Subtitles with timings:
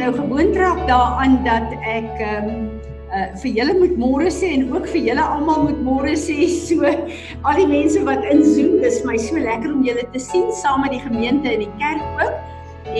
[0.00, 2.68] nou gewoond raak daaraan dat ek ehm um,
[3.10, 6.36] uh vir julle moet môre sê en ook vir julle almal moet môre sê
[6.66, 10.48] so al die mense wat in Zoom dis my so lekker om julle te sien
[10.62, 12.36] saam met die gemeente in die kerk ook.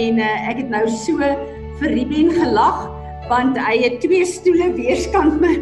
[0.04, 1.32] En uh ek het nou so
[1.80, 2.88] vir Ruben gelag
[3.30, 5.54] want hy het twee stoele weerskant my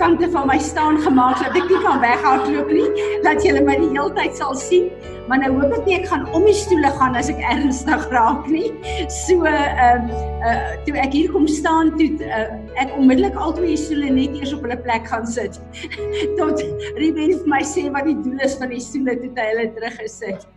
[0.00, 3.90] kante van my staan gemaak dat ek nie kan weghardloop nie dat julle my die
[3.92, 4.88] hele tyd sal sien
[5.28, 8.46] maar nou hoop ek nie ek gaan om die stoele gaan as ek ernstig raak
[8.50, 8.70] nie
[9.16, 12.46] so ehm uh, uh, toe ek hier kom staan toe uh,
[12.82, 15.60] ek onmiddellik al twee stoele net eers op hulle plek gaan sit
[16.40, 16.64] tot
[16.98, 20.48] Ruben vir my sê wat die doel is van die stoele toe hy hulle teruggesit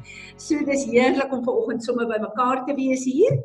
[0.47, 3.39] so dis heerlik om vanoggend sommer by mekaar te wees hier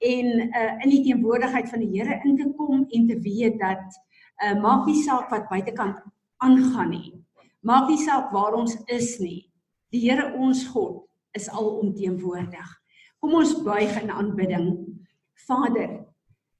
[0.00, 4.00] en uh, in die teenwoordigheid van die Here in te kom en te weet dat
[4.44, 6.00] uh, maak nie saak wat buitekant
[6.40, 7.12] aangaan nie.
[7.60, 9.49] Maak nie saak waar ons is nie.
[9.90, 11.02] Die Here ons God
[11.34, 12.68] is alomteenwoordig.
[13.20, 14.68] Kom ons buig in aanbidding.
[15.48, 15.96] Vader,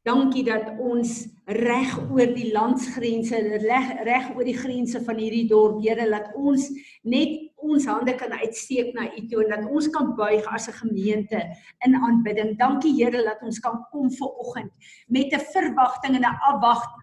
[0.06, 1.12] dankie dat ons
[1.60, 6.66] reg oor die landsgrense, reg reg oor die grense van hierdie dorp, Here, laat ons
[7.06, 10.80] net ons hande kan uitsteek na U toe en dat ons kan buig as 'n
[10.82, 11.40] gemeente
[11.86, 12.58] in aanbidding.
[12.58, 14.72] Dankie Here dat ons kan kom ver oggend
[15.06, 16.99] met 'n verwagting en 'n afwagting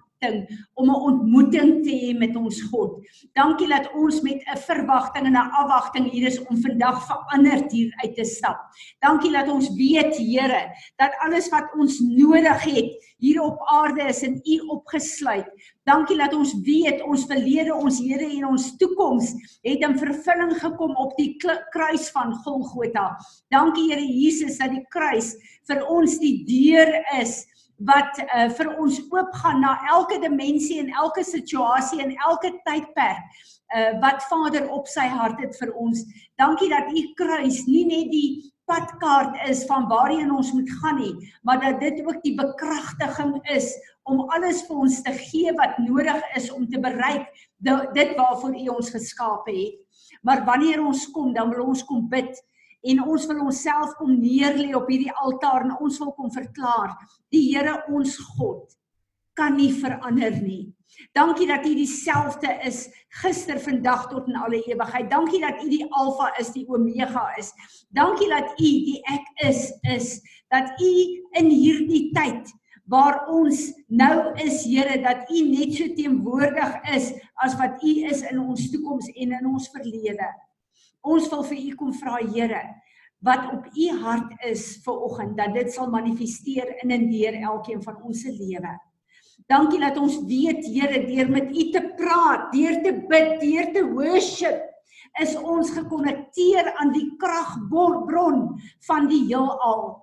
[0.74, 3.06] om 'n ontmoeting te hê met ons God.
[3.34, 7.94] Dankie dat ons met 'n verwagting en 'n afwagting hier is om vandag verander hier
[8.04, 8.58] uit te stap.
[9.00, 14.24] Dankie dat ons weet Here dat alles wat ons nodig het hier op aarde is
[14.24, 15.48] in U opgesluit.
[15.84, 20.96] Dankie dat ons weet ons verlede, ons Here en ons toekoms het in vervulling gekom
[20.96, 21.36] op die
[21.70, 23.18] kruis van Golgotha.
[23.50, 25.36] Dankie Here Jesus dat die kruis
[25.68, 27.46] vir ons die deur is
[27.86, 33.22] wat uh, vir ons oopgaan na elke dimensie en elke situasie en elke tydperk
[33.76, 36.02] uh, wat Vader op sy hart het vir ons.
[36.42, 38.30] Dankie dat u kruis nie net die
[38.68, 41.14] padkaart is van waarheen ons moet gaan nie,
[41.48, 43.72] maar dat dit ook die bekragtiging is
[44.08, 47.28] om alles vir ons te gee wat nodig is om te bereik
[47.60, 49.78] dit waarvoor u ons geskaap het.
[50.24, 52.32] Maar wanneer ons kom, dan wil ons kom bid
[52.82, 56.94] en ons wil onsself kom neerlê op hierdie altaar en ons wil kom verklaar
[57.34, 58.78] die Here ons God
[59.38, 60.66] kan nie verander nie.
[61.14, 62.88] Dankie dat U dieselfde is
[63.22, 65.10] gister, vandag tot in alle ewigheid.
[65.12, 67.52] Dankie dat U die Alfa is, die Omega is.
[67.94, 70.16] Dankie dat U die ek is is
[70.54, 70.94] dat U
[71.38, 72.50] in hierdie tyd
[72.88, 77.12] waar ons nou is Here dat U net so teenwoordig is
[77.44, 80.30] as wat U is in ons toekoms en in ons verlede.
[81.08, 82.66] Ons wil vir u kom vra Here
[83.26, 87.82] wat op u hart is vir oggend dat dit sal manifesteer in en deur elkeen
[87.82, 88.76] van ons se lewe.
[89.50, 93.86] Dankie dat ons weet Here deur met u te praat, deur te bid, deur te
[93.90, 94.66] worship
[95.22, 98.42] is ons gekonnekteer aan die kragbron
[98.86, 99.96] van die heelal.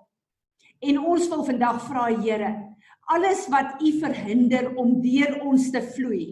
[0.83, 2.51] En ons wil vandag vra Here,
[3.15, 6.25] alles wat u verhinder om deur ons te vloei,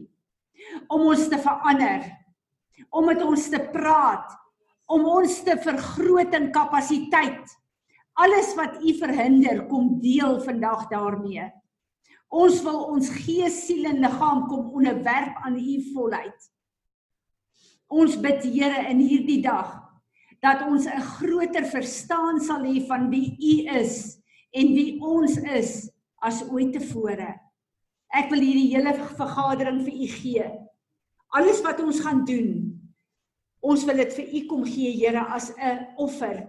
[0.88, 2.08] om ons te verander,
[2.90, 4.41] om met ons te praat,
[4.92, 7.58] om ons te vergroot in kapasiteit.
[8.20, 11.48] Alles wat u verhinder, kom deel vandag daarmee.
[12.32, 16.48] Ons wil ons gees, siel en liggaam kom onderwerp aan u volheid.
[17.92, 19.78] Ons bid Here in hierdie dag
[20.42, 24.18] dat ons 'n groter verstaan sal hê van wie u is
[24.50, 27.40] en wie ons is as ooit tevore.
[28.12, 30.46] Ek wil hierdie hele vergadering vir u gee.
[31.28, 32.71] Alles wat ons gaan doen,
[33.62, 36.48] Ons wil dit vir U kom gee, Here, as 'n offer.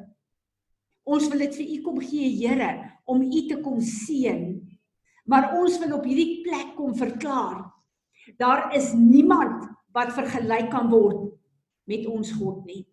[1.05, 4.61] Ons wil dit vir U kom gee, Here, om U te kom seën.
[5.25, 7.71] Maar ons wil op hierdie plek kom verklaar.
[8.37, 11.37] Daar is niemand wat vergelyk kan word
[11.85, 12.87] met ons God nie.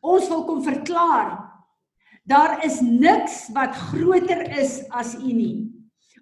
[0.00, 1.38] Ons wil kom verklaar.
[2.24, 5.70] Daar is niks wat groter is as U nie.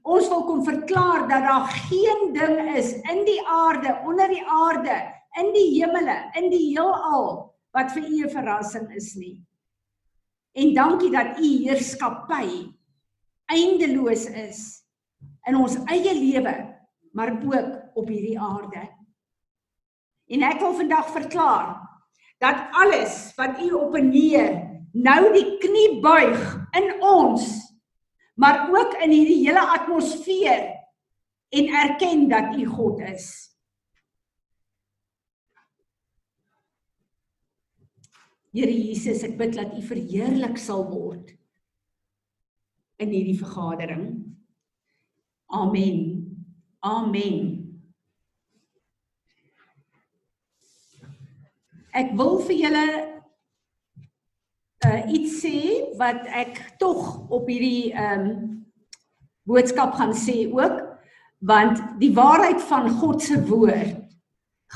[0.03, 5.22] Ons wil kom verklaar dat daar geen ding is in die aarde, onder die aarde
[5.41, 9.41] in die hemele, in die heelal wat vir u 'n verrassing is nie.
[10.53, 12.69] En dankie dat u heerskappy
[13.47, 14.83] eindeloos is
[15.47, 16.55] in ons eie lewe,
[17.13, 18.89] maar ook op hierdie aarde.
[20.29, 21.81] En ek wil vandag verklaar
[22.39, 27.45] dat alles wat u op en neer nou die knie buig in ons,
[28.35, 30.69] maar ook in hierdie hele atmosfeer
[31.53, 33.52] en erken dat u God is.
[38.53, 41.33] Here Jesus, ek bid dat U verheerlik sal word
[43.01, 44.05] in hierdie vergadering.
[45.49, 46.03] Amen.
[46.85, 47.49] Amen.
[51.97, 52.87] Ek wil vir julle
[54.83, 55.59] uh iets sê
[56.01, 57.03] wat ek tog
[57.33, 58.49] op hierdie ehm um,
[59.49, 60.81] boodskap gaan sê ook
[61.43, 63.99] want die waarheid van God se woord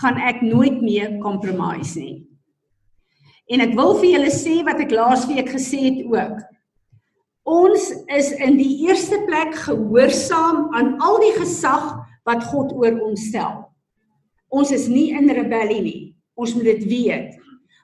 [0.03, 2.26] gaan ek nooit meer compromise nie.
[3.47, 6.39] En ek wil vir julle sê wat ek laasweek gesê het ook.
[7.47, 11.93] Ons is in die eerste plek gehoorsaam aan al die gesag
[12.27, 13.61] wat God oor ons stel.
[14.51, 16.01] Ons is nie in rebellie nie.
[16.35, 17.37] Ons moet dit weet.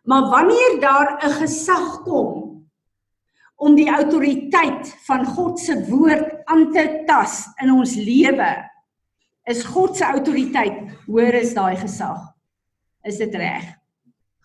[0.03, 2.67] Maar wanneer daar 'n gesag kom
[3.57, 8.51] om die autoriteit van God se woord aan te tas in ons lewe,
[9.47, 12.19] is God se autoriteit hoër as daai gesag.
[13.05, 13.79] Is dit reg?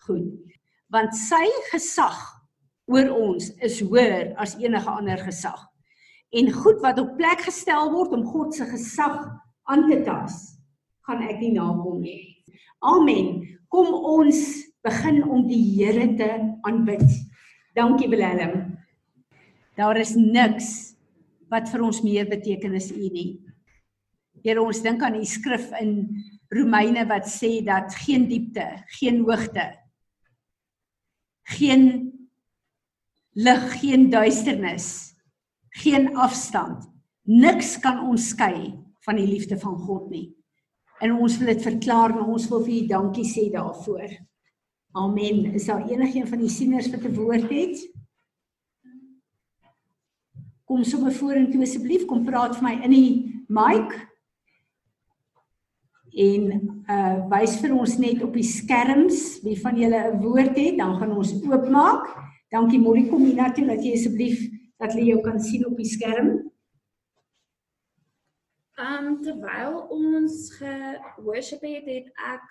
[0.06, 0.47] Goed.
[0.88, 2.16] Want sy gesag
[2.88, 5.60] oor ons is hoër as enige ander gesag.
[6.32, 9.20] En goed wat op plek gestel word om God se gesag
[9.68, 10.36] aan te tas,
[11.04, 12.20] gaan ek nie nakom nie.
[12.84, 13.42] Amen.
[13.68, 14.40] Kom ons
[14.84, 16.28] begin om die Here te
[16.68, 17.04] aanbid.
[17.76, 18.78] Dankie Willem.
[19.76, 20.94] Daar is niks
[21.52, 23.40] wat vir ons meer beteken as U nie.
[24.44, 26.00] Here ons dink aan die skrif in
[26.54, 28.64] Romeine wat sê dat geen diepte,
[29.00, 29.68] geen hoogte,
[31.56, 31.82] geen
[33.38, 35.14] lig, geen duisternis,
[35.82, 36.88] geen afstand,
[37.22, 38.74] niks kan ons skei
[39.06, 40.26] van die liefde van God nie.
[41.00, 44.10] En ons wil dit verklaar en ons wil vir U dankie sê daarvoor.
[44.98, 45.54] Amen.
[45.54, 47.78] Is daar enigiemand van die sieners wat 'n woord het?
[50.64, 54.07] Kom sommer vorentoe asseblief, kom praat vir my in die mic
[56.18, 56.44] en
[56.90, 60.96] uh wys vir ons net op die skerms wie van julle 'n woord het, dan
[60.98, 62.06] gaan ons oopmaak.
[62.50, 64.40] Dankie Molly, kom hier na toe dat jy asseblief
[64.78, 66.50] dat jy jou kan sien op die skerm.
[68.78, 72.42] Um terwyl ons ge-worship het, het ek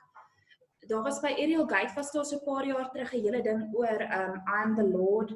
[0.87, 3.75] daar was by Ariel Gate was daar so 'n paar jaar terug 'n hele ding
[3.75, 5.31] oor um I'm the Lord.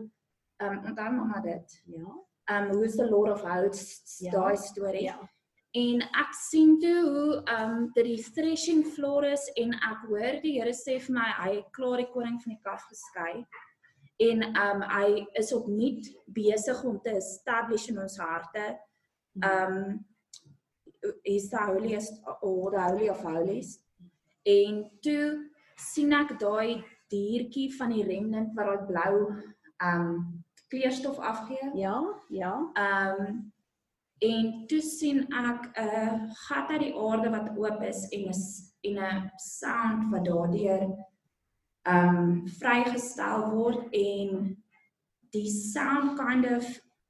[0.64, 1.84] Um onthou maar dit.
[1.86, 2.08] Ja.
[2.52, 4.20] Um who's the Lord of hosts?
[4.20, 4.32] Ja.
[4.32, 5.04] Daai storie.
[5.04, 5.30] Ja
[5.72, 10.40] en ek sien toe hoe ehm um, dat die threshing floor is en ek hoor
[10.44, 13.46] die Here sê vir my hy klaar die koning van die kaf geskei.
[14.22, 18.66] En ehm um, hy is opnuut besig om te establish in ons harte.
[19.40, 20.00] Ehm um,
[21.26, 23.80] is the holiest or the holy of holies.
[24.44, 25.48] En toe
[25.78, 31.72] sien ek daai diertjie van die remnant wat daai blou ehm um, kleurstof afgee.
[31.80, 31.98] Ja
[32.30, 32.54] ja.
[32.76, 33.51] Ehm um,
[34.22, 38.36] en toe sien ek 'n uh, gat uit die aarde wat oop is en 'n
[38.82, 40.84] en 'n sound wat daardeur
[41.88, 44.58] um, vrygestel word en
[45.34, 46.68] die sound kind of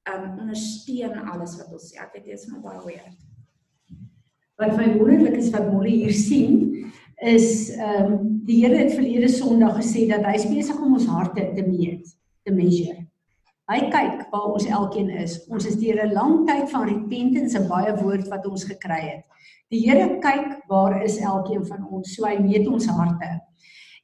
[0.09, 1.99] um, ondersteun alles wat ons sê.
[2.01, 3.17] Ek weet dit is maar baie weird.
[4.61, 6.69] Wat my wonderlik is wat Molly hier sien
[7.21, 11.65] is um, die Here het verlede Sondag gesê dat hy besig om ons harte te
[11.65, 12.07] meet,
[12.45, 13.00] te measure.
[13.71, 15.37] Hy kyk waar ons elkeen is.
[15.47, 19.23] Ons is deur 'n lang tyd van repentance en baie woord wat ons gekry het.
[19.71, 22.15] Die Here kyk waar is elkeen van ons.
[22.15, 23.31] So hy meet ons harte.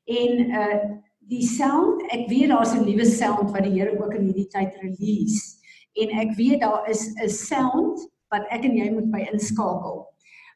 [0.08, 0.80] En uh
[1.28, 4.72] die sound, ek weet daar's 'n nuwe sound wat die Here ook in hierdie tyd
[4.82, 5.60] release.
[6.00, 8.00] En ek weet daar is 'n sound
[8.32, 10.08] wat ek en jy moet by inskakel.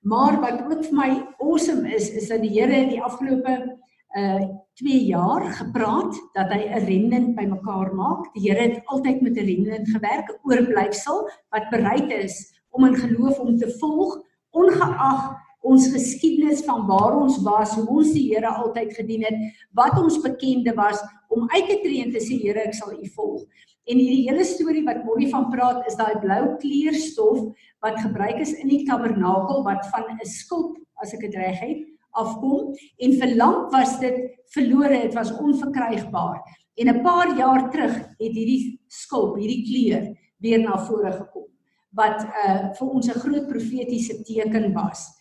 [0.03, 3.77] Maar wat ook vir my awesome is, is dat die Here in die afgelope
[4.15, 4.41] uh
[4.81, 8.33] 2 jaar gepraat dat hy 'n remnant bymekaar maak.
[8.33, 12.35] Die Here het altyd met 'n remnant gewerk, 'n oorblyfsel wat bereid is
[12.71, 14.19] om in geloof om te volg
[14.51, 19.37] ongeag ons geskiedenis van waar ons was, hoe ons die Here altyd gedien het,
[19.77, 23.07] wat ons bekende was om uit te tree en te sê Here, ek sal U
[23.15, 23.45] volg.
[23.85, 28.53] En hierdie hele storie wat Molly van praat is daai blou kleurstof wat gebruik is
[28.53, 33.35] in die tabernakel wat van 'n skulp, as ek dit reg het, afkom en vir
[33.35, 34.17] lank was dit
[34.53, 36.41] verlore, dit was onverkrygbaar.
[36.75, 41.47] En 'n paar jaar terug het hierdie skulp, hierdie kleur weer na vore gekom
[41.91, 45.11] wat uh vir ons 'n groot profetiese teken was.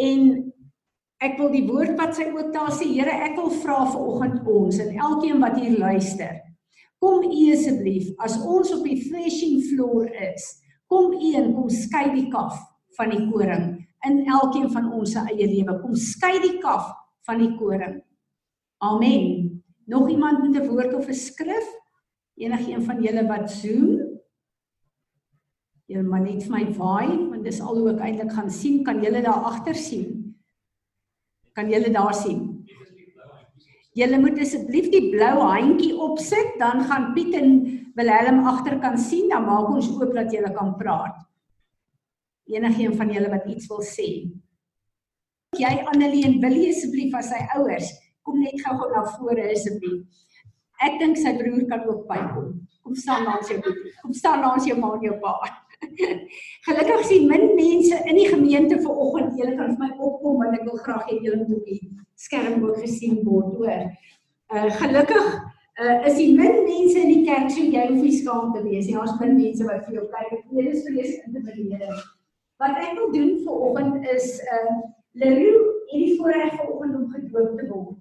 [0.00, 0.52] En
[1.20, 4.46] ek wil die woord wat sy ook daar sê, Here, ek wil vra vir oggend
[4.46, 6.40] ons en elkeen wat hier luister.
[6.98, 12.14] Kom u asseblief as ons op die threshing floor is, kom u en kom skei
[12.14, 12.58] die kaf
[12.96, 13.77] van die koring
[14.08, 15.78] in elkeen van ons se eie lewe.
[15.82, 16.90] Kom skei die kaf
[17.28, 17.98] van die koring.
[18.84, 19.62] Amen.
[19.88, 21.66] Nog iemand met 'n woord of 'n skrif?
[22.36, 24.20] Enigeen van julle wat Zoom?
[25.86, 28.84] Julle maar net vir my waai want dis al hoe ek eintlik gaan sien.
[28.84, 30.36] Kan julle daar agter sien?
[31.52, 32.66] Kan julle daar sien?
[33.92, 37.48] Julle moet asseblief die blou handjie opsit, dan gaan Piet en
[37.94, 41.27] Wilhelm agter kan sien, dan maak ons oop dat julle kan praat
[42.52, 44.08] enigeen van julle wat iets wil sê.
[45.58, 47.88] Jy Anneleen, wil jy asseblief as sy ouers
[48.28, 50.04] kom net gou-gou na vore asseblief.
[50.84, 52.52] Ek dink sy broer kan ook bykom.
[52.84, 53.88] Kom staan langs jou broer.
[54.02, 55.34] Kom staan langs jou ma en jou pa.
[56.66, 59.38] Gelukkig sien min mense in die gemeente vanoggend.
[59.40, 61.80] Julle kan vir my opkom want ek wil graag hê julle moet op die
[62.18, 63.88] skerm ook gesien word, hoor.
[64.54, 65.32] Uh gelukkig
[65.78, 68.86] uh is die min mense in die kerk so jy hoef nie skaam te wees
[68.86, 68.96] nie.
[68.98, 70.38] Daar's min mense wat vir jou kyk.
[70.52, 72.06] Dit is vrees intimiderend.
[72.58, 74.78] Wat ek wil doen vanoggend is uh
[75.18, 77.96] Leroux het die voorreg vanoggend om gedoop te word.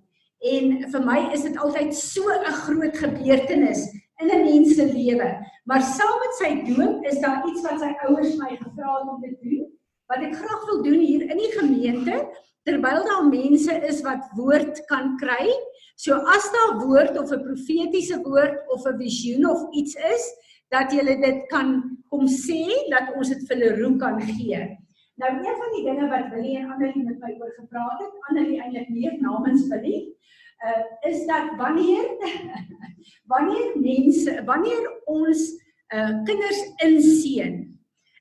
[0.54, 3.86] En vir my is dit altyd so 'n groot gebeurtenis
[4.22, 5.30] in 'n mens se lewe.
[5.66, 9.22] Maar saam met sy doop is daar iets wat sy ouers my gevra het om
[9.22, 9.66] te doen.
[10.08, 12.28] Wat ek graag wil doen hier in die gemeente
[12.64, 15.54] terwyl daar mense is wat woord kan kry.
[15.96, 20.26] So as daar woord of 'n profetiese woord of 'n visioen of iets is,
[20.74, 21.78] dat jy dit kan
[22.12, 24.60] kom sê dat ons dit vir Leroux kan gee.
[25.18, 28.60] Nou een van die dinge wat Willie en Annelie met my oor gepraat het, Annelie
[28.62, 30.04] eintlik meer namens Willie,
[30.62, 32.06] uh, is dat wanneer
[33.34, 35.48] wanneer mense wanneer ons
[35.94, 37.64] uh, kinders inseën,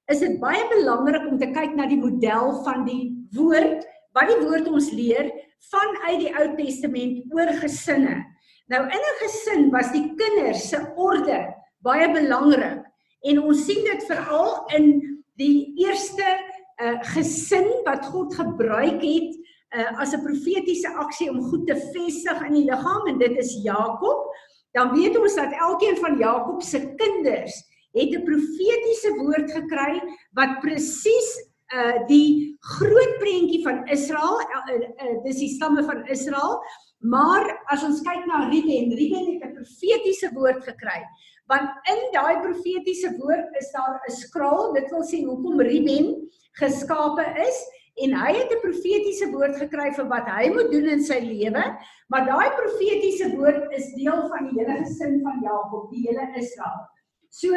[0.08, 3.84] is dit baie belangrik om te kyk na die model van die woord
[4.16, 5.28] wat die woord ons leer
[5.68, 8.22] vanuit die Ou Testament oor gesinne.
[8.72, 11.44] Nou in 'n gesin was die kinders se orde
[11.84, 12.84] baie belangrik.
[13.26, 14.92] En ons sien dit veral in
[15.40, 16.26] die eerste
[16.80, 19.32] uh, gesin wat God gebruik het
[19.76, 23.58] uh, as 'n profetiese aksie om goed te vestig in die liggaam en dit is
[23.62, 24.30] Jakob,
[24.72, 27.56] dan weet ons dat elkeen van Jakob se kinders
[27.96, 30.00] het 'n profetiese woord gekry
[30.32, 31.30] wat presies
[31.74, 36.62] uh die groot prentjie van Israel uh, uh, uh, dis die stamme van Israel.
[36.98, 37.42] Maar
[37.72, 41.02] as ons kyk na Ruben Ruben het 'n profetiese woord gekry
[41.50, 46.28] want in daai profetiese woord is daar 'n skraal dit wil sê hoekom Ruben
[46.60, 47.58] geskape is
[48.04, 51.64] en hy het 'n profetiese woord gekry vir wat hy moet doen in sy lewe,
[52.08, 56.80] maar daai profetiese woord is deel van die hele gesin van Jakob, die hele Israel.
[57.30, 57.48] So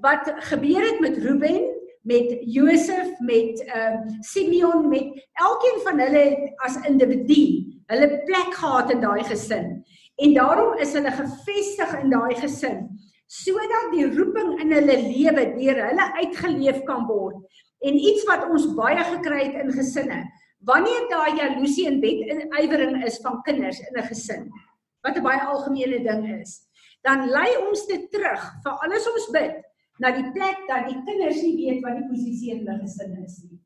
[0.00, 6.54] wat gebeur het met Reuben, met Josef, met ehm uh, Simeon, met elkeen van hulle
[6.56, 7.42] as individu,
[7.86, 9.84] hulle plek gehad in daai gesin.
[10.16, 12.88] En daarom is hulle gevestig in daai gesin
[13.28, 17.44] sodat die roeping in hulle lewe deur hulle uitgeleef kan word
[17.86, 20.22] En iets wat ons baie gekry het in gesinne,
[20.66, 24.50] wanneer daar jaloesie en wedynwering is van kinders in 'n gesin,
[25.06, 26.66] wat 'n baie algemene ding is,
[27.02, 29.62] dan lei ons dit terug vir alles ons bid
[30.00, 33.44] na die plek dat die kinders nie weet wat die posisie in hulle gesin is
[33.44, 33.60] nie.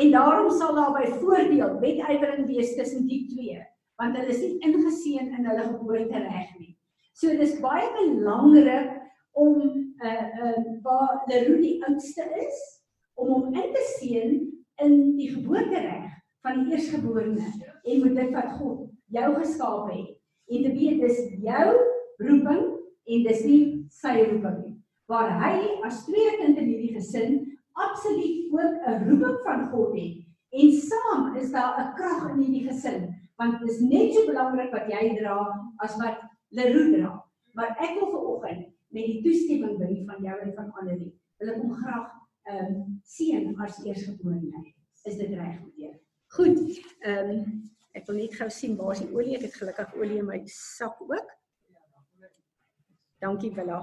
[0.00, 3.60] En daarom sal daar byvoorbeeld wedynwering wees tussen die twee,
[3.98, 6.78] want hulle is nie ingeseën in hulle geboortereg nie.
[7.12, 8.99] So dis baie belangrik
[9.32, 9.60] om
[10.02, 12.58] uh, uh, waar Leroux die oudste is,
[13.14, 14.36] om hom in te seën
[14.80, 16.08] in die geboortereg
[16.44, 17.46] van die eersgeborene
[17.84, 20.16] en met dit wat God jou geskaap het.
[20.50, 21.66] En te weet dis jou
[22.24, 22.62] roeping
[23.10, 24.76] en dis nie sy roeping nie.
[25.10, 25.54] Waar hy
[25.86, 27.38] as tweede kind in hierdie gesin
[27.78, 30.16] absoluut ook 'n roeping van God het.
[30.50, 33.14] En saam is daar 'n krag in hierdie gesin.
[33.36, 35.38] Want dit is net so belangrik wat jy dra
[35.76, 36.18] as wat
[36.48, 37.24] Leroux dra.
[37.52, 41.60] Maar ek wil vanoggend met die toestemming by van jou en van Annelie wil ek
[41.62, 42.08] hom graag
[42.50, 44.62] ehm um, seën as eersgeborene.
[45.08, 45.92] Is dit reg met jou?
[46.36, 46.58] Goed.
[47.00, 47.44] Ehm um,
[47.96, 49.36] ek wil net gou sien waar is die olie?
[49.38, 51.36] Ek het gelukkig olie in my sak ook.
[53.20, 53.80] Dankie Willa.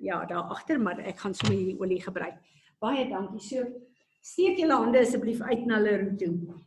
[0.00, 2.38] Ja, daar agter, maar ek gaan sommer hierdie olie gebruik.
[2.80, 3.40] Baie dankie.
[3.44, 3.64] So
[4.24, 6.60] steek julle hande asseblief uit na hulle toe.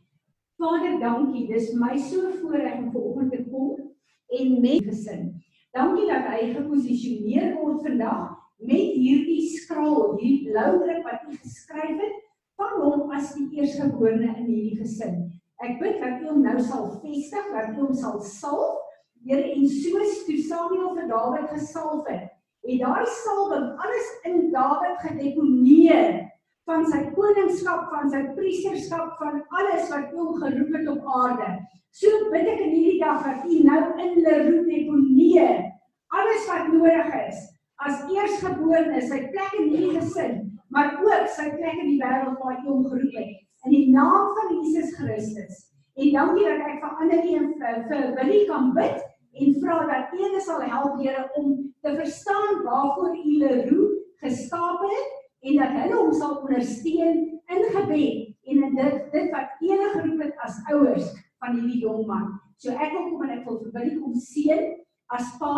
[0.58, 1.46] Vader, dankie.
[1.50, 3.90] Dis my so voorreg om vanoggend te kom
[4.38, 5.32] en met gesin.
[5.74, 8.28] Dankie dat hy geposisioneer word vandag
[8.62, 12.20] met hierdie skraal, hierdie blou druk wat u geskryf het
[12.60, 15.16] van hom as die eersgeborene in hierdie gesin.
[15.64, 18.78] Ek bid dat u hom nou sal vestig, dat u hom sal salf.
[19.24, 22.30] Here en soos toe Samuel vir Dawid gesalf het,
[22.68, 26.20] en daai salwing alles in Dawid gedeponeer
[26.68, 31.50] van sy koningskap, van sy priesterskap, van alles wat u hom geroep het op aarde.
[31.94, 35.60] So bid ek in hierdie dag dat u nou in Leroux deponeer
[36.14, 37.42] alles wat nodig is
[37.84, 40.36] as eersgeborene sy plek in hierdie gesin,
[40.72, 44.32] maar ook sy plek in die wêreld waar hy hom geroep het in die naam
[44.36, 45.64] van Jesus Christus.
[45.94, 49.02] En dankie dat ek vir ander een vir, vir Willie kan bid
[49.34, 51.52] en vra dat U sal help Here om
[51.82, 57.18] te verstaan waarvoor U Leroux geskaap het en dat hulle hom sal ondersteun
[57.52, 61.10] in gebed en in dit dit wat enige geroep het as ouers
[61.42, 62.30] van hierdie jong man.
[62.56, 64.62] So ek wil kom en ek wil vir Willie kom seën
[65.12, 65.56] as pa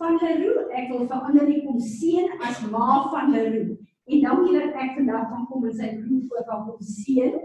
[0.00, 0.66] van Leroux.
[0.74, 3.76] Ek wil vir Annelie kom seën as ma van Leroux.
[4.10, 7.38] En dankie dat ek vandag kan kom en sy broer ook kan kom seën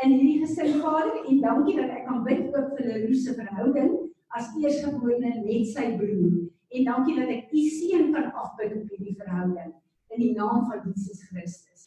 [0.00, 3.92] in hierdie gesin vader en dankie dat ek kan bid ook vir Leroux se verhouding
[4.38, 6.40] as eersgeborene met sy broer.
[6.70, 9.74] En dankie dat ek u seën kan afbid op hierdie verhouding
[10.10, 11.86] in die naam van Jesus Christus.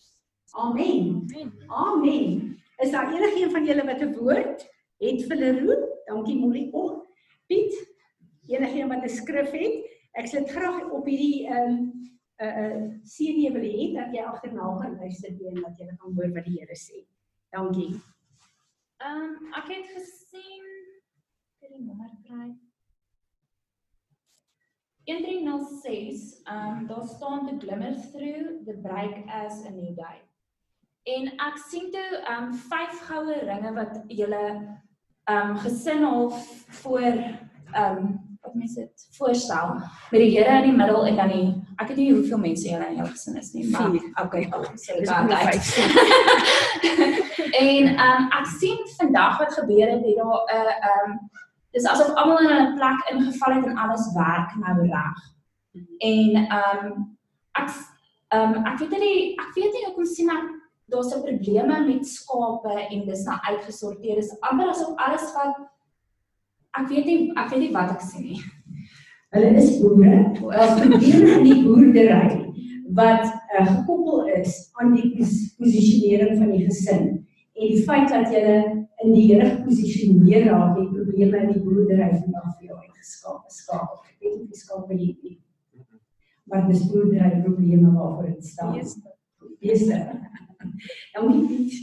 [0.53, 1.25] Amen.
[1.67, 2.57] Amen.
[2.77, 5.77] Is daar enigiemand van julle wat 'n woord het vir Leroe?
[6.05, 7.07] Dankie Molly kom.
[7.47, 7.73] Piet,
[8.47, 9.91] enigiemand wat 'n skrif het?
[10.11, 11.91] Ek sit graag op hierdie ehm um,
[12.39, 15.85] 'n uh, 'n uh, CD wil hê dat jy agterna gaan luister en dat jy
[15.85, 17.05] kan hoor wat die Here sê.
[17.49, 18.01] Dankie.
[18.97, 20.65] Ehm um, ek het gesien
[21.59, 22.53] vir die nommer kry.
[25.05, 30.21] 1306, ehm um, daar staan the glimmer through the break as a new day.
[31.03, 34.45] En ek sien toe ehm um, vyf goue ringe wat julle
[35.23, 36.47] ehm um, gesin half
[36.81, 37.01] voor
[37.71, 39.73] ehm um, wat mense dit voorstel
[40.11, 42.87] met die Here in die middel en dan die ek weet nie hoeveel mense julle
[42.91, 45.65] in jou gesin is nie maar okay so dit gaan uit
[47.63, 51.15] en um, ek sien vandag wat gebeur het het daar 'n uh, um
[51.73, 55.17] dis asof almal in 'n plek ingeval het en alles werk nou reg.
[55.99, 56.83] En um
[57.61, 57.69] ek
[58.35, 60.49] um ek weet nie ek weet nie hoekom sien ek
[60.91, 64.15] daar's 'n probleme met skape en dis nou uitgesorteer.
[64.15, 65.55] Dis amper asof alles wat
[66.79, 68.41] ek weet nie ek weet nie wat ek sien nie.
[69.33, 70.29] Hulle is boere.
[70.51, 72.53] As probleme in die boerdery
[72.93, 75.09] wat uh, gekoppel is aan die
[75.57, 77.05] posisionering van die gesin
[77.53, 82.09] en die feit dat jy in die Here geposisioneer raak met probleme in die boerdery
[82.17, 84.03] vandag vir jou uitgeskaap skaap.
[84.07, 85.37] Ek weet nie wie skaap by hierdie.
[86.47, 88.77] Maar dis boerdery probleme waarvoor dit staan.
[89.63, 89.99] Beeste.
[91.15, 91.81] Dankie Piet.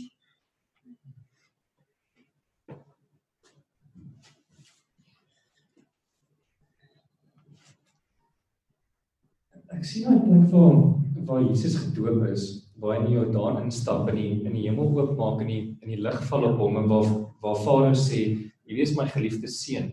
[9.70, 14.08] Ek sien 'n punt waar waar Jesus gedoop is waar hy in die Jordaan instap
[14.08, 16.88] en die in die hemel oopmaak en die in die lig val op hom en
[16.90, 17.10] waar
[17.44, 18.22] waar Vader sê
[18.66, 19.90] hierdie is my geliefde seun.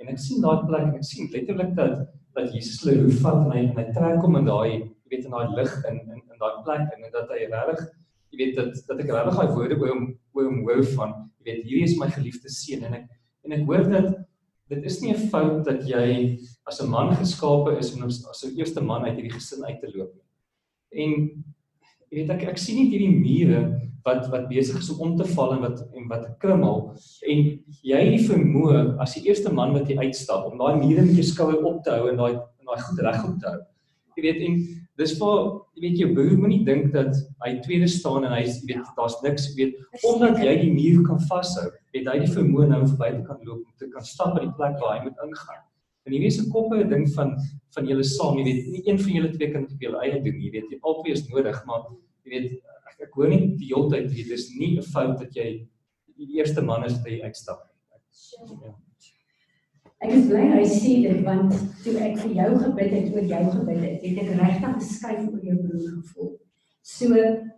[0.00, 3.52] En ek sien daai plek, ek sien letterlik dat dat Jesus hulle roep vat en
[3.54, 6.42] hy en hy trek hom in daai jy weet in daai lig in in in
[6.42, 7.86] daai plek en dat hy regtig
[8.32, 11.48] jy weet dat dat ek regtig daai woorde by hom by hom hou van jy
[11.48, 13.08] weet hierdie is my geliefde seun en ek
[13.46, 14.12] en ek hoor dat
[14.68, 18.56] dit is nie 'n fout dat jy as 'n man geskape is om as 'n
[18.58, 20.26] eerste man uit hierdie gesin uit te loop nie.
[21.02, 21.44] En
[22.10, 23.62] jy weet ek ek sien nie hierdie mure
[24.06, 26.82] wat wat besig is om te val en wat en wat krummel
[27.32, 27.46] en
[27.82, 31.18] jy het die vermoë as die eerste man wat jy uitstap om daai mure met
[31.18, 33.62] jou skouer op te hou en daai en daai goed reg op te hou.
[34.16, 34.60] Jy weet en
[34.96, 35.34] dis vir
[35.76, 39.18] jy weet jou broer moenie dink dat hy tweede staan en hy jy weet daar's
[39.26, 39.76] niks weet
[40.08, 43.60] omdat jy die muur kan vashou, het hy die vermoë nou verby te kan loop
[43.60, 45.62] om te kan stap by die plek waar hy moet ingaan.
[46.06, 47.36] En jy weet se koppe 'n ding van
[47.76, 50.20] van julle saam, jy weet, nie een van julle twee kan dit op julle eie
[50.22, 51.82] doen, jy weet, jy albei is nodig, maar
[52.24, 52.52] jy weet
[52.90, 55.66] ek, ek hoor nie die hele tyd dit is nie 'n fout dat jy
[56.16, 58.58] die eerste man is wat jy uitstap nie.
[58.64, 58.72] Ja.
[60.04, 61.52] Ek is bly hy sê dit want
[61.84, 65.44] toe ek vir jou gebid het oor jou gebid het, het ek regtig geskryf oor
[65.44, 66.32] jou broer gevoel.
[66.86, 67.08] So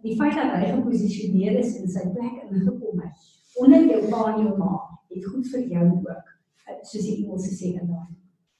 [0.02, 3.26] die feit dat hy geposisioneer is in sy plek ingekom het
[3.58, 4.78] onder jou pa en jou ma,
[5.10, 6.34] het goed vir jou ook.
[6.86, 8.08] Soos die Engelse sê in daai.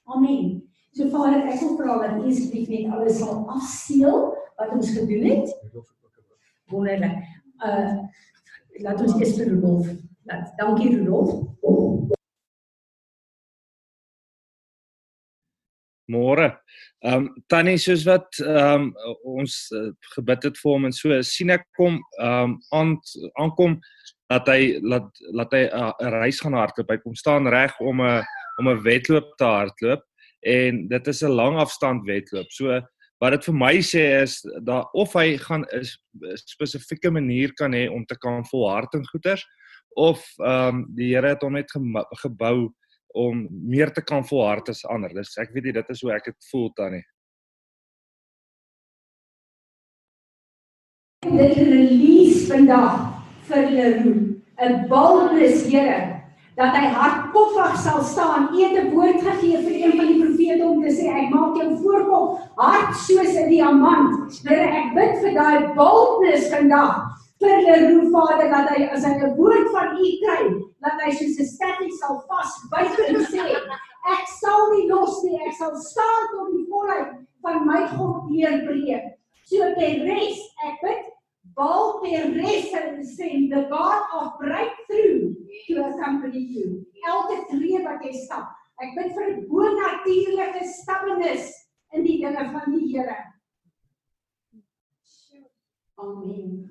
[0.09, 0.69] Amen.
[0.97, 4.23] So Vader, ek wil vra dat U asseblief net alles sal afseël
[4.57, 5.51] wat ons gedoen het
[6.73, 7.19] wonderlik.
[7.61, 8.07] Uh
[8.79, 9.89] laat ons eers vir Rudolf.
[10.29, 11.35] Laat dankie Rudolf.
[16.09, 16.49] Môre.
[17.05, 21.21] Ehm um, tannie soos wat ehm um, ons uh, gebid het vir hom en so
[21.21, 22.97] sien ek kom ehm um, aan
[23.37, 23.77] aankom
[24.29, 26.89] dat hy laat laat hy uh, 'n uh, reis gaan hardloop.
[26.89, 28.25] Hy kom staan reg om 'n
[28.59, 30.03] om 'n wedloop te hardloop
[30.45, 32.51] en dit is 'n lang afstand wedloop.
[32.51, 32.81] So
[33.19, 37.89] wat dit vir my sê is dat of hy gaan 'n spesifieke manier kan hê
[37.91, 39.45] om te kan volhard in goeters
[39.95, 41.71] of ehm um, die Here het hom net
[42.23, 42.73] gebou
[43.13, 45.09] om meer te kan volhard as ander.
[45.09, 47.03] Dis ek weet nie dit is hoe ek dit voel tannie.
[51.19, 56.18] Dit release vandag vir Leroe 'n boldness Here
[56.59, 58.49] dat hy hardkoppig sal staan.
[58.51, 61.55] U het 'n woord gegee vir een van die profete om te sê ek maak
[61.55, 64.41] jou voorkop hard soos 'n diamant.
[64.43, 66.95] Here, ek bid vir daai boldness vandag
[67.39, 70.43] vir die Roe Vader dat hy as hy 'n woord van U kry,
[70.83, 73.43] dat hy soos 'n statue sal vas byt en sê
[74.15, 77.07] ek sal nie los nie, ek sal staan tot die volheid
[77.41, 79.15] van my God deurbreek.
[79.45, 81.18] So die res, ek bid
[81.55, 85.35] Baal Perez and sing the God of breakthrough
[85.67, 86.85] to accompany you.
[87.07, 88.55] Elke tree wat jy stap.
[88.79, 91.51] Ek bid vir 'n bonatuurlike stappenis
[91.93, 93.17] in die dinge van die Here.
[95.99, 96.69] Amen.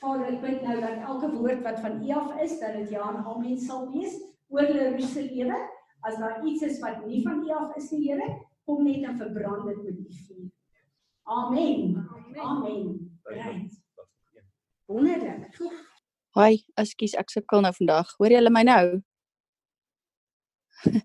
[0.00, 3.08] Vader, ek bid nou dat elke woord wat van U af is, dat dit ja
[3.08, 4.18] en amen sal wees
[4.50, 5.60] oor hulle se lewe.
[6.02, 8.28] As daar iets is wat nie van U af is, die Here,
[8.66, 10.50] kom net en verbrand dit met U vuur.
[11.22, 12.02] Amen.
[12.10, 12.42] Amen.
[12.42, 13.10] Amen.
[13.24, 13.81] Right.
[14.92, 15.56] Wonderlik.
[16.36, 18.12] Haai, ekskuus, ek sukkel nou vandag.
[18.18, 18.84] Hoor julle my nou?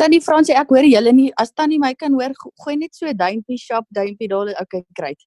[0.00, 1.30] Tannie Fransie, ek hoor julle nie.
[1.42, 4.52] As Tannie my kan hoor, go- gooi net so 'n duimpie shop, duimpie daar.
[4.62, 5.20] Okay, great.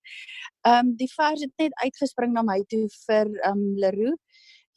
[0.65, 4.15] Ehm um, die vers het net uitgespring na my toe vir ehm um, Leroux.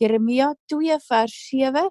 [0.01, 1.89] Jeremia 2 vers 7.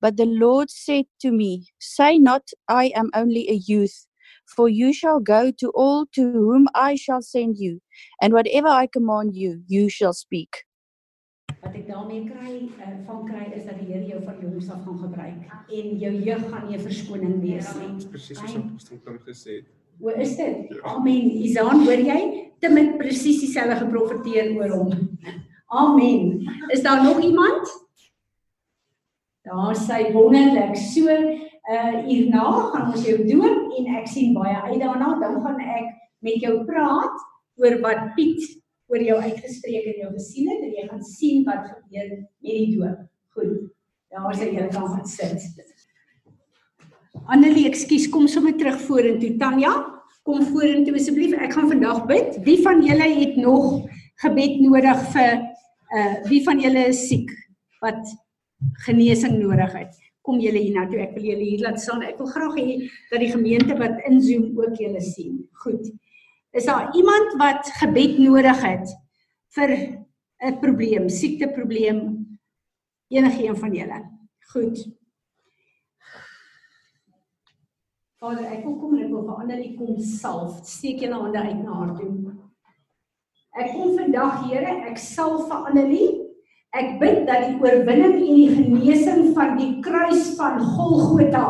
[0.00, 4.06] But the Lord said to me, Say not, I am only a youth,
[4.56, 7.80] for you shall go to all to whom I shall send you,
[8.22, 10.64] and whatever I command you, you shall speak.
[11.58, 14.84] Wat ek daarmee kry uh, van kry is dat die Here jou van jongs af
[14.84, 17.88] gaan gebruik en jou jeug gaan nie 'n verskoning wees nie.
[18.12, 19.66] Presies soos wat Pastor Kim gesê het.
[19.98, 20.78] Hoe is dit?
[20.86, 21.30] Amen.
[21.42, 22.20] Isaan, hoor jy?
[22.62, 25.18] Tim het presies dieselfde geprofeteer oor hom.
[25.66, 26.46] Amen.
[26.70, 27.66] Is daar nog iemand?
[29.42, 30.76] Daar sê wonderlik.
[30.76, 31.10] So
[31.68, 35.14] uh hierna gaan ons jou doop en ek sien baie uit daarna.
[35.20, 35.90] Dan gaan ek
[36.24, 37.26] met jou praat
[37.60, 38.44] oor wat Piet
[38.88, 42.70] oor jou uitgespreek en jou gesien het en jy gaan sien wat gebeur met die
[42.76, 43.04] doop.
[43.36, 43.68] Goed.
[44.08, 45.44] Daar sê jy kan gaan sit.
[47.28, 49.34] Annelie, ekskuus, kom sommer terug vorentoe.
[49.40, 49.74] Tanya,
[50.24, 51.36] kom vorentoe asseblief.
[51.36, 52.38] Ek gaan vandag bid.
[52.46, 53.84] Wie van julle het nog
[54.24, 55.44] gebed nodig vir
[55.88, 57.30] uh wie van julle is siek
[57.84, 58.00] wat
[58.86, 60.07] genesing nodig het?
[60.28, 61.00] Kom julle hier na toe.
[61.00, 62.04] Ek wil julle hier laat staan.
[62.04, 62.76] Ek wil graag hê
[63.08, 65.40] dat die gemeente wat in Zoom ook julle sien.
[65.64, 65.88] Goed.
[66.52, 68.92] Is daar iemand wat gebed nodig het
[69.56, 69.70] vir
[70.44, 72.00] 'n probleem, siekteprobleem?
[73.08, 74.04] Enige een van julle?
[74.52, 74.78] Goed.
[78.18, 80.60] Vader, ek wil kom en ek wil vir Annelie kom salf.
[80.66, 82.34] Steek julle hande uit na haar toe.
[83.58, 86.27] Ek kom vandag, Here, ek salf vir Annelie.
[86.76, 91.46] Ek bid dat die oorwinning en die genesing van die kruis van Golgotha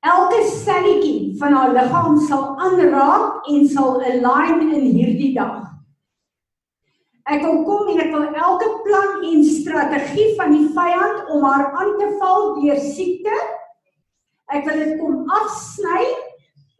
[0.00, 5.66] elke selletjie van haar liggaam sal aanraak en sal align in hierdie dag.
[7.28, 11.68] Ek wil kom en ek wil elke plan en strategie van die vyand om haar
[11.76, 13.36] aan te val deur siekte
[14.50, 16.06] Ek wil dit kom afsny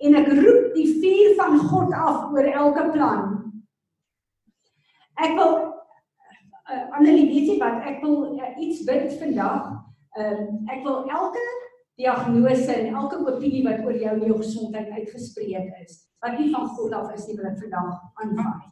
[0.03, 3.29] en ek roep die vuur van God af oor elke plan.
[5.21, 5.55] Ek wil
[6.71, 7.83] uh, Annelie, weet jy wat?
[7.89, 9.73] Ek wil uh, iets bid vandag.
[10.19, 11.45] Ehm uh, ek wil elke
[12.01, 16.69] diagnose en elke opinie wat oor jou en jou gesondheid uitgespreek is, wat nie van
[16.77, 18.63] God af is nie, wil ek vandag aanvaar.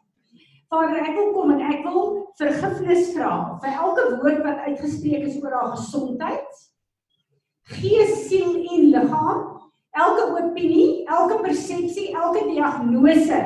[0.68, 2.08] Vader, ek wil kom en ek wil
[2.40, 6.64] vergifnis vra vir elke woord wat uitgespreek is oor haar gesondheid
[7.68, 9.40] gees, siel en liggaam,
[9.98, 13.40] elke opinie, elke persepsie, elke diagnose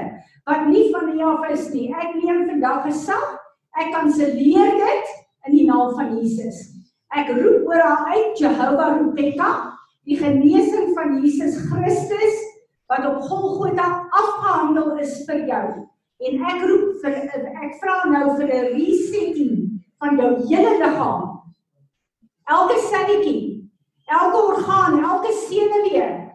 [0.46, 1.88] wat nie van U af is nie.
[1.94, 3.41] Ek neem vandag gesag.
[3.80, 5.12] Ek kanselleer dit
[5.48, 6.58] in die naam van Jesus.
[7.12, 9.50] Ek roep oor haar uit Jehovah Rupeka,
[10.08, 12.40] die genesing van Jesus Christus
[12.90, 15.64] wat op Golgotha afgehandel is vir jou.
[16.22, 21.40] En ek roep vir ek vra nou vir 'n resetting van jou hele liggaam.
[22.48, 23.52] Elke selletjie
[24.12, 26.30] elke orgaan, elke senuwee.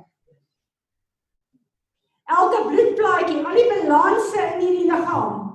[2.24, 5.47] Elke bloedplaatjie, al die balanse in hierdie liggaam.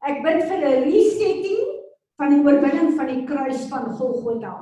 [0.00, 1.64] Ek bid vir 'n resetting
[2.16, 4.54] van die oorwinning van die kruis van Golgotha.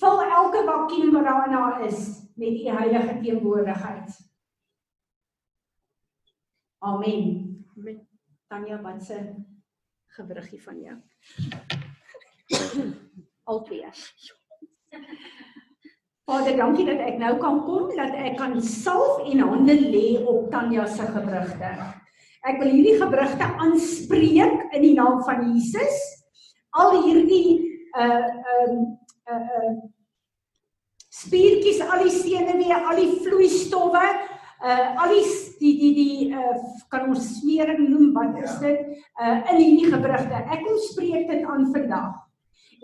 [0.00, 4.10] Vul elke vakuum wat daarna is met u heilige teenwoordigheid.
[6.78, 7.64] Amen.
[7.74, 8.04] Met
[8.46, 9.34] Tanya wat se
[10.06, 10.96] gewriggie van jou.
[13.50, 13.90] Albei.
[16.26, 20.50] Vader, dankie dat ek nou kan kom, dat ek kan salf en hande lê op
[20.50, 21.70] Tanya se gewrigte.
[22.46, 25.98] Ek wil hierdie gewrigte aanspreek in die naam van Jesus.
[26.78, 27.58] Al hierdie
[27.96, 28.74] uh um
[29.26, 29.74] uh, uh
[31.16, 34.04] spiertjies, al die senuwee, al die vloeistowwe,
[34.62, 35.24] uh al die
[35.58, 36.54] die die die uh
[36.92, 38.84] kan ons smering noem, wat is dit?
[39.18, 40.44] Uh in hierdie gewrigte.
[40.46, 42.14] Ek kom spreek dit aan vandag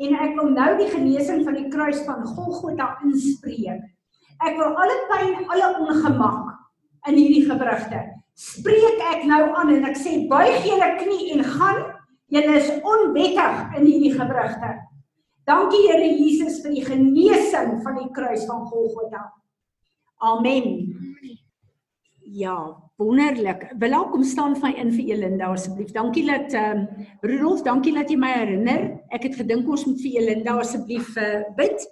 [0.02, 3.84] en ek wil nou die genesing van die kruis van Golgotha inspreek.
[4.42, 6.48] Ek wil alle pyn, alle ongemak
[7.06, 8.00] in hierdie gewrigte
[8.38, 11.82] spreek ek nou aan en ek sê buig julle knie en gaan.
[12.32, 14.72] Julle is onwettig in hierdie gewrigte.
[15.48, 19.26] Dankie Here Jesus vir die genesing van die kruis van Golgotha.
[20.22, 20.78] Amen.
[22.32, 22.56] Ja,
[22.96, 23.66] wonderlik.
[23.82, 25.90] Wil ek kom staan van in vir Elinda asseblief.
[25.92, 28.86] Dankie dat ehm um, Rudolf, dankie dat jy my herinner.
[29.12, 31.84] Ek het gedink ons moet vir Elinda asseblief uh, bid.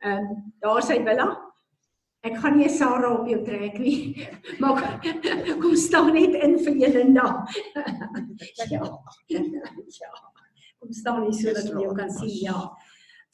[0.00, 1.28] Ehm um, daar sy Willa.
[2.22, 4.26] Ek gaan nie Sarah op jou trek nie.
[4.62, 4.78] Maar
[5.58, 7.26] kom staan net in vir Elinda.
[8.70, 8.82] ja.
[10.00, 10.12] ja.
[10.78, 12.36] Kom staan hier sodat ons jou kan sien.
[12.44, 12.60] Ja.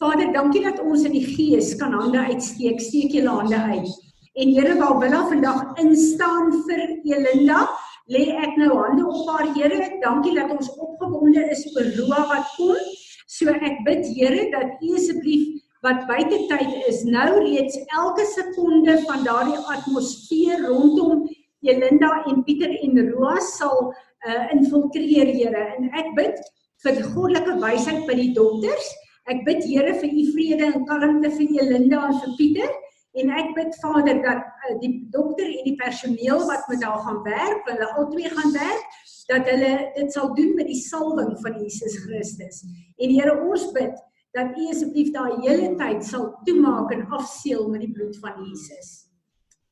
[0.01, 2.81] Vader, dankie dat ons in die gees kan hande uitsteek.
[2.81, 3.93] Steek julle hande uit.
[4.39, 7.67] En Here waar Willa vandag instaan vir Elinda,
[8.09, 9.85] lê ek nou hande op haar Here.
[10.01, 12.93] Dankie dat ons opgewonde is oor Roa wat kom.
[13.29, 18.99] So ek bid Here dat U asseblief wat buite tyd is nou reeds elke sekonde
[19.07, 21.27] van daardie atmosfeer rondom
[21.67, 23.93] Jelinda en Pieter en Roa sal
[24.27, 26.43] uh, infiltreer Here en ek bid
[26.85, 28.91] vir goddelike wysheid by die dokters.
[29.31, 32.75] Ek bid Here vir u vrede en kalmte vir Jelinda en vir Pieter
[33.19, 37.23] en ek bid Vader dat uh, die dokter en die personeel wat met haar gaan
[37.27, 41.99] werk, hulle albei gaan werk, dat hulle dit sal doen met die salwing van Jesus
[42.05, 42.63] Christus.
[42.99, 43.99] En Here, ons bid
[44.37, 49.09] dat U asseblief daai hele tyd sal toemaak en afseël met die bloed van Jesus.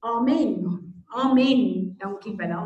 [0.00, 0.94] Amen.
[1.06, 1.94] Amen.
[1.98, 2.64] Dankie Bella.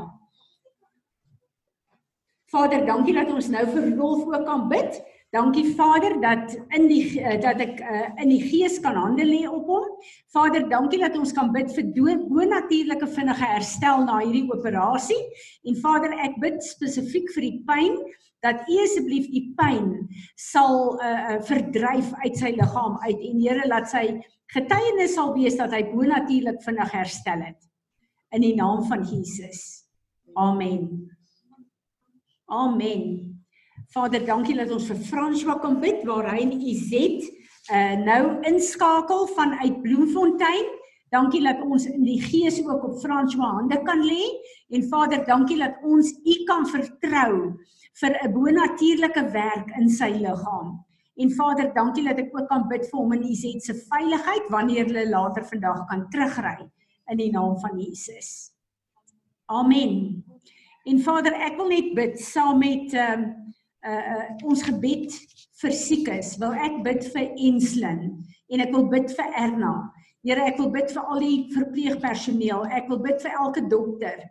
[2.51, 4.99] Vader, dankie dat ons nou vir Rolf ook kan bid.
[5.31, 9.45] Dankie Vader dat in die uh, dat ek uh, in die gees kan hande lê
[9.47, 9.85] op hom.
[10.35, 11.93] Vader, dankie dat ons kan bid vir
[12.27, 15.21] bo-natuurlike vinnige herstel na hierdie operasie.
[15.63, 18.01] En Vader, ek bid spesifiek vir die pyn
[18.45, 19.93] dat U asseblief die pyn
[20.39, 24.05] sal uh, uh, verdryf uit sy liggaam uit en Here laat sy
[24.55, 27.61] getuienis sal wees dat hy bo-natuurlik vinnig herstel het.
[28.35, 29.85] In die naam van Jesus.
[30.39, 31.11] Amen.
[32.51, 33.05] Amen.
[33.91, 37.29] Vader, dankie dat ons vir François kan bid waar hy in UZ
[37.71, 40.71] uh nou inskakel vanuit Bloemfontein.
[41.11, 44.23] Dankie dat ons in die gees ook op François hande kan lê
[44.71, 47.57] en Vader, dankie dat ons U kan vertrou
[48.01, 50.79] vir 'n bonatuurlike werk in sy liggaam.
[51.17, 54.87] En Vader, dankie dat ek ook kan bid vir hom in UZ se veiligheid wanneer
[54.87, 56.71] hulle later vandag kan terugry
[57.11, 58.53] in die naam van Jesus.
[59.47, 60.25] Amen.
[60.85, 63.25] En Vader, ek wil net bid saam met ehm
[63.85, 65.13] uh, uh, uh, ons gebed
[65.61, 66.37] vir siekes.
[66.41, 68.05] Wil ek bid vir Enslin
[68.49, 69.75] en ek wil bid vir Erna.
[70.27, 72.67] Here, ek wil bid vir al die verpleegpersoneel.
[72.77, 74.25] Ek wil bid vir elke dokter.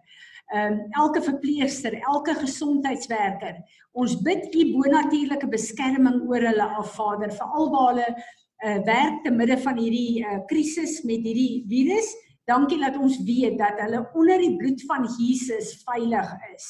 [0.50, 3.60] Ehm um, elke verpleegster, elke gesondheidswerker.
[3.94, 9.34] Ons bid u bonatuurlike beskerming oor hulle af, Vader, vir alwaar hulle uh, werk te
[9.34, 12.10] midde van hierdie uh, krisis met hierdie virus.
[12.50, 16.70] Dankie dat ons weet dat hulle onder die bloed van Jesus veilig is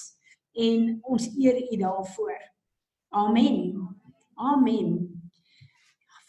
[0.60, 2.42] en ons eer U daarvoor.
[3.16, 3.80] Amen.
[4.36, 5.09] Amen.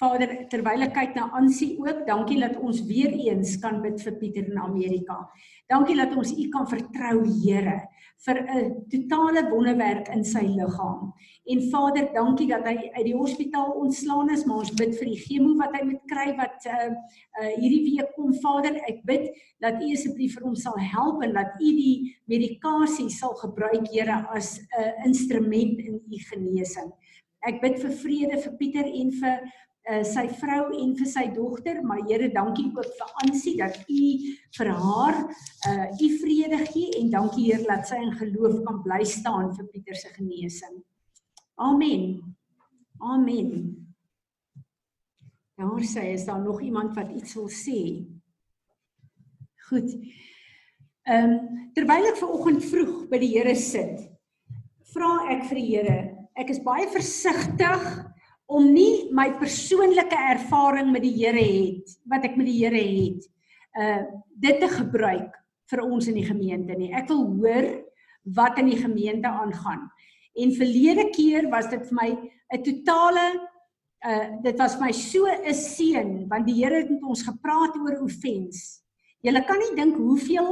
[0.00, 4.14] Vader, terwyl ek kyk na Ansie ook, dankie dat ons weer eens kan bid vir
[4.16, 5.26] Pieter in Amerika.
[5.68, 7.82] Dankie dat ons U kan vertrou, Here,
[8.24, 11.12] vir 'n totale wonderwerk in sy liggaam.
[11.52, 15.20] En Vader, dankie dat hy uit die hospitaal ontslaan is, maar ons bid vir die
[15.20, 16.88] chemo wat hy moet kry wat uh,
[17.42, 18.32] uh hierdie week kom.
[18.40, 19.28] Vader, ek bid
[19.60, 24.24] dat U asseblief vir hom sal help en dat U die medikasie sal gebruik, Here,
[24.32, 26.88] as 'n uh, instrument in U genesing.
[27.44, 29.50] Ek bid vir vrede vir Pieter en vir
[29.90, 34.04] uh, sy vrou en vir sy dogter, maar Here, dankie ook vir Ansie dat U
[34.58, 35.20] vir haar
[35.70, 39.68] uh U vrede gee en dankie Heer dat sy in geloof kan bly staan vir
[39.72, 40.80] Pieter se genesing.
[41.60, 42.36] Amen.
[43.00, 43.50] Amen.
[45.60, 47.80] Daar sê is daar nog iemand wat iets wil sê.
[49.68, 49.90] Goed.
[51.08, 54.00] Ehm um, terwyl ek ver oggend vroeg by die Here sit,
[54.92, 55.98] vra ek vir die Here,
[56.36, 57.84] ek is baie versigtig
[58.50, 63.28] om nie my persoonlike ervaring met die Here het wat ek met die Here het
[63.78, 64.02] uh
[64.40, 65.36] dit te gebruik
[65.70, 66.90] vir ons in die gemeente nie.
[66.96, 67.68] Ek wil hoor
[68.34, 69.84] wat in die gemeente aangaan.
[70.34, 72.08] En verlede keer was dit vir my
[72.56, 73.26] 'n totale
[74.02, 77.76] uh dit was vir my so 'n seën want die Here het met ons gepraat
[77.76, 78.82] oor offens.
[79.22, 80.50] Julle kan nie dink hoeveel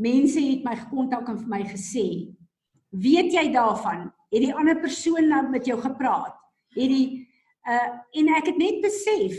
[0.00, 2.32] mense het my gekontak en vir my gesê,
[2.90, 4.12] "Weet jy daarvan?
[4.32, 6.34] Het die ander persoon nou met jou gepraat?
[6.74, 7.33] Het die
[7.64, 9.38] Uh en ek het net besef,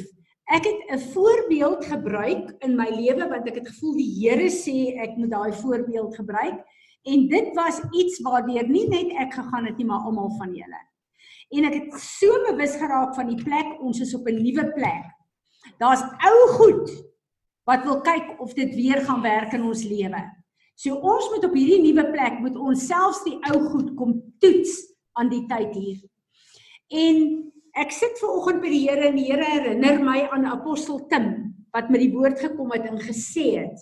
[0.49, 4.97] ek het 'n voorbeeld gebruik in my lewe want ek het gevoel die Here sê
[4.97, 6.65] ek moet daai voorbeeld gebruik
[7.05, 10.81] en dit was iets waardeur nie net ek gegaan het nie, maar almal van julle.
[11.53, 15.05] En ek het so bewus geraak van die plek, ons is op 'n nuwe plek.
[15.77, 16.89] Daar's ou goed
[17.65, 20.21] wat wil kyk of dit weer gaan werk in ons lewe.
[20.75, 24.75] So ons moet op hierdie nuwe plek moet ons selfs die ou goed kom toets
[25.13, 25.99] aan die tyd hier.
[26.89, 31.01] En Ek sit ver oggend by die Here en die Here herinner my aan apostel
[31.11, 31.27] Tim
[31.75, 33.81] wat met die woord gekom het en gesê het.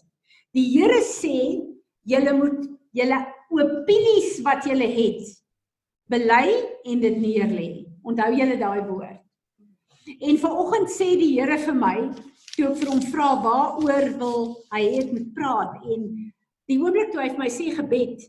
[0.57, 1.61] Die Here sê
[2.09, 2.63] julle moet
[2.97, 3.19] julle
[3.53, 5.21] opinies wat julle het
[6.09, 6.47] bely
[6.89, 7.69] en dit neerlê.
[8.01, 9.21] Onthou julle daai woord.
[10.17, 11.97] En ver oggend sê die Here vir my
[12.55, 16.09] toe ek vir hom vra waaroor wil hy het met praat en
[16.69, 18.25] die oomblik toe hy vir my sê gebed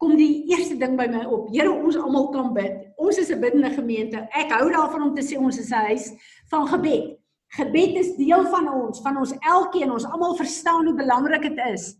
[0.00, 1.52] kom die eerste ding by my op.
[1.52, 2.83] Here, ons almal kan bid.
[3.04, 4.16] Ons is 'n biddende gemeente.
[4.32, 6.12] Ek hou daarvan om te sê ons is 'n huis
[6.48, 7.18] van gebed.
[7.48, 9.90] Gebed is deel van ons, van ons elkeen.
[9.92, 11.96] Ons almal verstaan hoe belangrik dit is.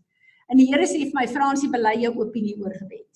[0.47, 3.11] En die Here sê vir my Fransie bely jou opinie oor gebed.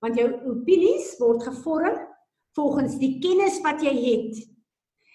[0.00, 1.98] Want jou opinies word gevorm
[2.52, 4.48] volgens die kennis wat jy het.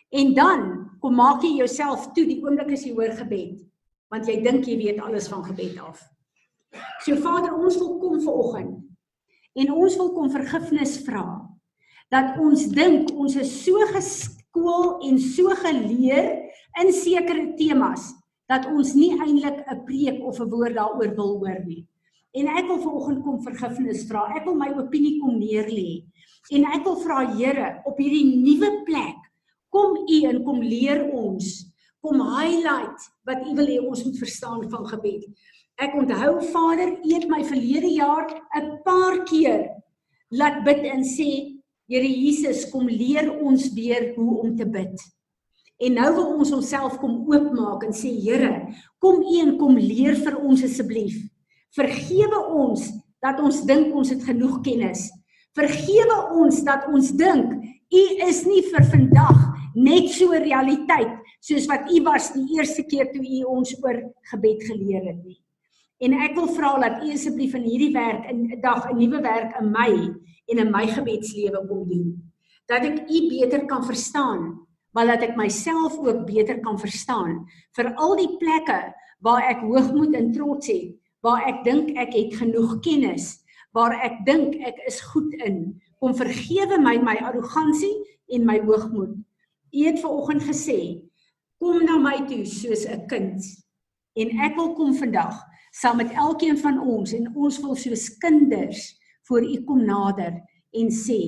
[0.09, 3.61] En dan kom maak jy jouself toe die oomblik as jy hoor gebed,
[4.09, 6.01] want jy dink jy weet alles van gebed af.
[7.05, 8.88] So Vader, ons wil kom vanoggend
[9.55, 11.25] en ons wil kom vergifnis vra
[12.09, 16.31] dat ons dink ons is so geskool en so geleer
[16.81, 18.11] in sekere temas
[18.49, 21.85] dat ons nie eintlik 'n preek of 'n woord daaroor wil hoor nie.
[22.33, 24.29] En ek wil vanoggend kom vergifnis vra.
[24.37, 26.05] Ek wil my opinie kom neerlê.
[26.51, 29.17] En ek wil vra Here op hierdie nuwe plek,
[29.69, 34.69] kom U en kom leer ons, kom highlight wat U wil hê ons moet verstaan
[34.69, 35.25] van gebed.
[35.77, 39.69] Ek onthou Vader, U het my verlede jaar 'n paar keer
[40.29, 41.59] laat bid en sê
[41.89, 44.93] Here Jesus, kom leer ons weer hoe om te bid.
[45.81, 48.51] En nou wil ons onsself kom oopmaak en sê Here,
[49.01, 51.17] kom U en kom leer vir ons asseblief.
[51.73, 52.83] Vergewe ons
[53.25, 55.07] dat ons dink ons het genoeg kennis.
[55.57, 57.57] Vergewe ons dat ons dink
[57.89, 59.39] U is nie vir vandag
[59.73, 64.65] net so realiteit soos wat U was die eerste keer toe U ons oor gebed
[64.69, 65.39] geleer het nie.
[65.99, 69.55] En ek wil vra dat U asseblief in hierdie werk in dag 'n nuwe werk
[69.59, 69.91] in my
[70.49, 72.31] en in my gebedslewe kom doen.
[72.67, 77.43] Dat ek U beter kan verstaan maar dat ek myself ook beter kan verstaan
[77.77, 78.79] vir al die plekke
[79.25, 83.35] waar ek hoogmoed en trots het, waar ek dink ek het genoeg kennis,
[83.75, 85.75] waar ek dink ek is goed in.
[85.99, 87.93] Kom vergewe my my arrogansie
[88.31, 89.17] en my hoogmoed.
[89.69, 90.79] U het vanoggend gesê,
[91.59, 93.43] kom na my toe soos 'n kind.
[94.15, 95.35] En ek wil kom vandag
[95.79, 98.81] saam met elkeen van ons en ons wil soos kinders
[99.29, 100.41] voor u kom nader
[100.75, 101.19] en sê,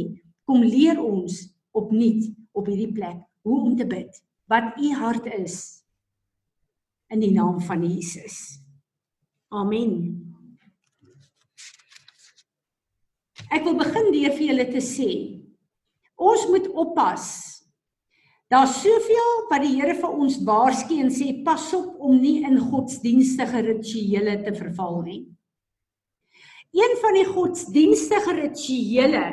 [0.43, 1.37] kom leer ons
[1.71, 4.09] opnuut op hierdie plek hoe om te bid,
[4.51, 5.55] wat u hart is
[7.11, 8.59] in die naam van Jesus.
[9.51, 9.95] Amen.
[13.51, 15.11] Ek wil begin deur vir julle te sê
[16.21, 17.25] ons moet oppas.
[18.51, 22.57] Daar's soveel wat die Here vir ons waarsku en sê pas op om nie in
[22.59, 25.21] godsdienstige rituele te verval nie.
[26.75, 29.23] Een van die godsdienstige rituele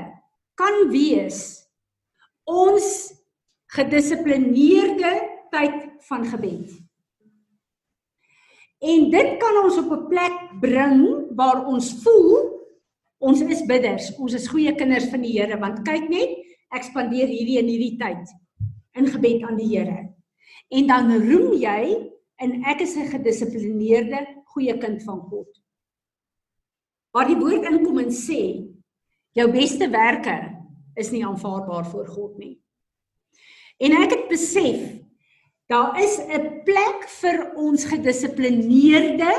[0.59, 1.40] kan wees
[2.46, 3.11] ons
[3.74, 5.12] gedissiplineerde
[5.50, 5.76] tyd
[6.07, 6.78] van gebed.
[8.78, 10.98] En dit kan ons op 'n plek bring
[11.35, 12.54] waar ons voel
[13.18, 16.38] ons is bidders, ons is goeie kinders van die Here want kyk net,
[16.70, 18.38] ek spandeer hierdie en hierdie tyd
[18.99, 20.09] in gebed aan die Here.
[20.69, 21.83] En dan roem jy
[22.43, 25.49] en ek is 'n gedissiplineerde goeie kind van God.
[27.13, 28.69] Waar die woord inkom en sê
[29.33, 30.55] jou beste werke
[30.97, 32.59] is nie aanvaarbaar voor God nie.
[33.79, 34.99] En ek het besef
[35.69, 39.33] daar is 'n plek vir ons gedissiplineerde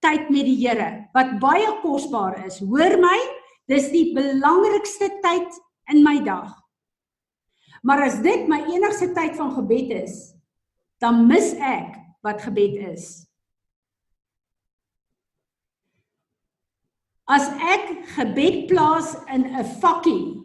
[0.00, 2.58] tyd met die Here wat baie kosbaar is.
[2.58, 3.18] Hoor my,
[3.66, 5.60] dis die belangrikste tyd
[5.92, 6.59] in my dag.
[7.80, 10.16] Maar as dit my enigste tyd van gebed is,
[11.00, 13.08] dan mis ek wat gebed is.
[17.30, 20.44] As ek gebed plaas in 'n vakkie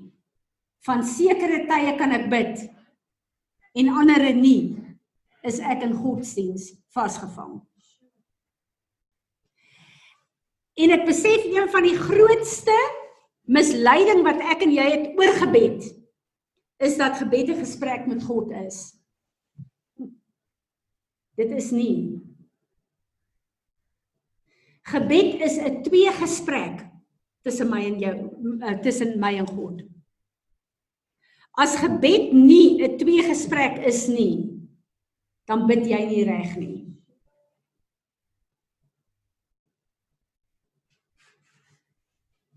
[0.86, 2.70] van sekere tye kan ek bid
[3.76, 4.78] en ander nie,
[5.44, 7.60] is ek in godsdiens vasgevang.
[10.76, 12.76] En ek besef een van die grootste
[13.44, 16.05] misleiding wat ek en jy het oor gebed
[16.78, 18.96] is dat gebed 'n gesprek met God is.
[21.36, 22.22] Dit is nie.
[24.82, 26.86] Gebed is 'n twee gesprek
[27.42, 28.16] tussen my en jou,
[28.62, 29.82] eh, tussen my en God.
[31.52, 34.60] As gebed nie 'n twee gesprek is nie,
[35.46, 36.86] dan bid jy nie reg nie.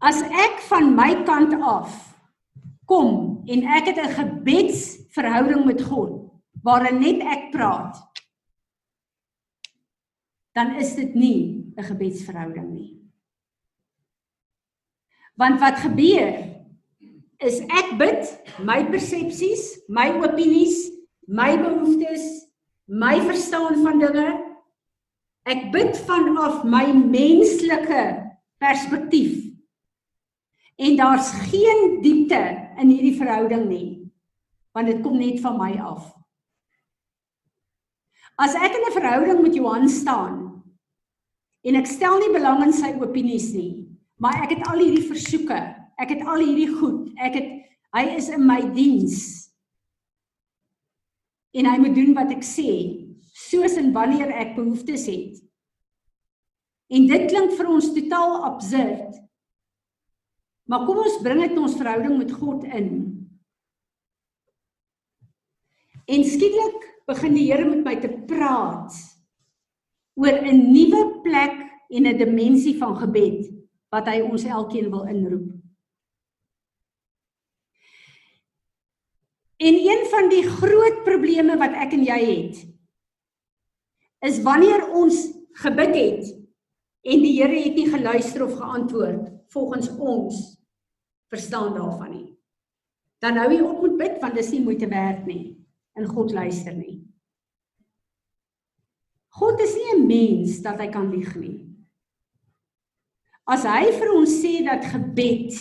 [0.00, 2.17] As ek van my kant af
[2.88, 6.32] kom en ek het 'n gebedsverhouding met God
[6.62, 7.96] waarin net ek praat,
[10.52, 12.98] dan is dit nie 'n gebedsverhouding nie.
[15.36, 16.58] Want wat gebeur
[17.38, 18.26] is ek bid
[18.58, 20.90] my persepsies, my opinies,
[21.26, 22.50] my behoeftes,
[22.88, 24.28] my verstaan van dinge.
[25.46, 28.02] Ek bid vanaf my menslike
[28.58, 29.47] perspektief.
[30.78, 32.42] En daar's geen diepte
[32.78, 33.88] in hierdie verhouding nie,
[34.72, 36.12] want dit kom net van my af.
[38.38, 40.62] As ek in 'n verhouding met Johan staan
[41.66, 45.78] en ek stel nie belang in sy opinies nie, maar ek het al hierdie versoeke
[45.98, 47.10] Ek het al hierdie goed.
[47.18, 47.50] Ek het
[47.96, 49.18] hy is in my diens.
[51.56, 52.70] En hy moet doen wat ek sê,
[53.48, 55.40] soos en wanneer ek behoeftes het.
[56.92, 59.18] En dit klink vir ons totaal absurd.
[60.68, 62.88] Maar kom ons bring dit ons verhouding met God in.
[66.08, 68.92] En skielik begin die Here met my te praat
[70.18, 71.56] oor 'n nuwe plek
[71.88, 73.48] en 'n dimensie van gebed
[73.88, 75.48] wat hy ons elkeen wil inroep.
[79.58, 82.66] En een van die groot probleme wat ek en jy het
[84.20, 85.14] is wanneer ons
[85.62, 86.24] gebid het
[87.02, 90.57] en die Here het nie geluister of geantwoord volgens ons
[91.28, 92.26] verstaan daarvan nie.
[93.18, 95.56] Dan hou jy op met bid want dis nie moeite werd nie
[95.98, 97.00] en God luister nie.
[99.38, 101.66] God is nie 'n mens dat hy kan lieg nie.
[103.46, 105.54] As hy vir ons sê dat gebed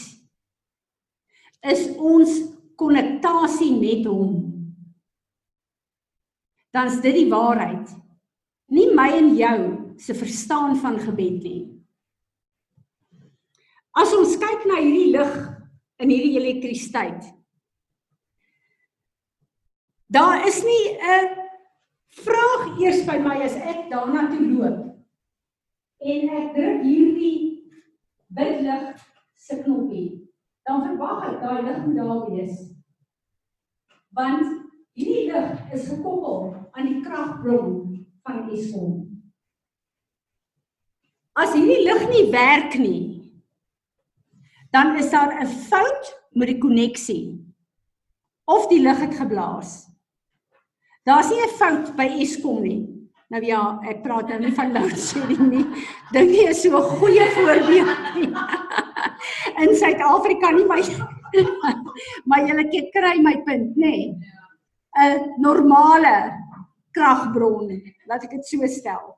[1.63, 2.31] is ons
[2.75, 4.33] konnektasie met hom,
[6.71, 7.89] dan is dit die waarheid.
[8.69, 9.59] Nie my en jou
[9.97, 11.63] se verstaan van gebed nie.
[13.97, 15.56] As ons kyk na hierdie lig
[15.97, 17.33] in hierdie elektrisiteit.
[20.07, 21.47] Daar is nie 'n
[22.07, 24.79] vraag eers by my as ek daarna toe loop
[25.99, 27.73] en ek druk hierdie
[28.27, 29.01] bidlig
[29.33, 30.29] se knoppie.
[30.67, 32.55] Dan verwag ek daai lig moet daar wees.
[34.09, 34.45] Want
[34.93, 38.95] hierdie lig is gekoppel aan die kragbron van Eskom.
[41.37, 43.16] As hierdie lig nie werk nie,
[44.77, 47.25] dan is daar 'n fout met die koneksie.
[48.45, 49.89] Of die lig het geblaas.
[51.03, 53.09] Daar's nie 'n fout by Eskom nie.
[53.27, 55.65] Nou ja, ek praat nou nie van load shedding nie.
[56.11, 58.29] Dink jy is so 'n goeie voorbeeld nie.
[59.63, 60.81] In Suid-Afrika nie my
[62.27, 63.85] maar julle kry my punt, nê?
[63.85, 64.15] Nee.
[64.97, 66.33] 'n Normale
[66.91, 69.17] kragbron, laat ek dit so stel.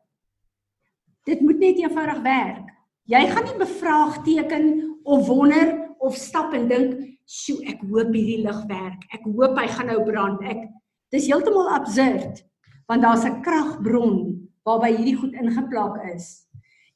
[1.25, 2.67] Dit moet net eenvoudig werk.
[3.03, 8.61] Jy gaan nie bevraagteken of wonder of stap en dink, "Sjoe, ek hoop hierdie lig
[8.67, 9.01] werk.
[9.13, 10.69] Ek hoop hy gaan nou brand." Ek
[11.11, 12.43] dis heeltemal absurd
[12.87, 16.45] want daar's 'n kragbron waarby hierdie goed ingeplak is.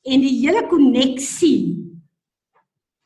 [0.05, 1.93] En die hele koneksie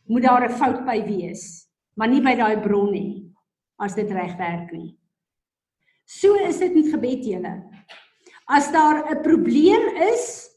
[0.07, 3.33] moet daar 'n fout by wees, maar nie by daai bron nie
[3.79, 4.97] as dit reg werk nie.
[6.05, 7.63] So is dit met gebed julle.
[8.47, 9.83] As daar 'n probleem
[10.13, 10.49] is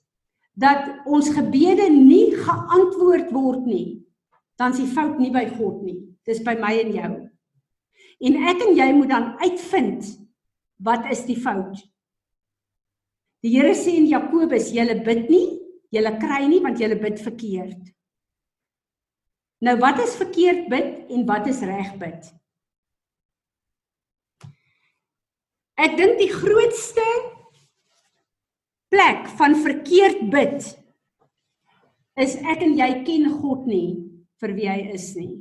[0.54, 4.06] dat ons gebede nie geantwoord word nie,
[4.60, 5.96] dan is die fout nie by God nie.
[6.28, 7.12] Dis by my en jou.
[8.28, 10.10] En ek en jy moet dan uitvind
[10.84, 11.80] wat is die fout?
[13.40, 15.46] Die Here sê in Jakobus, julle bid nie,
[15.92, 17.88] julle kry nie want julle bid verkeerd.
[19.64, 22.28] Nou wat is verkeerd bid en wat is reg bid?
[25.80, 27.06] Ek dink die grootste
[28.92, 30.68] plek van verkeerd bid
[32.20, 35.40] is ek en jy ken God nie vir wie hy is nie.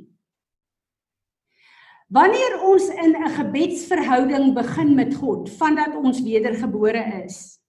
[2.10, 7.60] Wanneer ons in 'n gebedsverhouding begin met God, vandat ons wedergebore is,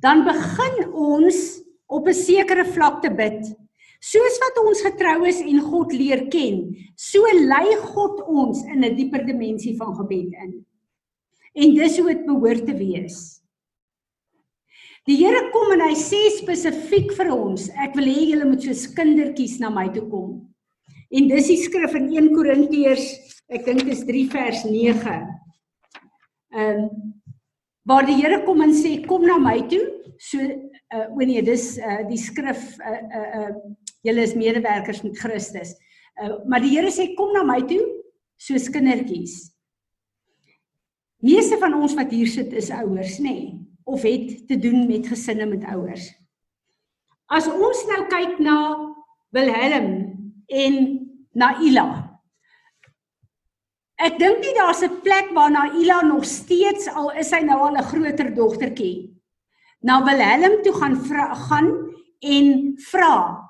[0.00, 3.54] dan begin ons op 'n sekere vlak te bid.
[4.00, 8.96] Soos wat ons getrou is en God leer ken, so lei God ons in 'n
[8.96, 10.66] dieper dimensie van gebed in.
[11.54, 13.39] En dis hoe dit behoort te wees.
[15.10, 18.84] Die Here kom en hy sê spesifiek vir ons, ek wil hê julle moet soos
[18.94, 20.36] kindertjies na my toe kom.
[21.10, 23.08] En dis die skrif in 1 Korintiërs,
[23.50, 25.16] ek dink dit is 3 vers 9.
[26.54, 26.84] Ehm um,
[27.90, 29.82] waar die Here kom en sê kom na my toe
[30.22, 33.48] so uh o nee dis uh die skrif uh uh, uh
[34.06, 35.72] julle is medewerkers met Christus.
[36.22, 37.80] Uh maar die Here sê kom na my toe
[38.38, 39.40] soos kindertjies.
[41.24, 43.59] Meeste van ons wat hier sit is ouers, nê, nee,
[43.90, 46.06] of het te doen met gesinne met ouers.
[47.30, 48.56] As ons nou kyk na
[49.34, 49.90] Wilhelm
[50.46, 50.78] en
[51.34, 52.10] na Ila,
[54.00, 57.76] Ek dink nie daar's 'n plek waarna Ila nog steeds al is hy nou al
[57.76, 59.12] 'n groter dogtertjie.
[59.82, 61.68] Na Wilhelm toe gaan vra, gaan
[62.20, 63.44] en vra.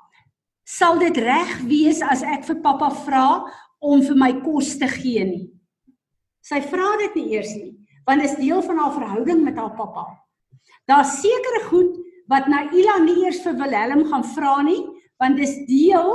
[0.65, 3.47] Sal dit reg wees as ek vir pappa vra
[3.79, 5.51] om vir my kos te gee nie?
[6.43, 9.75] Sy vra dit nie eers nie, want dit is deel van haar verhouding met haar
[9.77, 10.07] pappa.
[10.87, 11.97] Daar's sekere goed
[12.29, 14.81] wat na Ila nie eers vir Wilhelm gaan vra nie,
[15.19, 16.11] want dis deel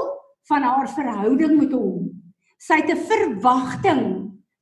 [0.49, 2.09] van haar verhouding met hom.
[2.57, 4.03] Sy het 'n verwagting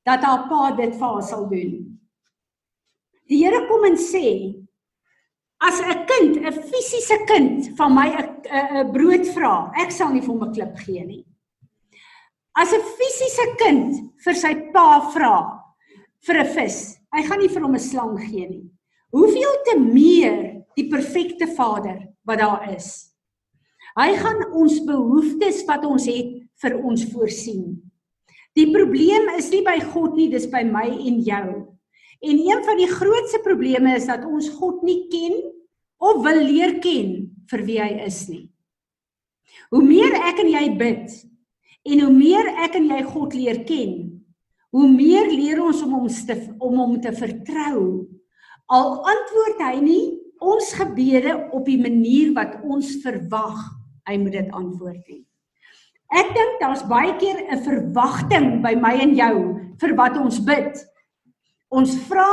[0.06, 2.00] dat haar pa dit vir haar sal doen.
[3.30, 4.60] Die Here kom en sê
[5.62, 10.34] as 'n kind, 'n fisiese kind van my 'n brood vra, ek sal nie vir
[10.34, 11.26] hom 'n klip gee nie.
[12.56, 15.64] As 'n fisiese kind vir sy pa vra
[16.28, 18.73] vir 'n vis, hy gaan nie vir hom 'n slang gee nie.
[19.14, 20.40] Hoeveel te meer
[20.78, 23.14] die perfekte Vader wat daar is.
[23.94, 26.32] Hy gaan ons behoeftes wat ons het
[26.64, 27.76] vir ons voorsien.
[28.58, 31.46] Die probleem is nie by God nie, dis by my en jou.
[32.24, 35.38] En een van die grootste probleme is dat ons God nie ken
[36.04, 37.14] of wil leer ken
[37.52, 38.48] vir wie hy is nie.
[39.74, 41.14] Hoe meer ek en jy bid
[41.84, 43.96] en hoe meer ek en jy God leer ken,
[44.74, 47.82] hoe meer leer ons om hom te om hom te vertrou.
[48.72, 50.04] Al antwoord hy nie
[50.44, 53.60] ons gebede op die manier wat ons verwag,
[54.08, 55.24] hy moet dit antwoord nie.
[56.14, 59.36] Ek dink daar's baie keer 'n verwagting by my en jou
[59.82, 60.78] vir wat ons bid.
[61.72, 62.30] Ons vra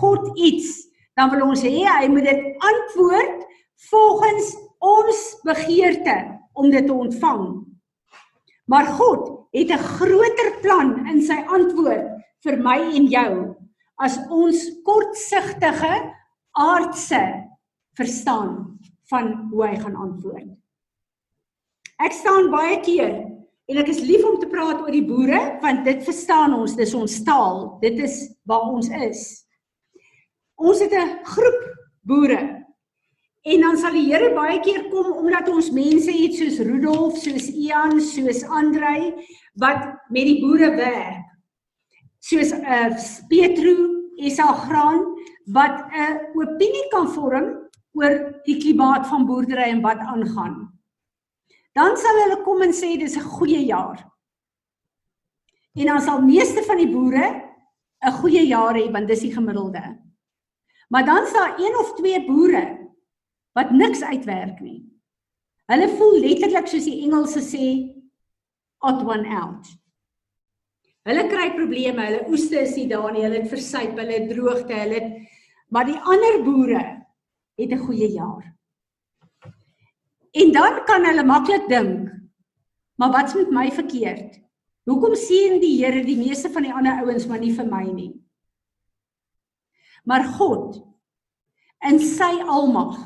[0.00, 3.44] God iets, dan wil ons hê hy moet dit antwoord
[3.90, 6.16] volgens ons begeerte
[6.54, 7.64] om dit te ontvang.
[8.66, 12.08] Maar God het 'n groter plan in sy antwoord
[12.42, 13.51] vir my en jou
[14.02, 15.92] as ons kortsigtige
[16.58, 17.20] aardse
[17.98, 18.80] verstaan
[19.12, 20.48] van hoe hy gaan antwoord.
[22.02, 23.12] Ek staan baie keer
[23.70, 26.96] en ek is lief om te praat oor die boere want dit verstaan ons, dis
[26.98, 29.22] ons taal, dit is waar ons is.
[30.58, 31.62] Ons het 'n groep
[32.02, 32.62] boere
[33.42, 37.48] En dan sal die Here baie keer kom omdat ons mense het soos Rudolf, soos
[37.50, 39.10] Ian, soos Andrei
[39.58, 41.26] wat met die boere werk.
[42.22, 42.94] Soos uh,
[43.26, 43.74] Petro,
[44.18, 50.72] Esa Graan wat 'n opinie kan vorm oor die klimaat van boerdery en wat aangaan.
[51.72, 54.12] Dan sal hulle kom en sê dis 'n goeie jaar.
[55.74, 57.26] En dan sal meeste van die boere
[58.04, 60.00] 'n goeie jaar hê want dis die gemiddelde.
[60.88, 62.90] Maar dan sal een of twee boere
[63.52, 64.92] wat niks uitwerk nie.
[65.70, 67.66] Hulle voel letterlik soos die Engelse sê
[68.78, 69.66] odd one out.
[71.02, 74.74] Hulle kry probleme, hulle oeste is nie daar nie, hulle het versuip, hulle het droogte,
[74.74, 75.30] hulle het
[75.72, 76.82] maar die ander boere
[77.56, 78.54] het 'n goeie jaar.
[80.32, 82.10] En dan kan hulle maklik dink,
[82.94, 84.40] maar wat's met my verkeerd?
[84.84, 88.12] Hoekom sien die Here die meeste van die ander ouens maar nie vir my nie?
[90.04, 90.82] Maar God
[91.86, 92.98] in sy almag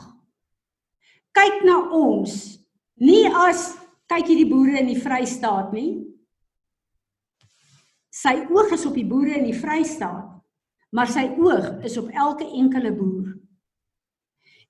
[1.33, 2.59] kyk na ons
[2.95, 3.77] nie as
[4.09, 6.06] kyk hierdie boere in die Vrystaat nie.
[8.27, 10.33] Sy oog is op die boere in die Vrystaat,
[10.91, 13.29] maar sy oog is op elke enkele boer.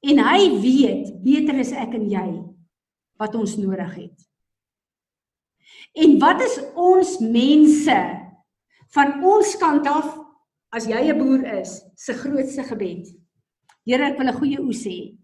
[0.05, 2.27] En hy weet beter as ek en jy
[3.17, 4.27] wat ons nodig het.
[5.97, 7.97] En wat is ons mense
[8.93, 10.13] van ons kant af
[10.77, 13.09] as jy 'n boer is, se grootste gebed?
[13.87, 15.17] Here, ek wil 'n goeie oes hê.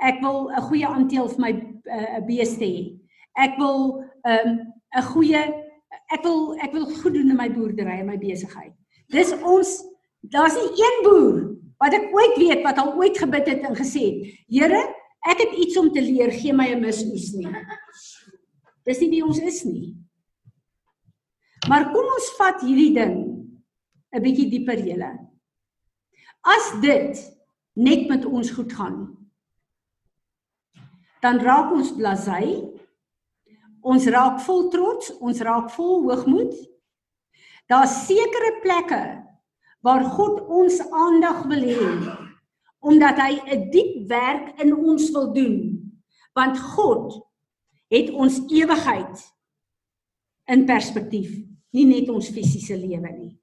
[0.00, 2.96] Ek wil 'n goeie aandeel vir my 'n uh, beeste hê.
[3.36, 5.65] Ek wil 'n um, 'n goeie
[6.14, 8.74] ek wil ek wil goed doen in my boerdery en my besigheid.
[9.12, 9.72] Dis ons
[10.32, 11.42] daar's nie een boer
[11.82, 14.82] wat ek ooit weet wat al ooit gebid het en gesê het: "Here,
[15.28, 17.52] ek het iets om te leer, gee my 'n misoes nie."
[18.86, 19.96] Dis nie wie ons is nie.
[21.68, 23.16] Maar kom ons vat hierdie ding
[24.14, 25.10] 'n bietjie dieper julle.
[26.46, 27.18] As dit
[27.74, 29.16] net met ons goed gaan,
[31.20, 32.75] dan raak ons blasey.
[33.86, 36.54] Ons raak vol trots, ons raak vol hoogmoed.
[37.70, 39.02] Daar's sekere plekke
[39.86, 41.90] waar God ons aandag wil hê
[42.86, 45.56] omdat hy 'n diep werk in ons wil doen.
[46.34, 47.18] Want God
[47.90, 49.16] het ons ewigheid
[50.46, 51.30] in perspektief,
[51.72, 53.34] nie net ons fisiese lewe nie.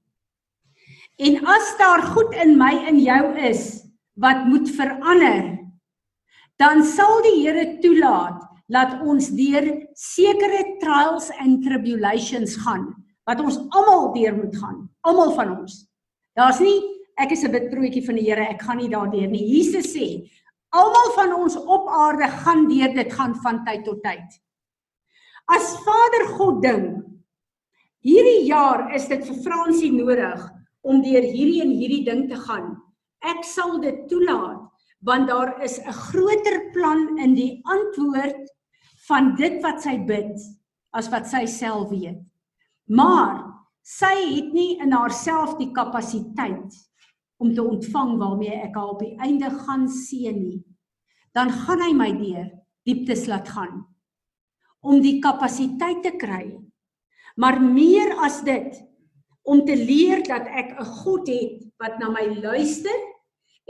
[1.19, 3.83] En as daar goed in my en jou is
[4.15, 5.59] wat moet verander,
[6.57, 12.93] dan sal die Here toelaat dat ons deur sekere trials and tribulations gaan
[13.27, 15.83] wat ons almal deur moet gaan almal van ons.
[16.37, 16.79] Daar's nie
[17.21, 19.45] ek is 'n bitrootjie van die Here ek gaan nie daardeur nie.
[19.45, 20.29] Jesus sê
[20.71, 24.39] almal van ons op aarde gaan deur dit gaan van tyd tot tyd.
[25.47, 27.05] As Vader God dink
[28.01, 30.49] hierdie jaar is dit vir Fransie nodig
[30.81, 32.81] om deur hierdie en hierdie ding te gaan.
[33.21, 34.52] Ek sal dit toelaat
[35.03, 38.49] want daar is 'n groter plan in die antwoord
[39.07, 40.39] van dit wat sy bid
[40.91, 42.21] as wat sy self weet.
[42.87, 43.43] Maar
[43.81, 46.73] sy het nie in haarself die kapasiteit
[47.37, 50.63] om te ontvang waarmee ek haar op die einde gaan seën nie.
[51.33, 52.51] Dan gaan hy my deur
[52.87, 53.83] dieptes laat gaan
[54.83, 56.59] om die kapasiteit te kry.
[57.39, 58.75] Maar meer as dit
[59.43, 63.12] om te leer dat ek 'n God het wat na my luister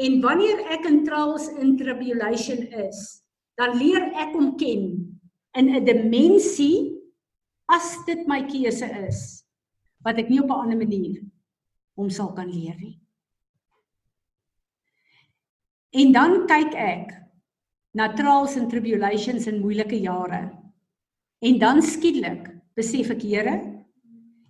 [0.01, 3.21] En wanneer ek in trials and tribulation is,
[3.59, 4.87] dan leer ek om ken
[5.53, 6.97] in 'n dimensie
[7.69, 9.45] as dit my keuse is
[10.03, 11.21] wat ek nie op 'n ander manier
[11.95, 12.99] hom sal kan leer nie.
[15.93, 17.13] En dan kyk ek
[17.93, 20.49] na trials and tribulations en moeilike jare.
[21.39, 23.83] En dan skielik besef ek, Here,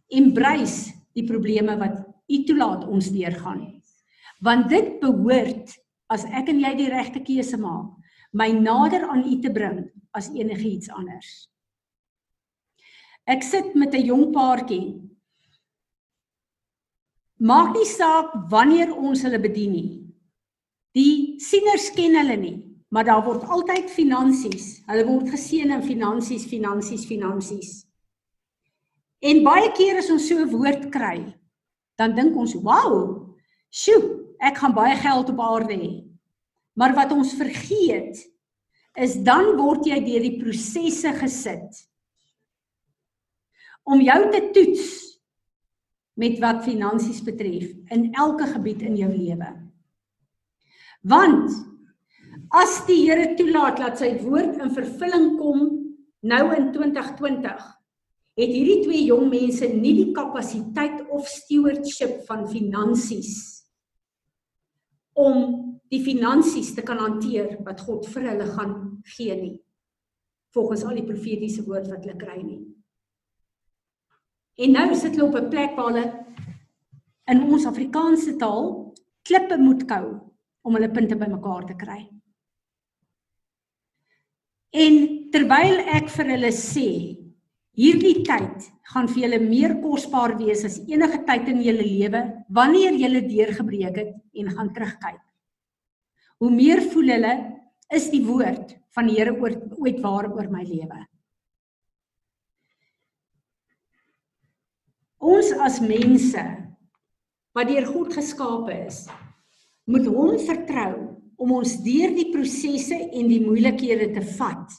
[0.08, 2.00] embrace die probleme wat
[2.32, 3.83] U toelaat ons deurgaan.
[4.44, 5.72] Want dit behoort
[6.12, 7.94] as ek en jy die regte keuse maak,
[8.36, 9.86] my nader aan U te bring
[10.18, 11.48] as enigiets anders.
[13.24, 15.00] Ek sit met 'n jong paartjie.
[17.40, 19.92] Maak nie saak wanneer ons hulle bedien nie.
[20.94, 22.58] Die sieners ken hulle nie,
[22.92, 24.84] maar daar word altyd finansies.
[24.88, 27.86] Hulle word geseën in finansies, finansies, finansies.
[29.22, 31.34] En baie keer as ons so 'n woord kry,
[31.98, 33.34] dan dink ons, "Wow,
[33.72, 34.13] sjoe,
[34.44, 35.94] ek gaan baie geld op aarde hê."
[36.76, 38.20] Maar wat ons vergeet
[38.94, 41.82] is dan word jy deur die prosesse gesit
[43.84, 44.90] om jou te toets
[46.20, 49.50] met wat finansies betref in elke gebied in jou lewe.
[51.04, 51.50] Want
[52.54, 55.64] as die Here toelaat dat sy woord in vervulling kom
[56.24, 57.66] nou in 2020,
[58.40, 63.53] het hierdie twee jong mense nie die kapasiteit of stewardship van finansies
[65.14, 68.74] om die finansies te kan hanteer wat God vir hulle gaan
[69.18, 69.58] gee nie
[70.54, 72.60] volgens al die profetiese woord wat hulle kry nie.
[74.62, 76.26] En nou sit hulle op 'n plek waar hulle
[77.32, 78.94] in ons Afrikaanse taal
[79.26, 80.06] klippe moet kou
[80.62, 82.02] om hulle punte bymekaar te kry.
[84.74, 86.90] En terwyl ek vir hulle sê,
[87.74, 92.22] hierdie tyd gaan vir julle meer kosbaar wees as enige tyd in julle lewe
[92.54, 95.22] wanneer julle deurgebreek het en gaan terugkyk.
[96.44, 97.34] Hoe meer voel hulle
[97.94, 101.02] is die woord van die Here ooit waar oor my lewe.
[105.24, 106.44] Ons as mense
[107.56, 109.06] wat deur God geskape is,
[109.88, 110.94] moet hom vertrou
[111.40, 114.76] om ons deur die prosesse en die moeilikhede te vat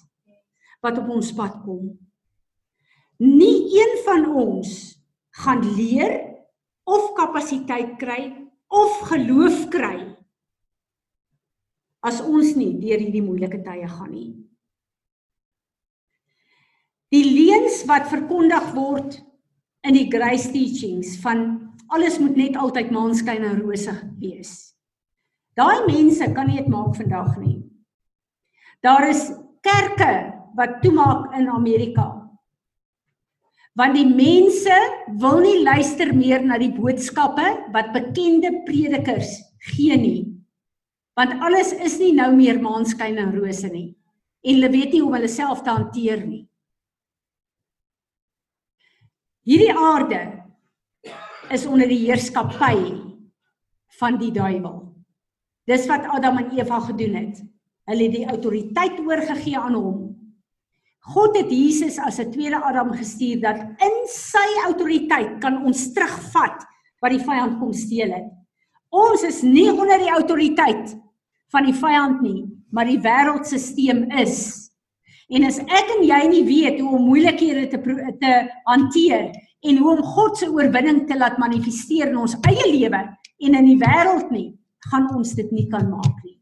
[0.85, 1.95] wat op ons pad kom.
[3.23, 4.95] Nie een van ons
[5.43, 6.17] gaan leer
[6.85, 8.33] of kapasiteit kry
[8.69, 9.99] of geloof kry
[12.05, 14.33] as ons nie deur hierdie moeilike tye gaan nie.
[17.15, 19.17] Die leuns wat verkondig word
[19.87, 21.47] in die grace teachings van
[21.95, 24.75] alles moet net altyd maanskyn en rose wees.
[25.55, 27.61] Daai mense kan nie dit maak vandag nie.
[28.83, 29.31] Daar is
[29.65, 30.11] kerke
[30.59, 32.24] wat toemaak in Amerika.
[33.75, 34.75] Want die mense
[35.19, 39.33] wil nie luister meer na die boodskappe wat bekende predikers
[39.73, 40.23] gee nie.
[41.19, 43.89] Want alles is nie nou meer maanskyn en rose nie.
[44.45, 46.45] En hulle weet nie hoe om hulle self te hanteer nie.
[49.45, 50.21] Hierdie aarde
[51.53, 52.79] is onder die heerskappy
[53.99, 54.81] van die duiwel.
[55.69, 57.43] Dis wat Adam en Eva gedoen het.
[57.89, 59.99] Hulle het die autoriteit oorgegee aan hom.
[61.05, 66.65] God het Jesus as 'n tweede Adam gestuur dat in sy autoriteit kan ons terugvat
[67.01, 68.29] wat die vyand kom steel het.
[68.89, 70.97] Ons is nie onder die autoriteit
[71.53, 74.71] van die vyand nie, maar die wêreldstelsel is.
[75.29, 77.79] En as ek en jy nie weet hoe om moeilikhede te
[78.21, 78.33] te
[78.65, 83.01] hanteer en hoe om God se oorwinning te laat manifesteer in ons eie lewe
[83.45, 84.53] en in die wêreld nie,
[84.91, 86.34] gaan ons dit nie kan maak nie.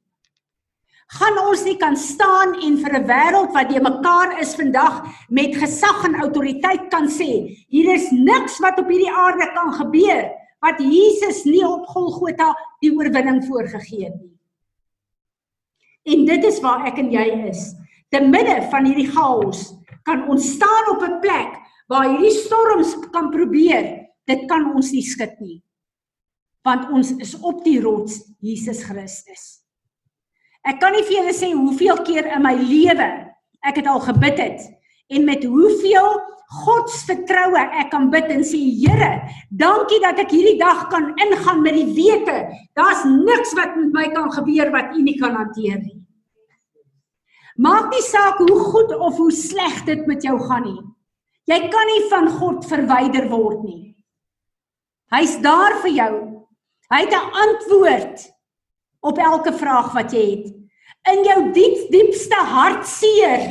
[1.12, 5.56] Gaan ons nie kan staan en vir 'n wêreld wat jy mekaar is vandag met
[5.56, 10.30] gesag en autoriteit kan sê, hier is niks wat op hierdie aarde kan gebeur
[10.62, 14.38] wat Jesus nie op Golgotha die oorwinning voorgegee het nie.
[16.04, 17.74] En dit is waar ek en jy is
[18.10, 21.58] te midde van hierdie chaos kan ons staan op 'n plek
[21.88, 25.62] waar hierdie storms kan probeer, dit kan ons nie skud nie.
[26.64, 29.61] Want ons is op die rots Jesus Christus.
[30.62, 33.08] Ek kan nie vir julle sê hoeveel keer in my lewe
[33.62, 34.68] ek het al gebid het
[35.12, 36.20] en met hoeveel
[36.52, 41.62] Gods vertroue ek kan bid en sê Here, dankie dat ek hierdie dag kan ingaan
[41.64, 42.42] met die wete
[42.76, 46.02] daar's niks wat met my kan gebeur wat U nie kan hanteer nie.
[47.56, 50.80] Maak nie saak hoe goed of hoe sleg dit met jou gaan nie.
[51.48, 53.80] Jy kan nie van God verwyder word nie.
[55.12, 56.12] Hy's daar vir jou.
[56.92, 58.31] Hy het 'n antwoord
[59.02, 60.48] op elke vraag wat jy het.
[61.10, 63.46] In jou diep diepste hartseer.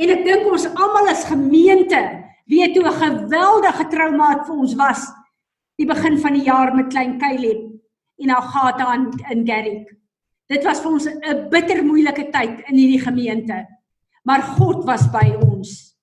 [0.00, 2.00] En ek dink ons almal as gemeente
[2.50, 5.02] weet hoe 'n geweldige trauma dit vir ons was
[5.76, 7.60] die begin van die jaar met klein Caleb
[8.20, 9.96] en Agatha in, in Garrick.
[10.48, 13.66] Dit was vir ons 'n bitter moeilike tyd in hierdie gemeente.
[14.24, 15.96] Maar God was by ons.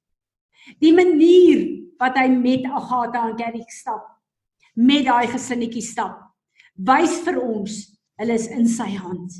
[0.80, 4.06] Die manier wat hy met Agatha en Gerry stap,
[4.74, 6.27] met daai gesinnetjie stap,
[6.78, 9.36] wys vir ons Hulle is in sy hand.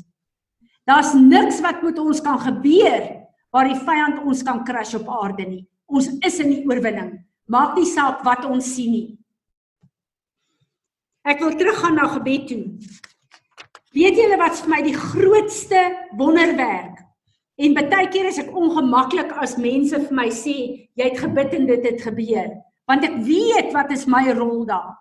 [0.86, 3.06] Daar's niks wat met ons kan gebeur
[3.54, 5.64] waar die vyand ons kan crush op aarde nie.
[5.90, 7.16] Ons is in die oorwinning.
[7.50, 9.08] Maak nie saak wat ons sien nie.
[11.28, 12.62] Ek wil teruggaan na gebed toe.
[13.96, 15.82] Weet julle wat vir my die grootste
[16.16, 17.02] wonderwerk?
[17.58, 20.54] En baie keer is ek ongemaklik as mense vir my sê
[20.94, 22.52] jy het gebid en dit het gebeur,
[22.86, 24.94] want ek weet wat is my rol daar.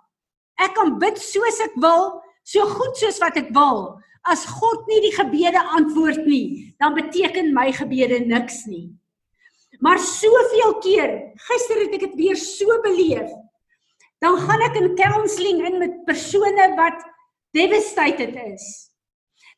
[0.58, 2.16] Ek kan bid soos ek wil,
[2.48, 3.98] so goed soos wat ek wil.
[4.28, 8.89] As God nie die gebede antwoord nie, dan beteken my gebede niks nie.
[9.84, 11.12] Maar soveel keer,
[11.50, 13.30] gister het ek dit weer so beleef.
[14.24, 17.04] Dan gaan ek in counselling in met persone wat
[17.56, 18.66] devastated is.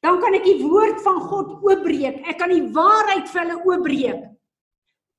[0.03, 2.21] Dan kan ek die woord van God oopbreek.
[2.27, 4.27] Ek kan die waarheid vir hulle oopbreek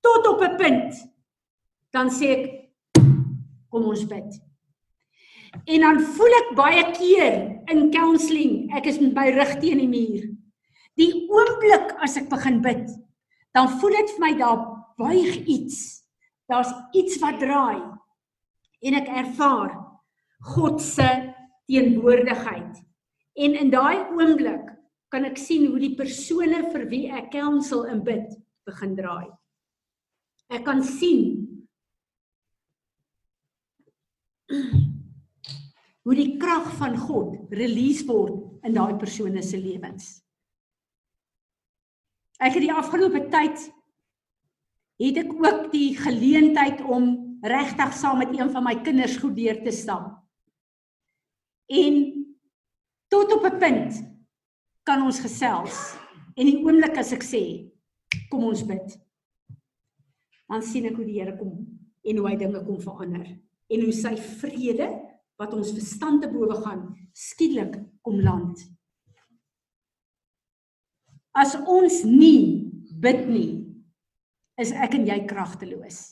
[0.05, 0.93] tot op 'n punt.
[1.93, 2.45] Dan sê ek
[3.71, 4.50] kom ons bid.
[5.51, 7.39] En dan voel ek baie keer
[7.73, 10.29] in counselling, ek is met my rug teen die muur.
[10.99, 12.87] Die oomblik as ek begin bid,
[13.57, 14.61] dan voel dit vir my daar
[15.01, 16.05] buig iets.
[16.51, 17.81] Daar's iets wat draai.
[18.83, 19.75] En ek ervaar
[20.55, 21.09] God se
[21.71, 22.79] teenwoordigheid.
[23.41, 24.71] En in daai oomblik
[25.11, 28.31] kan ek sien hoe die persone vir wie ek counsel en bid
[28.69, 29.29] begin draai.
[30.51, 31.47] Ek kan sien
[36.07, 40.21] hoe die krag van God release word in daai persone se lewens.
[42.41, 43.67] Ek het die afgelope tyd
[45.01, 49.61] het ek ook die geleentheid om regtig saam met een van my kinders goed deur
[49.65, 50.19] te stap.
[51.71, 52.01] En
[53.09, 54.01] tot op 'n punt
[54.85, 55.97] kan ons gesels
[56.37, 57.71] en die oomblik as ek sê
[58.31, 58.99] kom ons bid.
[60.49, 63.27] Dan sien ek hoe die Here kom en hoe hy dinge kom verander
[63.71, 64.89] en hoe sy vrede
[65.41, 66.85] wat ons verstand te bowe gaan
[67.17, 68.61] skielik kom land.
[71.33, 72.69] As ons nie
[73.01, 73.53] bid nie,
[74.61, 76.11] is ek en jy kragteloos.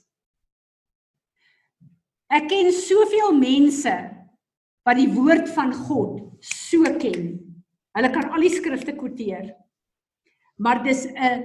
[2.33, 3.93] Ek ken soveel mense
[4.89, 7.35] wat die woord van God so ken.
[7.97, 9.51] Hulle kan al die skrifte kwoteer.
[10.57, 11.45] Maar dis 'n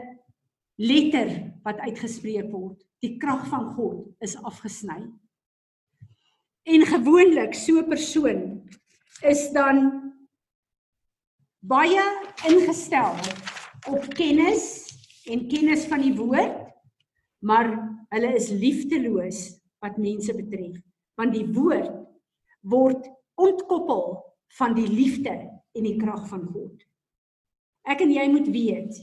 [0.78, 2.80] letter wat uitgespreek word.
[3.02, 5.12] Die krag van God is afgesny.
[6.64, 8.40] En gewoonlik so 'n persoon
[9.22, 9.78] is dan
[11.60, 12.04] baie
[12.48, 13.16] ingestel
[13.88, 14.88] op kennis
[15.26, 16.72] en kennis van die woord,
[17.40, 17.68] maar
[18.10, 20.80] hulle is liefdeloos wat mense betref,
[21.16, 21.92] want die woord
[22.64, 24.24] word ontkoppel
[24.58, 25.34] van die liefde
[25.74, 26.84] en die krag van God.
[27.84, 29.00] Ek en jy moet weet,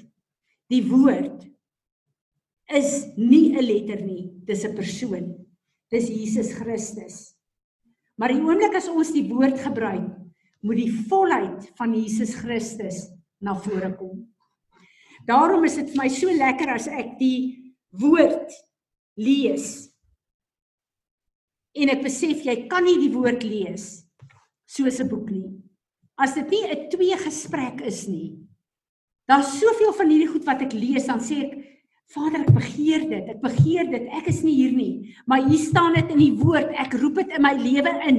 [0.72, 1.44] die woord
[2.70, 5.46] is nie 'n letter nie, dis 'n persoon.
[5.90, 7.34] Dis Jesus Christus.
[8.20, 10.10] Maar die oomblik as ons die woord gebruik,
[10.60, 13.06] moet die volheid van Jesus Christus
[13.40, 14.26] na vore kom.
[15.24, 18.52] Daarom is dit vir my so lekker as ek die woord
[19.16, 19.88] lees.
[21.72, 24.04] En ek besef jy kan nie die woord lees
[24.68, 25.56] soos 'n boek nie.
[26.20, 28.36] As dit nie 'n twee gesprek is nie.
[29.26, 31.79] Daar's soveel van hierdie goed wat ek lees dan sê ek
[32.10, 33.26] Vader, ek begeer dit.
[33.30, 34.06] Ek begeer dit.
[34.18, 36.72] Ek is nie hier nie, maar hier staan dit in die woord.
[36.74, 38.18] Ek roep dit in my lewe in.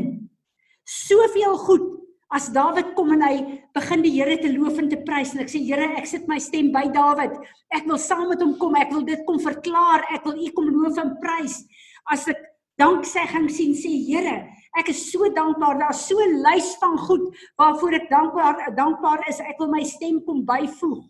[0.88, 1.89] Soveel goed
[2.32, 3.36] as Dawid kom en hy
[3.76, 6.39] begin die Here te loof en te prys en ek sê Here, ek sit my
[6.39, 7.36] stem by Dawid.
[7.76, 8.80] Ek wil saam met hom kom.
[8.80, 10.08] Ek wil dit kom verklaar.
[10.16, 11.60] Ek wil U kom loof en prys.
[12.08, 12.39] As ek
[12.80, 14.39] danksegging sien sê Here,
[14.80, 15.84] ek is so dankbaar.
[15.84, 17.28] Daar's so 'n lys van goed
[17.60, 19.44] waarvoor ek dankbaar dankbaar is.
[19.44, 21.04] Ek wil my stem kom byvoeg.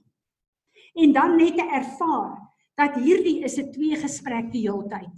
[0.97, 2.50] En dan net te ervaar
[2.81, 5.15] dat hierdie is 'n twee gesprek die hele tyd.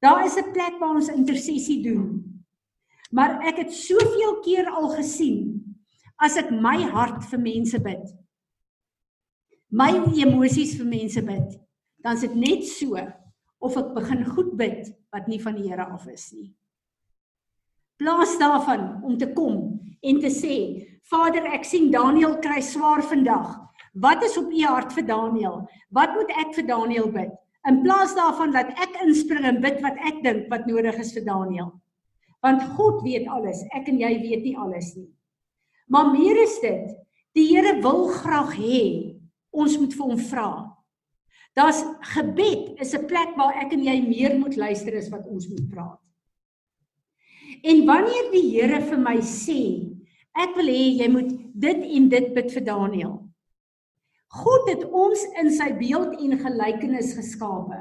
[0.00, 2.42] Daar is 'n plek waar ons intersessie doen.
[3.10, 5.62] Maar ek het soveel keer al gesien
[6.16, 8.06] as ek my hart vir mense bid.
[9.70, 11.60] My emosies vir mense bid,
[12.02, 12.96] dan is dit net so
[13.60, 16.54] of ek begin goed bid wat nie van die Here af is nie.
[17.96, 20.56] Plaas daarvan om te kom en te sê,
[21.10, 23.60] Vader, ek sien Daniel kry swaar vandag.
[23.92, 25.62] Wat is op u hart vir Daniel?
[25.92, 27.32] Wat moet ek vir Daniel bid?
[27.68, 31.26] In plaas daarvan dat ek inspring en bid wat ek dink wat nodig is vir
[31.26, 31.70] Daniel.
[32.42, 35.10] Want God weet alles, ek en jy weet nie alles nie.
[35.92, 36.88] Maar meer is dit,
[37.36, 38.82] die Here wil graag hê
[39.52, 40.50] ons moet vir hom vra.
[41.54, 41.84] Daar's
[42.14, 45.68] gebed is 'n plek waar ek en jy meer moet luister as wat ons moet
[45.70, 46.00] praat.
[47.62, 49.92] En wanneer die Here vir my sê,
[50.34, 53.31] ek wil hê jy moet dit en dit bid vir Daniel.
[54.32, 57.80] God het ons in sy beeld en gelykenis geskape.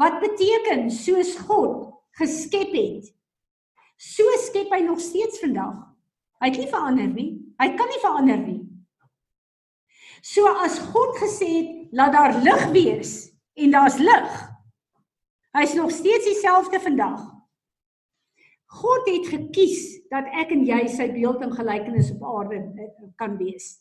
[0.00, 3.10] Wat beteken soos God geskep het,
[4.00, 5.76] so skep hy nog steeds vandag.
[6.40, 7.30] Hy het nie verander nie.
[7.60, 8.60] Hy kan nie verander nie.
[10.24, 13.14] So as God gesê het laat daar lig wees
[13.56, 14.36] en daar's lig.
[15.56, 17.20] Hy's nog steeds dieselfde vandag.
[18.80, 22.88] God het gekies dat ek en jy sy beeld en gelykenis op aarde eh,
[23.20, 23.76] kan wees.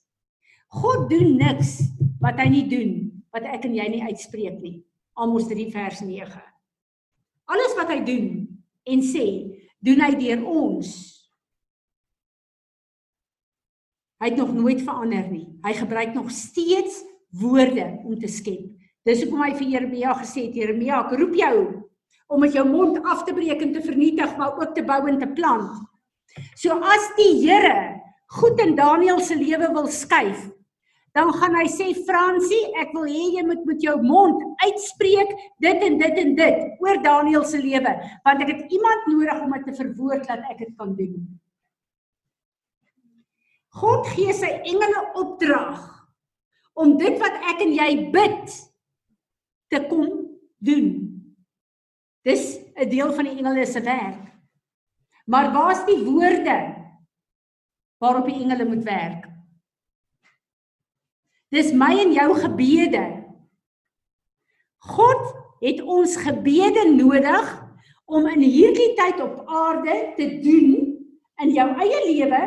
[0.73, 1.79] God doen niks
[2.23, 2.93] wat hy nie doen
[3.35, 4.77] wat ek en jy nie uitspreek nie.
[5.15, 6.39] Amos 3 vers 9.
[7.51, 8.29] Alles wat hy doen
[8.89, 9.25] en sê,
[9.83, 10.89] doen hy deur ons.
[14.23, 15.45] Hy het nog nooit verander nie.
[15.65, 17.01] Hy gebruik nog steeds
[17.35, 18.71] woorde om te skep.
[19.05, 21.57] Dis hoekom hy vir Jeremia gesê het, Jeremia, ek roep jou
[22.25, 25.19] om met jou mond af te breek en te vernietig, maar ook te bou en
[25.21, 25.75] te plant.
[26.57, 30.49] So as die Here goed in Daniël se lewe wil skuif,
[31.15, 35.31] dan gaan hy sê Fransie, ek wil hê jy moet met jou mond uitspreek
[35.63, 37.93] dit en dit en dit oor Daniël se lewe,
[38.25, 41.15] want ek het iemand nodig om dit te verwoord dat ek dit kan doen.
[43.75, 45.83] God gee sy engele opdrag
[46.79, 48.53] om dit wat ek en jy bid
[49.71, 50.07] te kom
[50.63, 50.87] doen.
[52.25, 54.23] Dis 'n deel van die engele se werk.
[55.27, 56.84] Maar waar's die woorde
[58.05, 59.25] waarop die engele moet werk?
[61.53, 63.03] Dis my en jou gebede.
[64.85, 65.23] God
[65.63, 67.51] het ons gebede nodig
[68.05, 70.73] om in hierdie tyd op aarde te doen
[71.41, 72.41] in jou eie lewe,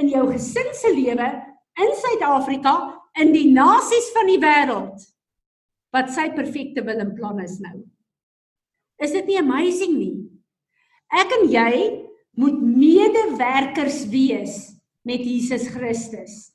[0.00, 1.28] in jou gesin se lewe,
[1.80, 2.74] in Suid-Afrika,
[3.20, 5.08] in die nasies van die wêreld
[5.92, 7.82] wat sy perfekte wil en plan is nou.
[9.02, 10.14] Is dit nie amazing nie?
[11.12, 11.72] Ek en jy
[12.40, 14.71] moet medewerkers wees
[15.02, 16.52] met Jesus Christus.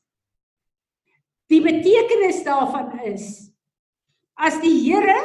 [1.48, 3.48] Die betekenis daarvan is
[4.38, 5.18] as die Here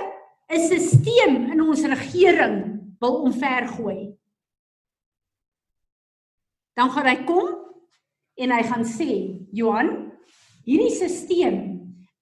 [0.53, 2.57] 'n stelsel in ons regering
[3.01, 4.13] wil omvergooi.
[6.77, 7.49] Dan gaan hy kom
[8.37, 9.11] en hy gaan sê,
[9.53, 10.13] Johan,
[10.65, 11.57] hierdie stelsel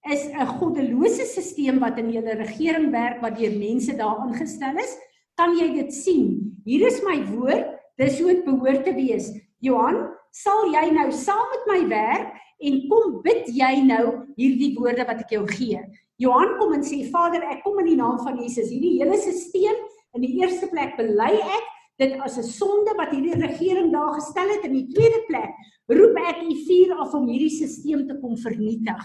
[0.09, 4.97] is 'n goddelose stelsel wat in julle regering werk wat deur mense daar aangestel is.
[5.35, 6.57] Kan jy dit sien?
[6.65, 9.31] Hier is my woord, dis hoe dit behoort te wees.
[9.59, 14.05] Johan, sal jy nou saam met my werk en kom bid jy nou
[14.37, 15.81] hierdie woorde wat ek jou gee.
[16.21, 18.69] Johan kom en sê Vader, ek kom in die naam van Jesus.
[18.69, 19.77] Hierdie hele stelsel
[20.15, 21.69] in die eerste plek bely ek
[22.01, 25.53] dit as 'n sonde wat hierdie regering daar gestel het in die tweede plek
[25.87, 29.03] roep ek u vuur af om hierdie stelsel te kom vernietig.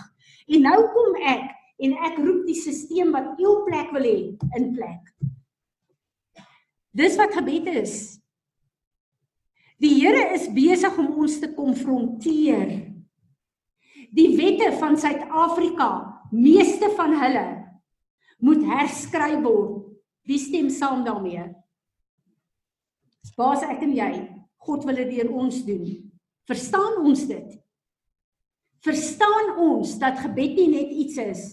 [0.49, 4.19] En nou kom ek en ek roep die stelsel wat u plek wil hê
[4.57, 5.03] in plek.
[6.97, 8.21] Dis wat gebed is.
[9.83, 12.71] Die Here is besig om ons te konfronteer
[14.17, 15.89] Die wette van Suid-Afrika,
[16.33, 17.45] meeste van hulle
[18.45, 19.83] moet herskryf word.
[20.27, 21.45] Wie stem saam daarmee?
[23.37, 24.11] Baas ek en jy,
[24.65, 25.85] God wil dit deur ons doen.
[26.49, 27.57] Verstaan ons dit?
[28.87, 31.45] Verstaan ons dat gebed nie net iets is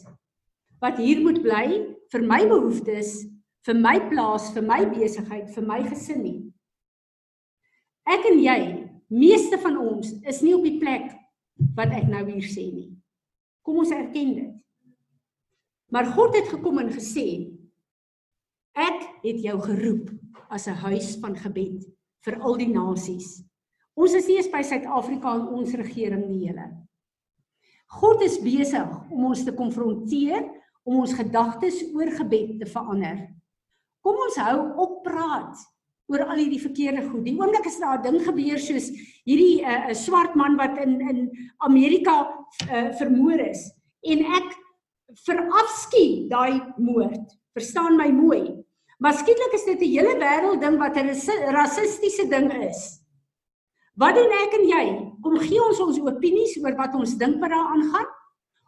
[0.83, 1.65] wat hier moet bly
[2.11, 3.21] vir my behoeftes,
[3.63, 6.39] vir my plaas, vir my besigheid, vir my gesin nie.
[8.03, 8.59] Ek en jy,
[9.13, 11.11] meeste van ons is nie op die plek
[11.77, 12.89] wat ek nou hier sê nie.
[13.63, 14.53] Kom ons erken dit.
[15.93, 17.53] Maar God het gekom en gesê
[18.73, 20.09] ek het jou geroep
[20.49, 21.85] as 'n huis van gebed
[22.25, 23.43] vir al die nasies.
[23.95, 26.65] Ons is nie eens by Suid-Afrika en ons regering nie hele.
[27.87, 30.49] God is besig om ons te konfronteer
[30.83, 33.29] om ons gedagtes oor gebed te verander.
[34.01, 35.55] Kom ons hou op praat
[36.13, 37.25] oor al hierdie verkeerde goed.
[37.25, 38.89] Die oomblik as daar 'n ding gebeur soos
[39.25, 41.19] hierdie 'n uh, swart man wat in in
[41.57, 42.29] Amerika
[42.69, 43.71] uh, vermoor is
[44.03, 44.49] en ek
[45.25, 47.25] verafskie daai moord.
[47.53, 48.63] Verstaan my mooi.
[48.99, 51.09] Maar skielik is dit 'n hele wêreld ding wat 'n
[51.51, 53.03] rassistiese ding is.
[53.95, 54.85] Wat doen ek en jy?
[55.21, 58.09] Kom gee ons ons opinies oor wat ons dink wat daaraan gaan?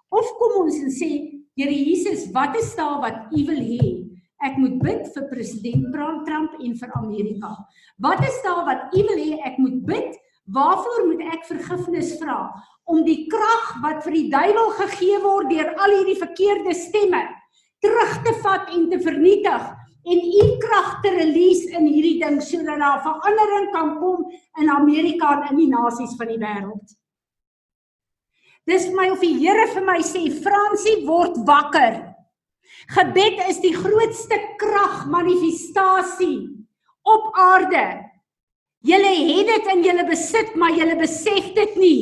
[0.09, 4.05] Of kom ons en sê, Here Jesus, wat is daar wat U wil hê?
[4.45, 5.95] Ek moet bid vir president
[6.27, 7.55] Trump en vir Amerika.
[7.97, 10.11] Wat is daar wat u wil hê ek moet bid?
[10.53, 12.51] Waarvoor moet ek vergifnis vra?
[12.85, 17.23] Om die krag wat vir die duiwel gegee word deur al hierdie verkeerde stemme
[17.81, 19.65] terug te vat en te vernietig
[20.05, 24.27] en u krag te release in hierdie ding sodat daar verandering kan kom
[24.61, 26.93] in Amerika en in die nasies van die wêreld.
[28.69, 32.14] Dis vir my of die Here vir my sê Fransie word wakker.
[32.95, 36.65] Gebed is die grootste krag manifestasie
[37.05, 37.86] op aarde.
[38.86, 42.01] Julle het dit in julle besit, maar julle besef dit nie.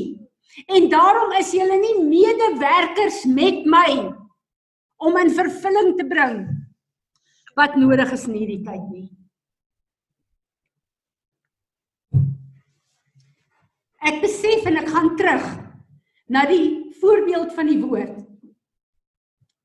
[0.67, 3.89] En daarom is julle nie medewerkers met my
[5.03, 6.37] om in vervulling te bring
[7.57, 9.07] wat nodig is in hierdie tyd nie.
[14.03, 15.45] Ek besef en ek gaan terug
[16.33, 18.22] na die voorbeeld van die woord.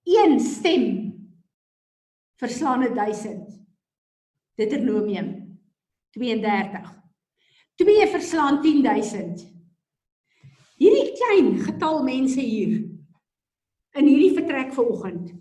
[0.09, 0.85] Een stem
[2.41, 3.67] verslaan 1000.
[4.55, 5.61] Deuteronomium
[6.11, 7.03] 32.
[7.75, 9.45] Twee verslaan 10000.
[10.79, 12.79] Hierdie klein getal mense hier
[13.99, 15.35] in hierdie vertrek vanoggend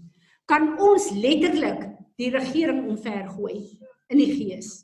[0.49, 1.85] kan ons letterlik
[2.19, 3.61] die regering omvergooi
[4.11, 4.81] in die gees.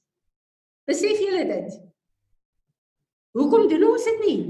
[0.87, 1.79] Besef julle dit?
[3.35, 4.41] Hoekom doen ons dit nie?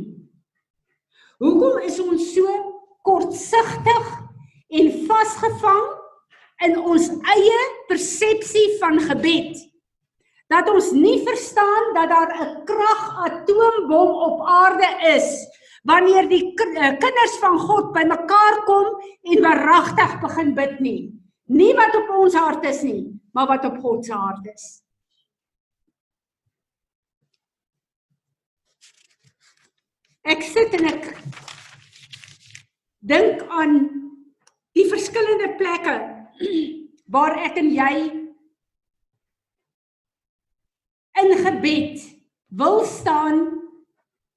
[1.41, 2.53] Hoekom is ons so
[3.01, 4.22] kortsigtig
[4.79, 5.85] en vasgevang
[6.67, 9.59] in ons eie persepsie van gebed?
[10.51, 15.29] Dat ons nie verstaan dat daar 'n kragatoombom op aarde is
[15.83, 18.87] wanneer die eh, kinders van God bymekaar kom
[19.21, 21.01] en waaragtig begin bid nie.
[21.51, 24.83] Nie wat op ons hart is nie, maar wat op God se hart is.
[30.23, 31.09] Ek sit en ek
[33.03, 33.73] dink aan
[34.73, 35.95] die verskillende plekke
[37.13, 37.95] waar ek en jy
[41.23, 42.01] in gebed
[42.57, 43.43] wil staan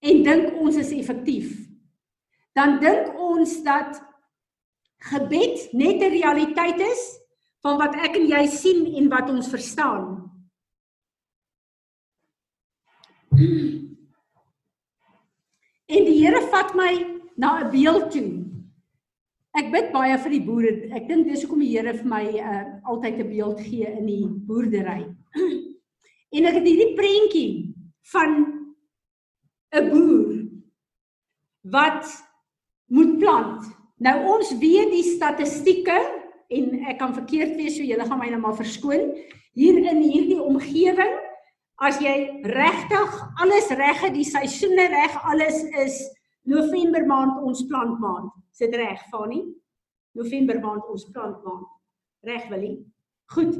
[0.06, 1.54] en dink ons is effektief,
[2.56, 3.96] dan dink ons dat
[5.10, 7.02] gebed net 'n realiteit is
[7.64, 10.04] van wat ek en jy sien en wat ons verstaan.
[15.86, 16.92] En die Here vat my
[17.36, 18.55] na 'n beeld toe.
[19.56, 20.72] Ek bid baie vir die boere.
[20.92, 24.26] Ek dink dis hoekom die Here vir my uh, altyd 'n beeld gee in die
[24.48, 25.06] boerdery.
[26.36, 27.50] En ek het hierdie prentjie
[28.12, 28.32] van
[29.72, 30.34] 'n boer
[31.72, 32.04] wat
[32.92, 33.64] moet plant.
[33.98, 35.96] Nou ons weet die statistieke
[36.52, 39.14] en ek kan verkeerd wees so julle gaan my nou maar verskoon.
[39.56, 41.14] Hier in hierdie omgewing
[41.80, 45.96] as jy regtig alles reg het, die seisoene reg, alles is
[46.46, 48.30] November maand ons plantmaand.
[48.54, 49.42] Sit reg, Fani?
[50.16, 51.66] November maand ons plantmaand.
[52.26, 52.78] Reg, Willie?
[53.34, 53.58] Goed.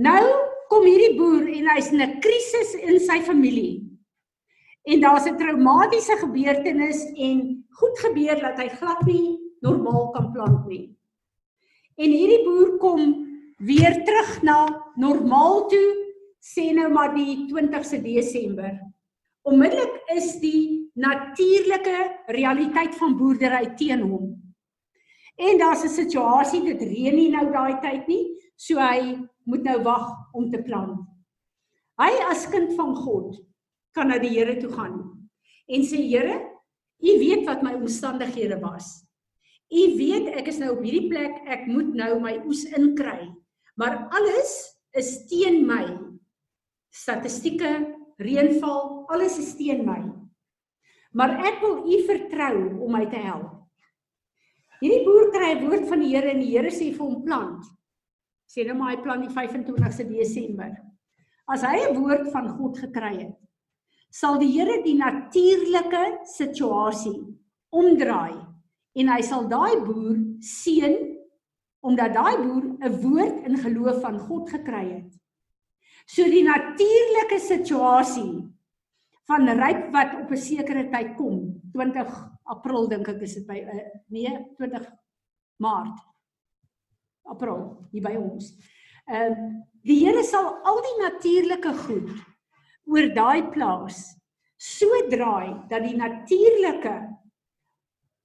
[0.00, 0.22] Nou
[0.70, 3.84] kom hierdie boer en hy's in 'n krisis in sy familie
[4.90, 10.66] en daar's 'n traumatiese gebeurtenis en goed gebeur dat hy glad nie normaal kan plant
[10.66, 10.96] nie.
[11.96, 13.00] En hierdie boer kom
[13.58, 14.56] weer terug na
[14.96, 15.90] normaal toe
[16.40, 18.80] sê nou maar die 20ste Desember.
[19.44, 21.98] Onmiddellik is die natuurlike
[22.32, 24.30] realiteit van boerdery teen hom.
[25.36, 29.82] En daar's 'n situasie dit reën nie nou daai tyd nie, so hy moet nou
[29.82, 31.00] wag om te plant.
[31.98, 33.36] Hy as kind van God
[33.92, 35.28] kan na die Here toe gaan
[35.68, 36.54] en sê Here,
[37.04, 39.04] U weet wat my omstandighede was.
[39.68, 43.28] U weet ek is nou op hierdie plek, ek moet nou my oes inkry.
[43.76, 44.54] Maar alles
[44.96, 45.84] is teen my.
[46.94, 47.72] Statistieke,
[48.22, 50.00] reënval, alles is teen my.
[51.14, 53.52] Maar ek wil U vertrou om my te help.
[54.82, 57.64] Hierdie boer kry 'n woord van die Here en die Here sê vir hom plant.
[58.50, 60.74] Sê nou maar hy plant die 25ste Desember.
[61.48, 63.36] As hy 'n woord van God gekry het,
[64.10, 67.16] sal die Here die natuurlike situasie
[67.72, 68.44] omdraai
[68.94, 71.14] en hy sal daai boer seën
[71.84, 75.12] omdat daai boer 'n woord in geloof van God gekry het.
[76.06, 78.53] So die natuurlike situasie
[79.28, 82.08] van ryp wat op 'n sekere tyd kom, 20
[82.44, 84.90] April dink ek is dit by uh, nee, 20
[85.56, 86.00] Maart.
[87.24, 88.52] April hier by ons.
[89.08, 92.10] Ehm uh, die Here sal al die natuurlike goed
[92.88, 94.14] oor daai plaas
[94.56, 96.94] so draai dat die natuurlike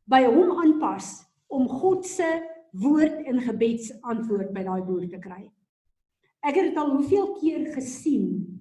[0.07, 2.27] by hom aanpas om God se
[2.79, 5.41] woord in gebedsantwoord by daai boer te kry.
[6.45, 8.58] Ek het dit al hoeveel keer gesien.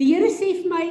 [0.00, 0.86] Die Here sê vir my,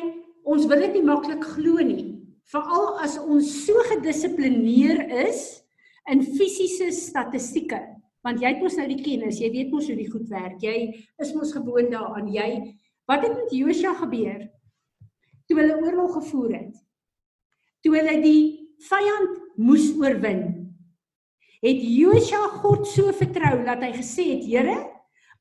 [0.48, 2.06] ons wil dit nie maklik glo nie,
[2.52, 5.44] veral as ons so gedissiplineer is
[6.12, 7.80] in fisiese statistieke
[8.24, 10.56] want jy het mos nou die kennis, jy weet mos hoe die goed werk.
[10.64, 12.30] Jy is mos gewoond daaraan.
[12.32, 12.50] Jy
[13.10, 14.46] wat het met Josua gebeur?
[15.50, 16.76] Toe hulle oorlog gevoer het.
[17.84, 18.44] Toe hulle die
[18.88, 20.46] vyand moes oorwin.
[21.64, 24.80] Het Josua God so vertrou dat hy gesê het, Here,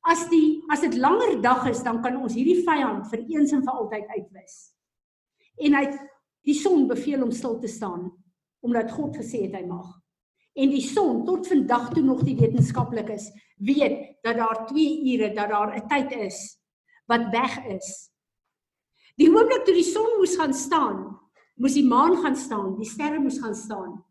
[0.03, 3.63] as die as dit langer dag is, dan kan ons hierdie vyand vir eens en
[3.63, 4.55] vir altyd uitwis.
[5.63, 5.85] En hy
[6.43, 8.09] die son beveel om stil te staan
[8.63, 10.03] omdat God gesê het hy mag
[10.53, 13.29] en die son tot vandag toe nog die wetenskaplikes
[13.65, 16.57] weet dat daar 2 ure dat daar 'n tyd is
[17.07, 18.09] wat weg is.
[19.17, 21.19] Die oomblik toe die son moes gaan staan,
[21.55, 24.03] moes die maan gaan staan, die sterre moes gaan staan.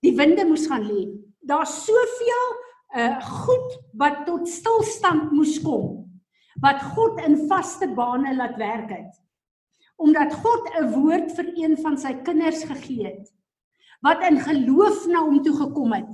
[0.00, 1.08] Die winde moes gaan lê.
[1.40, 2.48] Daar's soveel
[2.94, 6.04] uh goed wat tot stilstand moes kom
[6.62, 9.14] wat God in vaste bane laat werk het.
[9.96, 13.30] omdat God 'n woord vir een van sy kinders gegee het
[14.02, 16.12] wat in geloof na hom toe gekom het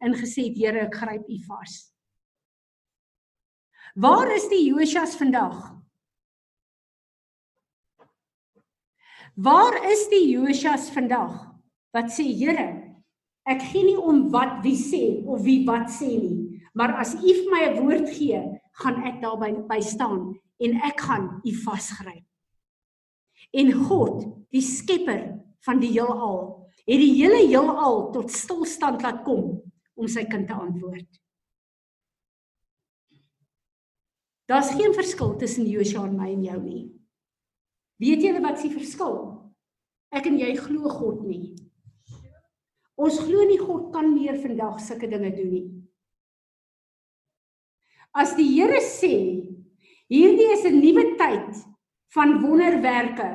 [0.00, 1.94] en gesê het Here ek gryp u vas.
[3.94, 5.56] Waar is die Josias vandag?
[9.34, 11.54] Waar is die Josias vandag
[11.92, 12.89] wat sê Here
[13.50, 17.26] ek gee nie om wat wie sê of wie wat sê nie, maar as u
[17.26, 18.40] vir my 'n woord gee,
[18.80, 22.24] gaan ek daarby by staan en ek gaan u vasgryp.
[23.52, 29.58] En God, die skepper van die heelal, het die hele heelal tot stilstand laat kom
[29.94, 31.20] om sy kind te antwoord.
[34.50, 36.84] Daar's geen verskil tussen Josua en my en jou nie.
[38.02, 39.18] Weet julle wat se verskil?
[40.10, 41.54] Ek en jy glo God nie.
[43.00, 45.66] Ons glo nie God kan meer vandag sulke dinge doen nie.
[48.12, 49.14] As die Here sê,
[50.10, 51.64] hierdie is 'n nuwe tyd
[52.14, 53.28] van wonderwerke,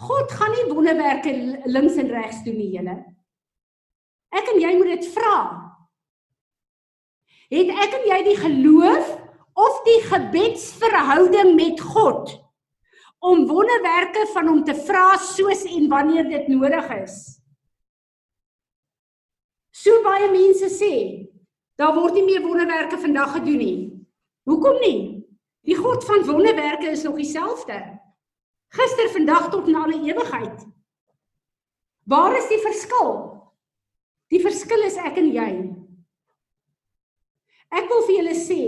[0.00, 1.32] God gaan nie wonderwerke
[1.66, 2.96] links en regs doen nie, julle.
[4.32, 5.34] Ek en jy moet dit vra.
[7.50, 9.10] Het ek en jy die geloof
[9.58, 12.30] of die gebedsverhouding met God
[13.20, 17.39] om wonderwerke van hom te vra soos en wanneer dit nodig is?
[19.80, 20.94] So baie mense sê,
[21.80, 23.78] daar word nie meer wonderwerke vandag gedoen nie.
[24.48, 24.98] Hoekom nie?
[25.64, 27.78] Die God van wonderwerke is nog dieselfde.
[28.76, 30.66] Gister, vandag tot in alle ewigheid.
[32.10, 33.12] Waar is die verskil?
[34.30, 35.50] Die verskil is ek en jy.
[37.70, 38.60] Ek wil vir julle sê,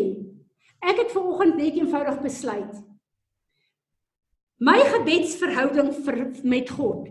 [0.83, 2.81] ek het vanoggend net eenvoudig besluit.
[4.63, 7.11] My gebedsverhouding vir, met God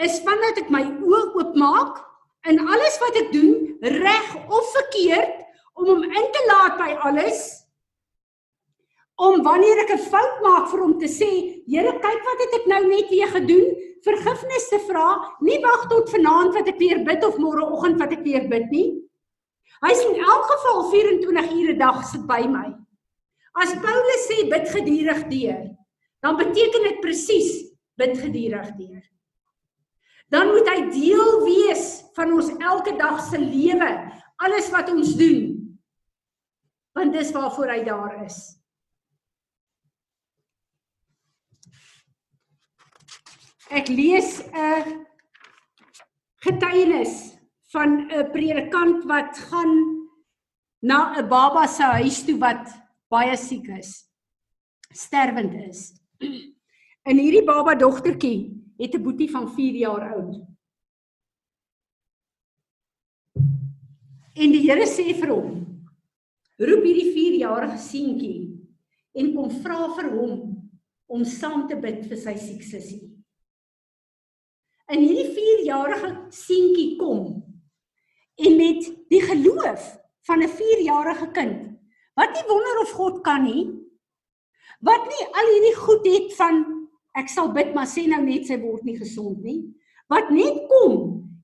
[0.00, 2.00] is vandat ek my oë oopmaak
[2.44, 7.66] in alles wat ek doen, reg of verkeerd, om hom in te laat by alles
[9.16, 11.32] om wanneer ek 'n fout maak vir hom te sê,
[11.66, 13.66] Here, kyk wat het ek nou net weer gedoen,
[14.04, 18.22] vergifnis te vra, nie wag tot vanaand wat ek weer bid of môreoggend wat ek
[18.22, 19.02] weer bid nie.
[19.82, 22.76] Hy sê in elk geval 24 ure 'n dag sit by my.
[23.56, 25.76] As Paulus sê bid gedurig deur,
[26.22, 29.02] dan beteken dit presies bid gedurig deur.
[30.32, 33.90] Dan moet hy deel wees van ons elke dag se lewe,
[34.42, 35.54] alles wat ons doen.
[36.96, 38.38] Want dis waarvoor hy daar is.
[43.70, 45.06] Ek lees 'n
[46.46, 47.38] getuienis
[47.74, 49.72] van 'n predikant wat gaan
[50.80, 52.66] na 'n baba se huis toe wat
[53.10, 54.06] baie siek is.
[54.92, 55.92] Sterwend is.
[57.06, 60.34] En hierdie baba dogtertjie het 'n boetie van 4 jaar oud.
[64.34, 65.50] En die Here sê vir hom:
[66.58, 68.68] "Roep hierdie 4-jarige seentjie
[69.14, 70.32] en kom vra vir hom
[71.06, 73.16] om saam te bid vir sy siek sussie."
[74.92, 77.22] in hierdie 4-jarige seentjie kom
[78.36, 79.86] en met die geloof
[80.28, 81.74] van 'n 4-jarige kind
[82.14, 83.66] wat nie wonder of God kan nie
[84.80, 86.75] wat nie al hierdie goed het van
[87.16, 89.60] ek sal bid maar sê nou net sy word nie gesond nie
[90.12, 90.96] wat net kom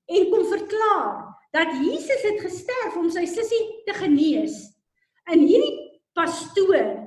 [0.07, 4.59] en kom verklaar dat Jesus het gesterf om sy sussie te genees
[5.33, 5.75] in hierdie
[6.17, 7.03] pastoor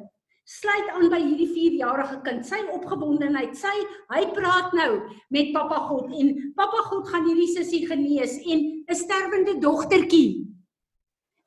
[0.46, 2.46] sluit aan by hierdie 4-jarige kind.
[2.46, 3.74] Sy opgewondenheid, sy
[4.14, 4.92] hy praat nou
[5.34, 10.46] met Papa God en Papa God gaan hierdie sussie genees en 'n sterwende dogtertjie.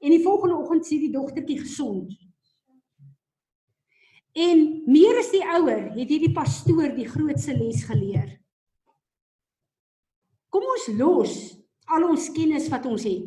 [0.03, 2.11] En die volgende oggend sien die dogtertjie gesond.
[4.39, 8.36] En meer as die ouer het hierdie pastoor die grootste les geleer.
[10.55, 11.35] Kom ons los
[11.90, 13.27] al ons kennis wat ons het.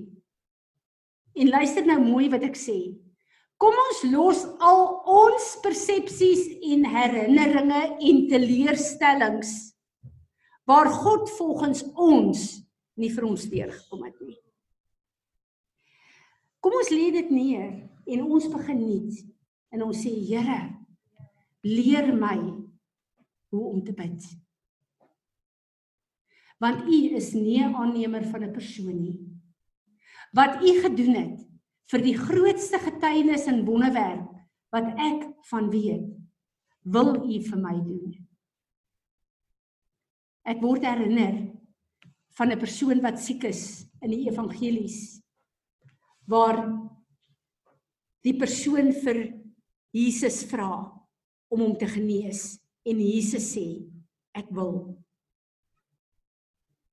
[1.35, 2.77] En luister nou mooi wat ek sê.
[3.61, 4.79] Kom ons los al
[5.11, 9.51] ons persepsies en herinneringe en teleurstellings
[10.69, 12.41] waar God volgens ons
[12.97, 14.39] nie vir ons deurgekom het nie.
[16.61, 17.69] Kom ons lê dit neer
[18.05, 19.21] en ons begin nuut
[19.73, 20.59] en ons sê Here,
[21.61, 22.37] leer my
[23.51, 24.23] hoe om te bid.
[26.61, 29.19] Want U is nie 'n aannemer van 'n persoon nie.
[30.31, 31.51] Wat U gedoen het,
[31.91, 34.27] vir die grootste getuienis en wonderwerk
[34.71, 36.07] wat ek van weet
[36.95, 38.13] wil u vir my doen
[40.51, 41.35] ek word herinner
[42.37, 45.19] van 'n persoon wat siek is in die evangelies
[46.25, 46.63] waar
[48.23, 49.19] die persoon vir
[49.91, 50.71] Jesus vra
[51.51, 52.55] om hom te genees.
[52.87, 53.65] En Jesus sê
[54.37, 54.95] ek wil.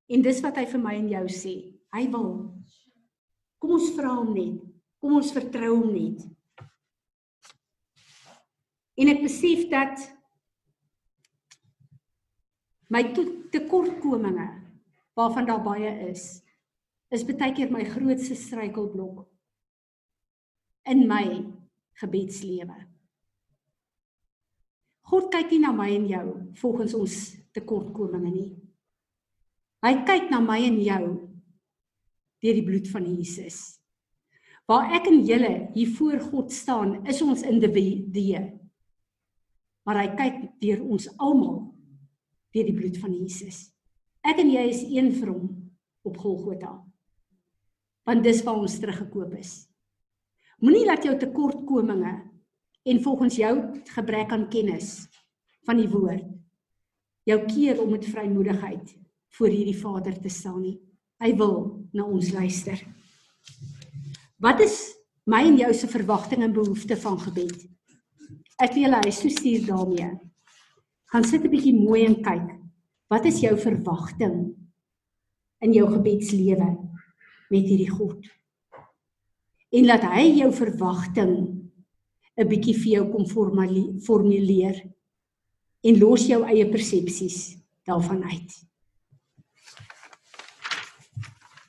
[0.08, 1.54] En dis wat hy vir my en jou sê.
[1.94, 2.28] Hy wil.
[3.62, 4.60] Kom ons vra hom net.
[4.98, 6.26] Kom ons vertrou hom net.
[8.98, 10.08] En ek besef dat
[12.88, 13.04] My
[13.52, 14.48] tekortkominge
[15.12, 16.40] waarvan daar baie is,
[17.12, 19.26] is baie keer my grootste struikelblok
[20.88, 21.24] in my
[22.00, 22.87] gebedslewe.
[25.08, 26.26] God kyk nie na my en jou
[26.60, 27.16] volgens ons
[27.56, 28.50] tekortkominge nie.
[29.84, 31.04] Hy kyk na my en jou
[32.42, 33.78] deur die bloed van Jesus.
[34.68, 38.42] Waar ek en julle hier voor God staan, is ons individue.
[39.88, 41.70] Maar hy kyk deur ons almal
[42.52, 43.70] deur die bloed van Jesus.
[44.20, 45.48] Ek en jy is een vir hom
[46.04, 46.74] op Golgotha.
[48.04, 49.62] Want dis waar ons teruggekoop is.
[50.60, 52.12] Moenie laat jou tekortkominge
[52.88, 53.54] en volgens jou
[53.94, 55.06] gebrek aan kennis
[55.68, 56.26] van die woord
[57.28, 58.94] jou keer om met vrymoedigheid
[59.36, 60.78] voor hierdie Vader te staan nie.
[61.20, 61.58] Hy wil
[61.92, 62.80] na ons luister.
[64.40, 64.78] Wat is
[65.28, 67.66] my en jou se verwagting en behoefte van gebed?
[68.58, 70.08] Ek wil julle huis toe stuur daarmee.
[71.12, 72.48] Gaan sit 'n bietjie mooi en kyk.
[73.08, 74.54] Wat is jou verwagting
[75.60, 76.76] in jou gebedslewe
[77.50, 78.24] met hierdie God?
[79.72, 81.57] En laat hy jou verwagting
[82.38, 83.26] 'n bietjie vir jou kom
[84.06, 84.78] formuleer
[85.82, 88.50] en los jou eie persepsies daarvan uit.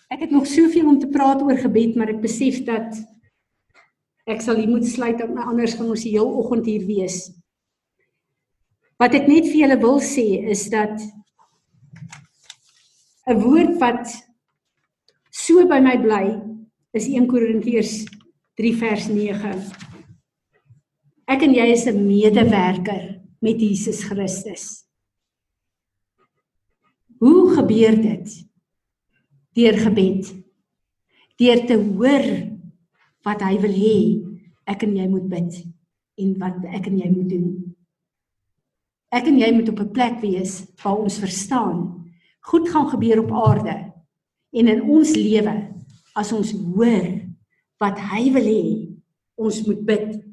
[0.09, 2.97] Ek het nog soveel om te praat oor gebed, maar ek besef dat
[4.29, 7.31] ek sal hier moet sluit want anders gaan ons die hele oggend hier wees.
[8.99, 11.01] Wat ek net vir julle wil sê is dat
[13.29, 14.05] 'n woord wat
[15.31, 16.25] so by my bly
[16.93, 18.05] is 1 Korintiërs
[18.57, 19.88] 3 vers 9.
[21.29, 24.85] Ek en jy is 'n medewerker met Jesus Christus.
[27.21, 28.29] Hoe gebeur dit?
[29.53, 30.33] Deur gebed.
[31.37, 32.25] Deur te hoor
[33.21, 33.97] wat hy wil hê
[34.65, 35.59] ek en jy moet bid
[36.17, 37.75] en wat ek en jy moet doen.
[39.11, 42.09] Ek en jy moet op 'n plek wees waar ons verstaan
[42.41, 43.93] goed gaan gebeur op aarde
[44.51, 45.55] en in ons lewe
[46.15, 47.21] as ons hoor
[47.77, 48.65] wat hy wil hê
[49.37, 50.28] ons moet bid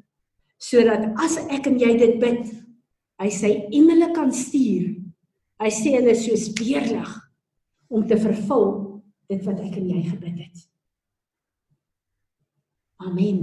[0.57, 2.49] sodat as ek en jy dit bid
[3.21, 4.93] hy sy engele kan stuur.
[5.57, 7.13] Hy sê hulle soos weerlig
[7.89, 8.67] om te vervul
[9.27, 10.67] dit wat ek en jy gebid het.
[13.01, 13.41] Amen.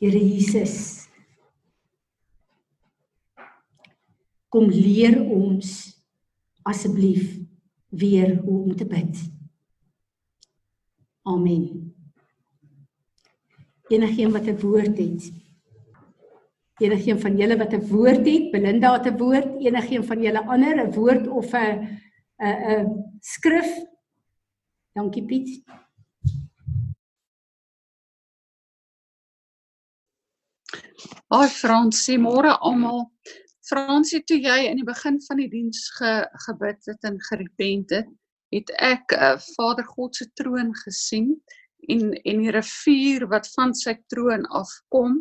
[0.00, 1.04] Here Jesus
[4.52, 5.70] kom leer ons
[6.68, 7.24] asseblief
[7.94, 9.18] weer hoe om te bid.
[11.26, 11.83] Amen.
[13.88, 15.32] Enigeen wat 'n woord het.
[16.80, 20.76] Enigeen van julle wat 'n woord het, Belinda het 'n woord, enigeen van julle ander
[20.76, 22.00] 'n woord of 'n
[22.38, 23.70] 'n 'n skrif.
[24.92, 25.64] Dankie Piet.
[31.28, 33.10] Haai Fransie, môre almal.
[33.68, 38.08] Fransie, toe jy in die begin van die diens ge, gebid het en gerepent het,
[38.54, 41.32] het ek uh, Vader God se troon gesien
[41.88, 45.20] en en die rivier wat van sy troon afkom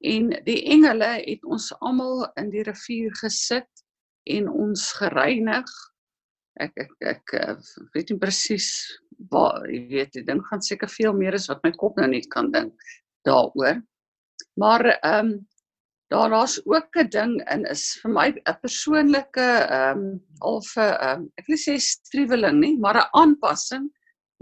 [0.00, 3.84] en die engele het ons almal in die rivier gesit
[4.30, 5.68] en ons gereinig.
[6.60, 7.54] Ek ek ek uh,
[7.94, 8.70] weet nie presies
[9.30, 12.28] waar jy weet, die ding gaan seker veel meer as wat my kop nou net
[12.32, 12.74] kan dink
[13.28, 13.80] daaroor.
[14.60, 15.38] Maar ehm um,
[16.10, 20.96] daar daar's ook 'n ding in is vir my 'n persoonlike ehm um, of 'n
[21.08, 23.90] um, ek wil sê striweling nie, maar 'n aanpassing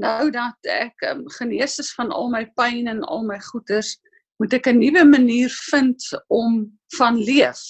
[0.02, 3.96] nou dat ek um, genees is van al my pyn en al my goeters,
[4.38, 6.64] moet ek 'n nuwe manier vind om
[6.96, 7.60] van leef.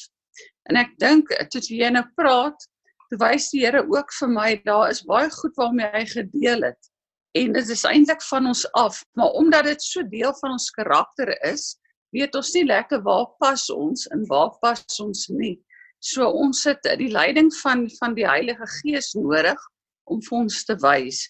[0.68, 2.68] En ek dink toe jy nou praat,
[3.16, 6.90] wys die Here ook vir my daar is baie goed waarmee hy gedeel het.
[7.36, 11.32] En dit is eintlik van ons af, maar omdat dit so deel van ons karakter
[11.48, 11.78] is,
[12.12, 15.56] weet ons nie lekker waar pas ons en waar pas ons nie.
[16.00, 19.59] So ons het die leiding van van die Heilige Gees nodig
[20.05, 21.24] om vir ons te wys.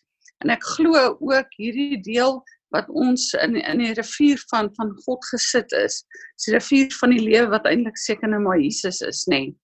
[0.44, 2.38] En ek glo ook hierdie deel
[2.74, 6.02] wat ons in in die rivier van van God gesit is,
[6.44, 9.40] die rivier van die lewe wat eintlik seker nou maar Jesus is, nê.
[9.48, 9.56] Nee,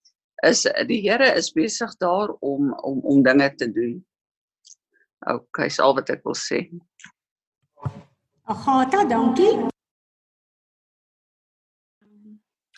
[0.45, 3.95] is die Here is besig daar om om om dinge te doen.
[5.31, 6.65] OK, dis al wat ek wil sê.
[8.45, 9.53] Agatha, dankie.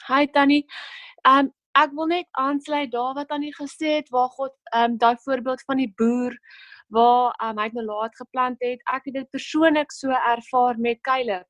[0.06, 0.62] Hi Tannie.
[1.26, 5.64] Um ek wil net aansluit daar wat Tannie gesê het waar God um daai voorbeeld
[5.66, 6.36] van die boer
[6.92, 8.82] waar um, hy nou laat geplant het.
[8.92, 11.46] Ek het dit persoonlik so ervaar met Caleb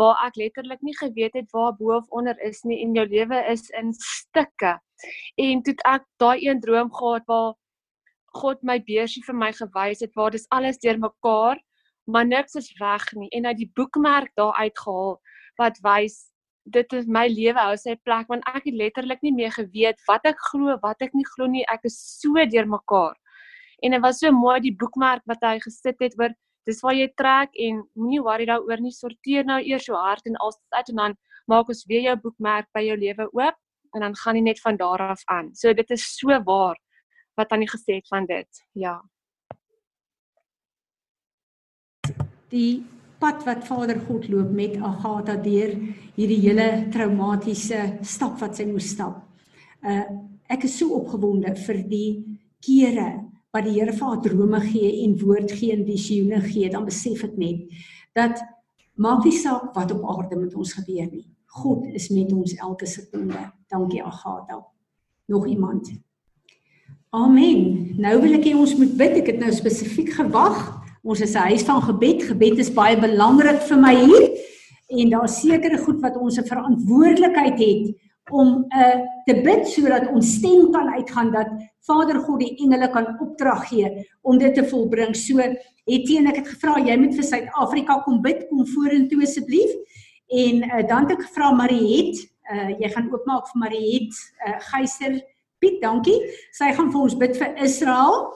[0.00, 3.42] waar ek letterlik nie geweet het waar bo of onder is nie en jou lewe
[3.52, 4.78] is in stukke.
[5.36, 7.52] En toe ek daai een droom gehad waar
[8.32, 11.60] God my beursie vir my gewys het waar dis alles deurmekaar,
[12.08, 15.18] maar niks is weg nie en uit die boekmerk daar uitgehaal
[15.60, 16.32] wat wys
[16.64, 20.24] dit is my lewe hou sy plek want ek het letterlik nie meer geweet wat
[20.30, 21.64] ek glo, wat ek nie glo nie.
[21.68, 23.16] Ek is so deurmekaar.
[23.82, 26.34] En dit was so mooi die boekmerk wat hy gesit het oor
[26.68, 28.94] dis waar jy trek en moenie worry daaroor nie.
[28.94, 31.16] Sorteer nou eers jou hart en alles uit en dan
[31.50, 33.58] maak ons weer jou boekmerk by jou lewe oop
[33.92, 35.50] en dan gaan jy net van daar af aan.
[35.58, 36.78] So dit is so waar
[37.36, 38.62] wat Tannie gesê het van dit.
[38.78, 39.00] Ja.
[42.52, 42.84] Die
[43.18, 45.74] pad wat Vader God loop met Agatha deur
[46.16, 49.22] hierdie hele traumatiese stap wat sy moes stap.
[49.82, 52.08] Uh ek is so opgewonde vir die
[52.60, 53.06] kere
[53.52, 57.24] wat die Here vir haar drome gee en woord gee en visioene gee, dan besef
[57.24, 57.68] ek net
[58.16, 58.40] dat
[58.96, 61.28] maak nie saak wat op aarde met ons gebeur nie.
[61.46, 63.38] God is met ons elke sekonde.
[63.68, 64.62] Dankie Agatha.
[65.28, 65.92] Nog iemand?
[67.10, 67.92] Amen.
[68.00, 69.18] Nou wil ek hê ons moet bid.
[69.20, 72.22] Ek het nou spesifiek gewag Ons is 'n huis van gebed.
[72.22, 74.38] Gebed is baie belangrik vir my hier
[74.86, 77.96] en daar's sekere goed wat ons 'n verantwoordelikheid het
[78.30, 81.50] om uh te bid sodat ons stem kan uitgaan dat
[81.86, 83.90] Vader God die engele kan opdrag gee
[84.22, 85.14] om dit te volbring.
[85.16, 89.74] So het teen ek het gevra jy moet vir Suid-Afrika kom bid, kom vorentoe asseblief.
[90.30, 92.22] En uh dan het ek gevra Mariet,
[92.52, 95.20] uh jy gaan oopmaak vir Mariet uh Geyser
[95.62, 96.18] Piet, dankie.
[96.54, 98.32] Sy gaan vir ons bid vir Israel.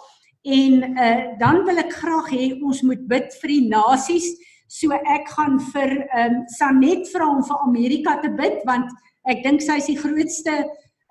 [0.47, 4.29] En uh dan wil ek graag hê ons moet bid vir die nasies.
[4.67, 8.91] So ek gaan vir um Sanet vra om vir Amerika te bid want
[9.31, 10.57] ek dink sy is die grootste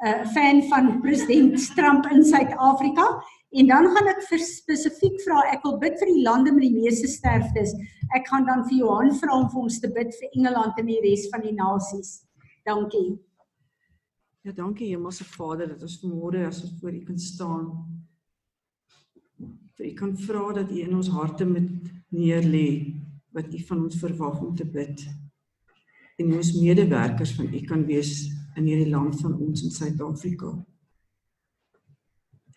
[0.06, 3.06] uh fan van president Trump in Suid-Afrika.
[3.56, 6.76] En dan gaan ek vir spesifiek vra ek wil bid vir die lande met die
[6.76, 7.72] meeste sterftes.
[8.18, 11.00] Ek gaan dan vir Johan vra om vir ons te bid vir Engeland en die
[11.06, 12.18] res van die nasies.
[12.68, 13.16] Dankie.
[14.44, 17.70] Ja, dankie Hemelse Vader dat ons vanmôre as ons voor U kan staan
[19.76, 21.70] vir u kan vra dat u in ons harte met
[22.16, 22.68] neer lê
[23.36, 25.04] wat u van ons verwag om te bid.
[26.16, 30.54] En ons medewerkers van u kan wees in hierdie land van ons in Suid-Afrika.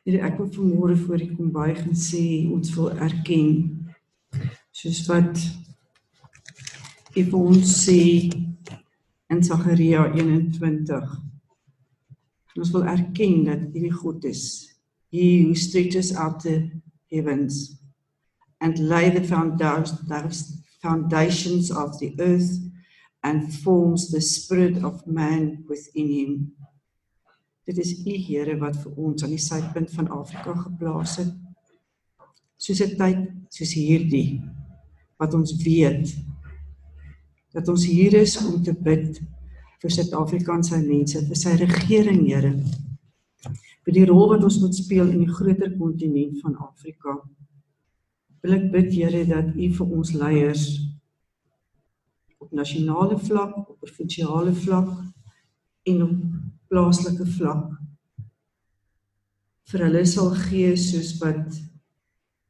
[0.06, 3.48] Here ek wil vanmôre voor u kom buig en sê ons wil erken
[4.70, 5.43] soos wat
[7.18, 8.30] u vir ons sê
[9.28, 11.10] in Sagaria 21.
[12.59, 14.44] Ons wil erken dat u die God is.
[15.10, 16.70] He who stretches out the
[17.10, 17.74] heavens
[18.60, 19.24] and lay the
[20.80, 22.68] foundations of the earth
[23.29, 26.33] and forms the spirit of man within him.
[27.69, 31.35] Dit is U Here wat vir ons aan die suidpunt van Afrika geplaas het.
[32.57, 33.21] Soos 'n tyd
[33.53, 34.41] soos hierdie
[35.21, 36.17] wat ons weet
[37.53, 39.21] dat ons hier is om te bid
[39.83, 42.53] vir Suid-Afrika en sy mense, vir sy regering, Here
[43.89, 47.15] vir die rol wat ons moet speel in die groter kontinent van Afrika.
[48.45, 50.65] Wil ek bid Here dat U vir ons leiers
[52.49, 54.89] op nasionale vlak, op provinsiale vlak
[55.83, 56.16] en op
[56.69, 57.75] plaaslike vlak.
[59.69, 61.59] Vir hulle sal gee soos wat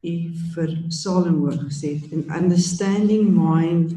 [0.07, 0.13] U
[0.55, 3.97] vir Salomo gesê het in understanding mind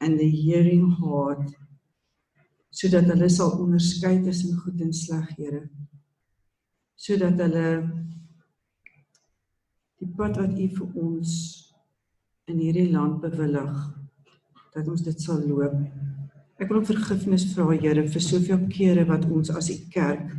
[0.00, 1.52] and the hearing heart
[2.74, 5.60] sodat hulle sal onderskei tussen goed en sleg, Here.
[6.96, 7.68] Sodat hulle
[10.00, 11.36] die pad wat U vir ons
[12.50, 13.76] in hierdie land bewillig
[14.74, 15.76] dat ons dit sal loop.
[16.58, 20.32] Ek wil om vergifnis vra Here vir soveel kere wat ons as u kerk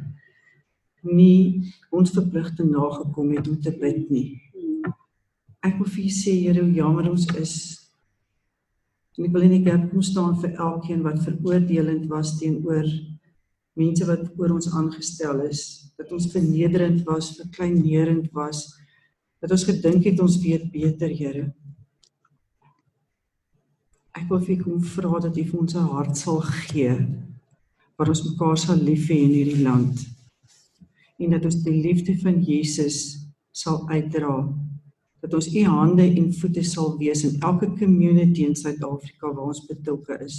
[1.06, 4.28] nie ons verpligting nagekom het om te bid nie.
[5.66, 7.56] Ek wil vir u sê Here hoe jammer ons is.
[9.16, 12.88] En ek wil in die kerk kom staan vir elkeen wat veroordelend was teenoor
[13.76, 15.62] mense wat oor ons aangestel is,
[16.00, 18.70] dat ons vernederend was, verkleinerend was,
[19.44, 21.50] dat ons gedink het ons weet beter, Here.
[24.16, 26.96] Ek wil vir kom vra dat U vir ons 'n hart sal gee
[27.98, 30.04] waar ons mekaar sal lief hê in hierdie land
[31.20, 32.98] en dat ons die liefde van Jesus
[33.52, 34.36] sal uitdra
[35.24, 39.64] dat ons u hande en voete sal wees in elke community in Suid-Afrika waar ons
[39.68, 40.38] betrokke is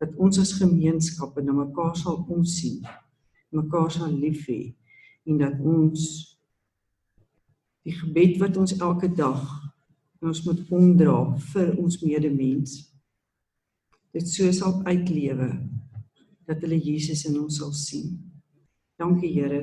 [0.00, 2.82] dat ons as gemeenskappe na mekaar sal omsien,
[3.50, 4.74] mekaar sal lief hê
[5.26, 6.02] en dat ons
[7.86, 9.42] die gebed wat ons elke dag
[10.26, 11.16] ons moet omdra
[11.52, 12.78] vir ons medemens
[14.16, 15.50] dit so sal uitlewe
[16.48, 18.14] dat hulle Jesus in ons sal sien.
[18.96, 19.60] Dankie Here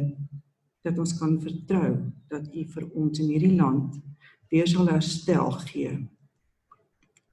[0.83, 1.95] dat ons kan vertrou
[2.29, 3.95] dat U vir ons in hierdie land
[4.51, 5.93] weer sal herstel gee.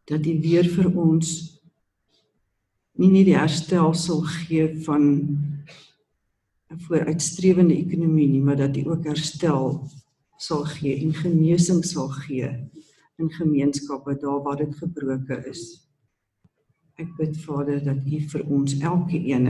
[0.09, 1.35] Dat U weer vir ons
[3.01, 5.05] nie net die herstel sal gee van
[6.71, 9.83] 'n vooruitstrewende ekonomie nie, maar dat dit ook herstel
[10.39, 12.49] sal gee en genesing sal gee
[13.19, 15.90] in gemeenskappe daar waar dit gebroke is.
[17.01, 19.47] Ek bid Vader dat U vir ons elkeen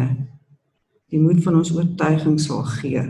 [1.11, 3.03] die moed van ons oortuiging sal gee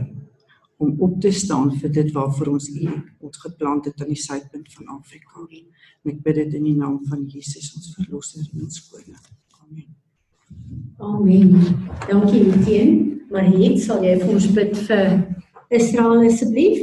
[0.80, 2.86] om op te staan vir dit waarvoor ons U
[3.20, 5.44] ons geplant het aan die suidpunt van Afrika.
[5.44, 9.20] En ek bid dit in die naam van Jesus ons verlosser en ons koning.
[9.60, 9.90] Amen.
[10.96, 11.50] Amen.
[12.08, 13.18] Dankie Etienne.
[13.30, 15.12] Mariet, sal jy vir ons bid vir
[15.76, 16.80] Israel asseblief?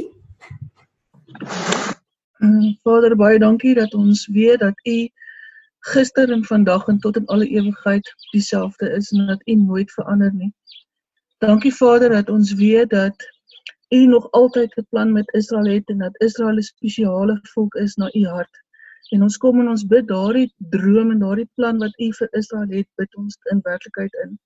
[2.38, 4.98] Mm, Vader, baie dankie dat ons weet dat U
[5.88, 10.32] gister en vandag en tot in alle ewigheid dieselfde is en dat U nooit verander
[10.34, 10.52] nie.
[11.44, 13.26] Dankie Vader dat ons weet dat
[13.94, 17.94] U nog altyd 'n plan met Israel het en dat Israel 'n spesiale volk is
[17.94, 18.54] na U hart.
[19.10, 22.68] En ons kom en ons bid daardie droom en daardie plan wat U vir Israel
[22.68, 24.38] het, bid ons in werklikheid in.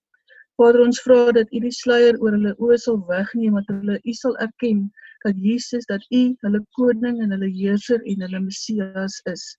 [0.57, 4.13] Vader, ons vra dat U die sluier oor hulle oë sal wegneem, dat hulle U
[4.13, 4.93] sal erken
[5.25, 9.57] dat Jesus dat U hulle koning en hulle heerser en hulle Messias is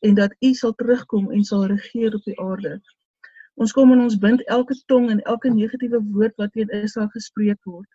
[0.00, 2.80] en dat U sal terugkom en sal regeer op die aarde.
[3.54, 7.60] Ons kom en ons bind elke tong en elke negatiewe woord wat teen Israel gespreek
[7.64, 7.88] word.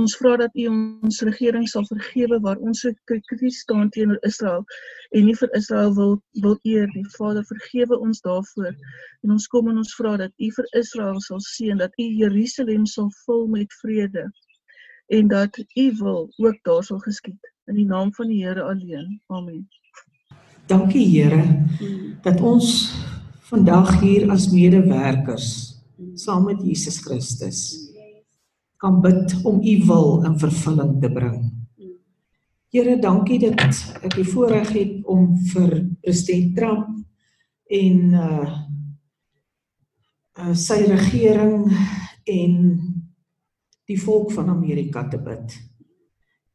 [0.00, 4.64] Ons vra dat U ons regering sal vergewe waar ons so krities staan teenoor Israel
[5.10, 6.14] en nie vir Israel wil
[6.46, 7.04] wil eer nie.
[7.18, 8.72] Vader, vergewe ons daarvoor.
[9.24, 12.88] En ons kom en ons vra dat U vir Israel sal seën, dat U Jerusalem
[12.88, 14.30] sal vul met vrede
[15.12, 19.20] en dat U wil ook daar sal geskied in die naam van die Here alleen.
[19.28, 19.68] Amen.
[20.72, 21.42] Dankie Here
[22.24, 22.66] dat ons
[23.50, 25.48] vandag hier as medewerkers
[26.16, 27.58] saam met Jesus Christus
[28.80, 31.44] kan bid om u wil in vervulling te bring.
[32.72, 36.88] Here, dankie dat ek die voorreg het om vir president Trump
[37.68, 38.50] en uh
[40.40, 41.68] uh sy regering
[42.32, 42.58] en
[43.92, 45.52] die volk van Amerika te bid.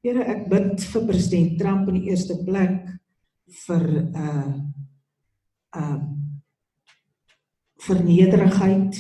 [0.02, 2.98] Here, ek bid vir president Trump in die eerste plek
[3.48, 4.56] vir uh
[5.76, 6.00] uh
[7.88, 8.98] vernederigheid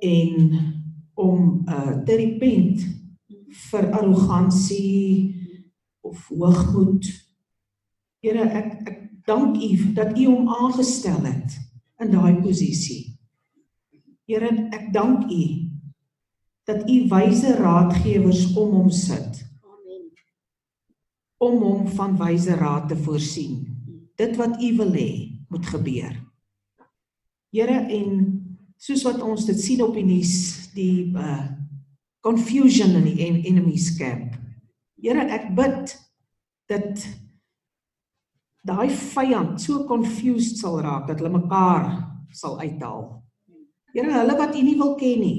[0.00, 0.58] en
[1.14, 2.84] om uh te repent
[3.70, 5.34] vir arrogansie
[6.00, 7.06] of hoogmoed.
[8.22, 11.56] Here, ek ek dank U dat U hom aangestel het
[12.02, 13.16] in daai posisie.
[14.28, 15.42] Here, ek dank U
[16.66, 19.45] dat U wyse raadgewers om hom sit.
[21.38, 23.64] Om hom van wyse raad te voorsien.
[24.16, 25.10] Dit wat U wil hê
[25.48, 26.14] moet gebeur.
[27.52, 28.24] Here en
[28.80, 30.34] soos wat ons dit sien op die nuus
[30.76, 31.44] die uh
[32.26, 34.34] confusion in die en enemies camp.
[34.98, 35.92] Here ek bid
[36.66, 37.04] dat
[38.66, 41.86] daai vyand so confused sal raak dat hulle mekaar
[42.34, 43.22] sal uithaal.
[43.94, 45.38] Here hulle wat U nie wil ken nie.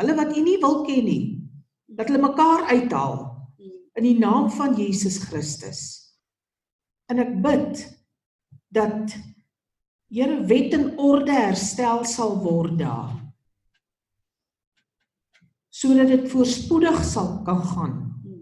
[0.00, 1.24] Hulle wat U nie wil ken nie.
[1.84, 3.29] Dat hulle mekaar uithaal
[4.00, 5.80] in die naam van Jesus Christus.
[7.10, 7.84] En ek bid
[8.72, 9.18] dat
[10.10, 13.12] Here wet en orde herstel sal word daar.
[15.70, 17.92] Sodat dit voorspoedig sal kan gaan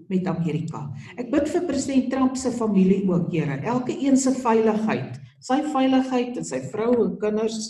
[0.09, 0.87] met Amerika.
[1.21, 6.41] Ek bid vir president Trump se familie ook, Here, elke een se veiligheid, sy veiligheid
[6.41, 7.61] en sy vrou en kinders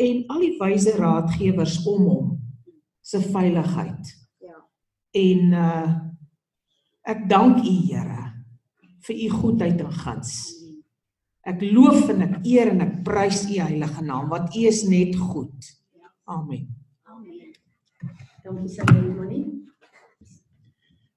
[0.00, 2.32] en al die wyse raadgewers om hom
[3.04, 4.16] se veiligheid.
[4.40, 4.64] Ja.
[5.12, 6.05] En uh
[7.06, 8.22] ek dank U, Here,
[9.06, 10.32] vir U goedheid en guns.
[11.46, 15.14] Ek loof en ek eer en ek prys U heilige naam want U is net
[15.14, 15.70] goed.
[16.26, 16.66] Amen.
[17.06, 17.52] Amen.
[18.42, 19.44] Dankie Samuel Manie.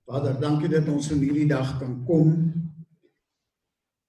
[0.10, 2.36] Vader, dankie dat ons in hierdie dag kan kom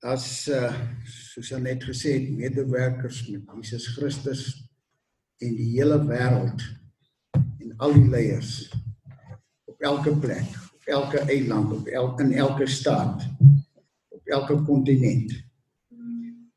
[0.01, 0.73] as uh
[1.05, 4.45] soos hy net gesê het medewerkers met Jesus Christus
[5.45, 6.65] en die hele wêreld
[7.37, 8.71] en al die leiers
[9.69, 10.49] op elke plek,
[10.91, 13.27] elke eiland, op elke in elke staat,
[14.09, 15.33] op elke kontinent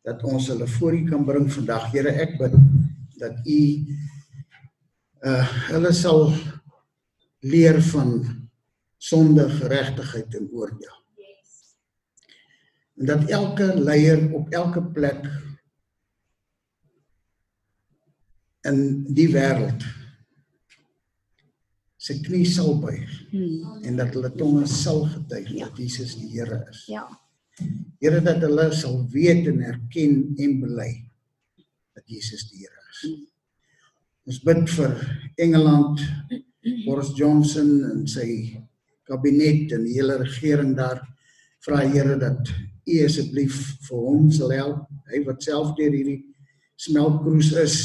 [0.04, 1.86] dat ons hulle voor U kan bring vandag.
[1.94, 2.56] Here, ek bid
[3.22, 3.60] dat U
[5.24, 6.34] uh hulle sal
[7.48, 8.18] leer van
[9.00, 10.98] sonde, geregtigheid en oordeel.
[13.00, 15.24] En dat elke leier op elke plek
[18.68, 18.80] in
[19.16, 19.88] die wêreld
[22.04, 23.84] sy knie sal buig hmm.
[23.88, 25.68] en dat hulle tonge sal getuig ja.
[25.70, 26.82] dat Jesus die Here is.
[26.92, 27.06] Ja.
[28.04, 30.90] Here dat hulle sal weet en erken en bely
[31.96, 33.06] dat Jesus die Here is.
[34.28, 34.98] Ons bid vir
[35.44, 36.04] Engeland,
[36.84, 38.28] Boris Johnson en sy
[39.08, 41.02] kabinet en die hele regering daar.
[41.64, 42.52] Vra Here dat
[42.84, 43.56] U asseblief
[43.88, 44.84] vir hom sal help.
[45.08, 46.20] Hy wat self deur hierdie
[46.84, 47.78] smeltkroes is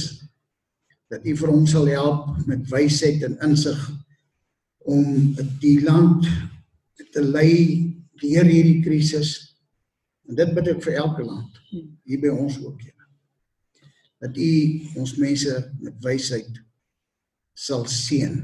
[1.07, 3.79] dat U vir hom sal help met wysheid en insig
[4.89, 6.27] om die land
[7.13, 7.85] te lei
[8.19, 9.49] deur hierdie krisis
[10.29, 12.95] En dit bid ek vir elke land hier by ons ook hier.
[14.19, 14.53] dat U
[14.99, 16.57] ons mense met wysheid
[17.55, 18.35] sal seën.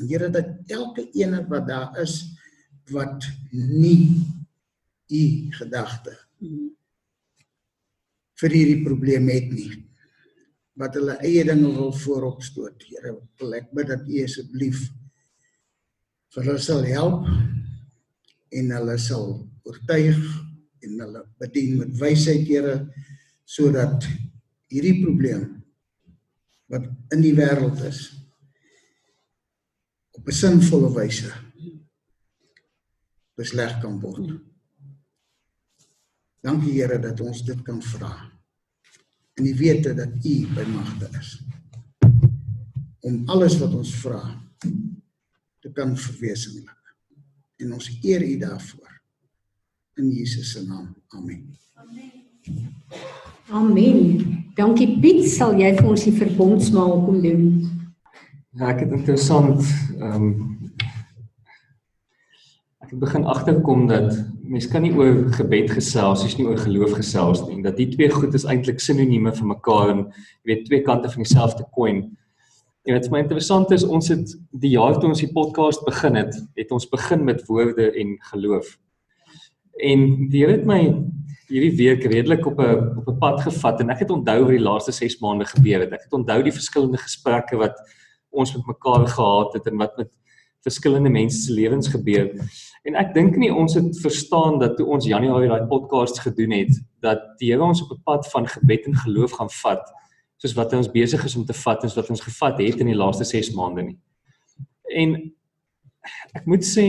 [0.00, 2.22] En Here dat elke ene wat daar is
[2.90, 4.24] wat nie
[5.12, 5.24] U
[5.58, 6.16] gedagte
[8.40, 9.68] vir hierdie probleem het nie
[10.80, 12.82] wat hulle eie dinge wil vooropstoot.
[12.88, 13.12] Here,
[13.60, 14.88] ek bid dat U asseblief
[16.34, 17.28] vir hulle sal help
[18.58, 19.28] en hulle sal
[19.64, 20.18] oortuig
[20.84, 22.74] en hulle bedien met wysheid, Here,
[23.44, 24.06] sodat
[24.72, 25.46] hierdie probleem
[26.72, 28.06] wat in die wêreld is
[30.18, 31.30] op 'n sinvolle wyse
[33.36, 34.34] besleg kan word.
[36.42, 38.30] Dankie Here dat ons dit kan vra.
[39.34, 41.38] En U weet dat U by magte is
[43.04, 44.22] om alles wat ons vra
[45.64, 46.92] te kan verwesenlik.
[47.56, 48.90] En ons eer U daarvoor.
[49.96, 50.90] In Jesus se naam.
[51.08, 51.46] Amen.
[53.48, 54.42] Amen.
[54.54, 57.46] Dankie Piet, sal jy vir ons die verbondsmaal kom doen?
[58.54, 59.64] Ja, ek het interessant
[59.96, 60.34] ehm um,
[62.84, 64.10] ek het begin agterkom dat
[64.44, 67.62] mense kan nie oor gebed gesels as jy nie oor geloof gesels nie.
[67.64, 71.24] Dat die twee goed is eintlik sinonieme vir mekaar en jy weet twee kante van
[71.24, 72.04] dieselfde coin.
[72.84, 76.34] En wat my interessant is, ons het die jaar toe ons die podcast begin het,
[76.58, 78.74] het ons begin met woorde en geloof.
[79.80, 80.80] En die Here het my
[81.48, 84.66] hierdie week redelik op 'n op 'n pad gevat en ek het onthou wat die
[84.68, 85.92] laaste 6 maande gebeur het.
[85.92, 87.76] Ek het onthou die verskillende gesprekke wat
[88.30, 90.10] ons met mekaar gehad het en wat met
[90.62, 92.32] verskillende mense se lewens gebeur.
[92.84, 96.82] En ek dink nie ons het verstaan dat toe ons Januarie daai podcast gedoen het
[97.00, 100.03] dat die Here ons op 'n pad van gebed en geloof gaan vat
[100.44, 102.98] soos wat ons besig is om te vat en wat ons gevat het in die
[102.98, 103.96] laaste 6 maande nie.
[104.92, 105.16] En
[106.36, 106.86] ek moet sê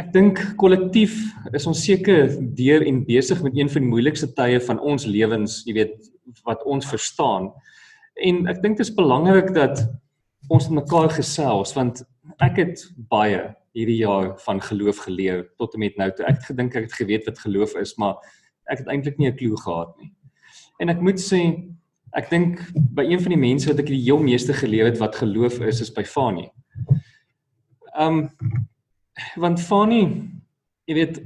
[0.00, 1.14] ek dink kollektief
[1.54, 5.60] is ons seker deur en besig met een van die moeilikste tye van ons lewens,
[5.68, 5.94] jy weet,
[6.48, 7.52] wat ons verstaan.
[8.16, 9.84] En ek dink dit is belangrik dat
[10.48, 12.02] ons met mekaar gesels want
[12.42, 13.44] ek het baie
[13.76, 16.24] hierdie jaar van geloof geleer tot en met nou toe.
[16.24, 18.16] Ek het gedink ek het geweet wat geloof is, maar
[18.72, 20.12] ek het eintlik nie 'n klou gehad nie.
[20.80, 21.75] En ek moet sê
[22.16, 22.62] ek dink
[22.96, 25.82] by een van die mense wat ek die heel meeste geleer het wat geloof is,
[25.84, 26.48] is by Fanie.
[27.96, 28.30] Um
[29.40, 30.06] want Fanie,
[30.88, 31.20] jy weet,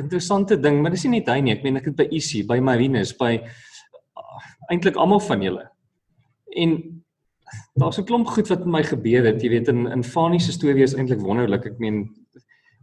[0.00, 1.52] interessante ding, maar dis nie net hy nie.
[1.52, 3.34] Ek meen ek het by Isie, by Marinus, by
[4.72, 5.66] eintlik almal van julle.
[6.56, 6.76] En
[7.76, 9.42] daar's 'n klomp goed wat met my gebeur het.
[9.42, 11.66] Jy weet in in Fanie se storie is eintlik wonderlik.
[11.66, 12.10] Ek meen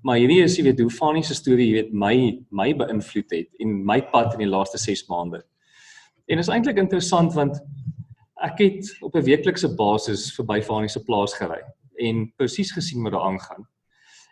[0.04, 3.50] maar hierdie is jy weet hoe Fanie se storie jy weet my my beïnvloed het
[3.60, 5.44] en my pad in die laaste 6 maande.
[6.30, 7.58] En is eintlik interessant want
[8.46, 11.62] ek het op 'n weeklikse basis verby Fanie se plaas gery
[11.98, 13.68] en presies gesien wat daar aangaan.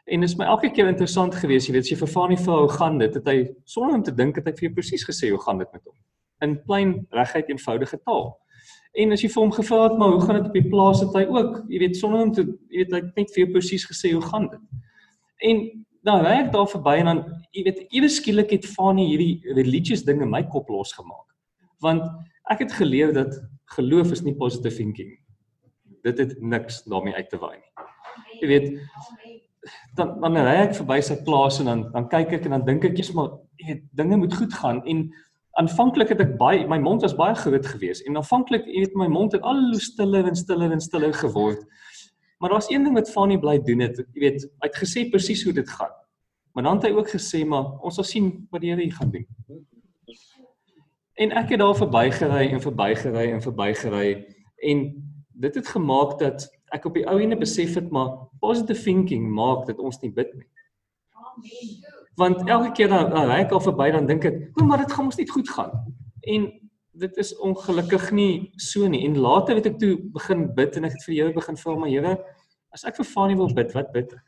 [0.06, 2.60] En dit is my elke keer interessant geweest, jy weet, as jy vir Fanie vra
[2.60, 5.32] hoe gaan dit, het hy sonder om te dink het hy vir jou presies gesê
[5.34, 5.96] hoe gaan dit met hom.
[6.42, 8.38] In plain reguit eenvoudige taal.
[8.94, 11.14] En as jy vir hom gevra het maar hoe gaan dit op die plaas het
[11.14, 13.86] hy ook, jy weet sonder om te jy weet hy het net vir jou presies
[13.86, 14.62] gesê hoe gaan dit.
[15.50, 19.56] En dan ry ek daar verby en dan jy weet ewe skielik het Fanie hierdie
[19.58, 21.28] religious ding in my kop losgemaak.
[21.84, 22.04] Want
[22.52, 23.36] ek het geleer dat
[23.78, 25.12] geloof is nie positive thinking.
[26.04, 27.72] Dit het niks daarmee uit te waai nie.
[28.42, 28.68] Jy weet
[29.98, 32.86] dan dan ry ek verby sy plaas en dan dan kyk ek en dan dink
[32.88, 35.08] ek jy's maar jy weet dinge moet goed gaan en
[35.60, 39.10] aanvanklik het ek baie my mond was baie groot geweest en aanvanklik jy weet my
[39.12, 41.66] mond het al hoe stiller en stiller en stiller geword.
[42.40, 45.42] Maar daar's een ding wat Fanny bly doen het, jy weet, hy het gesê presies
[45.44, 45.94] hoe dit gaan.
[46.54, 49.10] Maar dan het hy ook gesê maar ons sal sien wat die Here hier gaan
[49.14, 49.26] doen.
[51.18, 54.10] En ek het daar verbygery en verbygery en verbygery
[54.70, 54.84] en
[55.38, 59.66] dit het gemaak dat ek op die ou ene besef het maar positive thinking maak
[59.70, 60.50] dat ons nie bid nie.
[61.18, 64.82] Amen want elke keer dan dan ry ek al verby dan dink ek, "O, maar
[64.82, 65.72] dit gaan mos net goed gaan."
[66.22, 66.52] En
[66.92, 69.06] dit is ongelukkig nie so nie.
[69.06, 71.90] En later het ek toe begin bid en ek het vir jou begin vra, "Maar
[71.90, 72.26] Here,
[72.74, 74.26] as ek vir Fanie wil bid, wat bid ek?"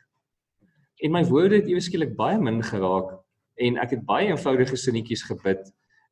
[1.03, 3.19] En my woorde het ewe skielik baie min geraak
[3.57, 5.71] en ek het baie eenvoudige sinnetjies gebid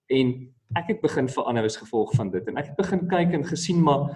[0.09, 3.48] en ek het begin verander as gevolg van dit en ek het begin kyk en
[3.48, 4.10] gesien maar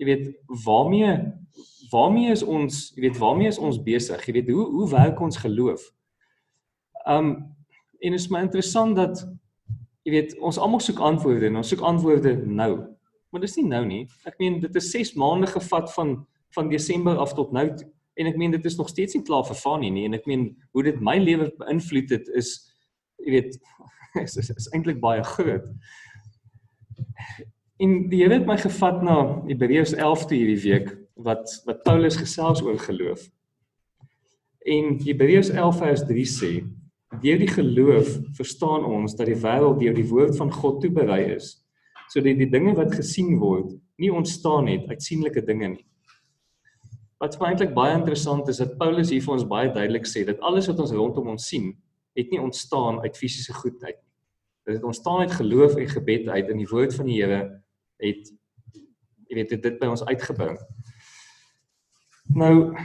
[0.00, 0.26] jy weet
[0.64, 1.16] waarmee
[1.92, 5.42] waarmee is ons jy weet waarmee is ons besig jy weet hoe hoe werk ons
[5.44, 5.90] geloof
[7.08, 7.56] Um
[8.00, 9.18] en is my interessant dat
[10.08, 12.70] jy weet ons almal soek antwoorde en ons soek antwoorde nou.
[13.28, 13.98] Maar dis nie nou nie.
[14.24, 17.86] Ek meen dit is 6 maande gevat van van Desember af tot nou toe.
[18.20, 20.50] en ek meen dit is nog steeds nie klaar vir Fanie nie en ek meen
[20.74, 22.50] hoe dit my lewe beïnvloed het is
[23.22, 23.58] jy weet
[24.24, 25.66] is, is, is eintlik baie groot.
[27.80, 29.16] En die Here het my gevat na
[29.48, 33.22] Hebreërs 11 toe hierdie week wat wat Paulus gesels oor geloof.
[34.68, 36.52] En Hebreërs 11 vers 3 sê
[37.10, 41.56] Deur die geloof verstaan ons dat die wêreld deur die woord van God toeberei is
[42.10, 43.72] sodat die dinge wat gesien word
[44.02, 45.84] nie ontstaan het uit sienlike dinge nie.
[47.22, 50.24] Wat vir my eintlik baie interessant is dat Paulus hier vir ons baie duidelik sê
[50.26, 51.68] dat alles wat ons rondom ons sien,
[52.14, 54.10] het nie ontstaan uit fisiese goedheid nie.
[54.64, 57.40] Dit het ontstaan uit geloof en gebed uit in die woord van die Here
[58.00, 58.32] het
[59.30, 60.58] jy weet dit by ons uitgebring.
[62.34, 62.76] Nou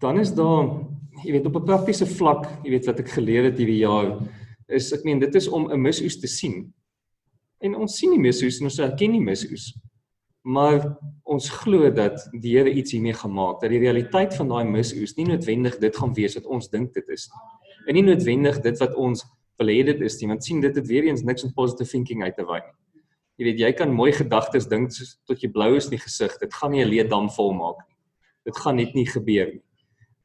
[0.00, 0.68] dan is daar
[1.24, 4.18] jy weet op 'n praktiese vlak, jy weet wat ek geleer het hierdie jaar
[4.66, 6.74] is ek meen dit is om 'n misoes te sien.
[7.60, 9.74] En ons sien nie misoes en ons erken nie misoes.
[10.46, 10.84] Maar
[11.26, 15.26] ons glo dat die Here iets hiermee gemaak, dat die realiteit van daai misoes nie
[15.26, 17.42] noodwendig dit gaan wees wat ons dink dit is nie.
[17.86, 19.24] En nie noodwendig dit wat ons
[19.58, 22.22] wil hê dit is nie, want sien dit het weer eens niks met positive thinking
[22.22, 22.74] uit te waai nie.
[23.36, 24.94] Jy weet jy kan mooi gedagtes dink
[25.28, 27.96] tot jy blou is in die gesig, dit gaan nie 'n leedam volmaak nie.
[28.46, 29.64] Dit gaan net nie gebeur nie.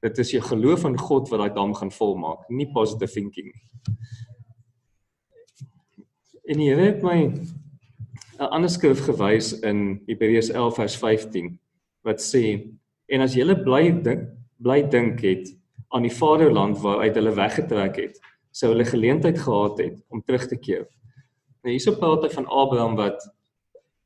[0.02, 3.62] Dit is jou geloof in God wat daai dam gaan volmaak, nie positive thinking nie.
[6.46, 7.34] En jy weet my
[8.42, 11.50] 'n ander skrif gewys in Hebreërs 11 vers 15
[12.08, 12.74] wat sê
[13.14, 15.52] en as jy bly dink bly dink het
[15.94, 18.20] aan die vaderland waaruit hulle weggetrek het,
[18.52, 20.86] sou hulle geleentheid gehad het om terug te keer.
[21.62, 23.20] Nou hierso praat hy van Abraham wat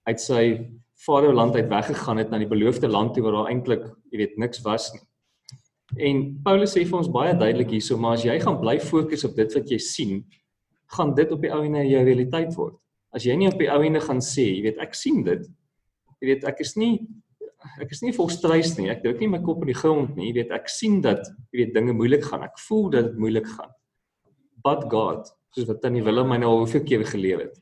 [0.10, 0.44] uit sy
[1.06, 4.64] vaderland uit weggegaan het na die beloofde land toe waar daar eintlik, jy weet, niks
[4.66, 5.04] was nie.
[6.10, 9.36] En Paulus sê vir ons baie duidelik hierso, maar as jy gaan bly fokus op
[9.38, 10.18] dit wat jy sien,
[10.98, 12.80] gaan dit op die ou en jou realiteit word.
[13.16, 15.46] As jy nie op die ou en gaan sê, jy weet, ek sien dit.
[16.20, 16.98] Jy weet, ek is nie
[17.82, 18.92] ek is nie vol stres nie.
[18.94, 20.28] Ek druk nie my kop in die grond nie.
[20.30, 22.44] Jy weet, ek sien dat jy weet dinge moeilik gaan.
[22.46, 23.72] Ek voel dat dit moeilik gaan.
[24.66, 27.56] But God, soos wat Tannie Willem my nou al hoeveel keer geleer het.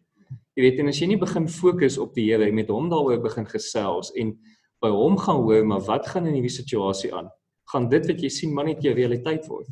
[0.58, 3.24] Jy weet, en as jy nie begin fokus op die Here en met hom daaroor
[3.24, 4.36] begin gesels en
[4.84, 7.32] by hom gaan hoor maar wat gaan in hierdie situasie aan?
[7.72, 9.70] gaan dit wat jy sien maar net jou realiteit word.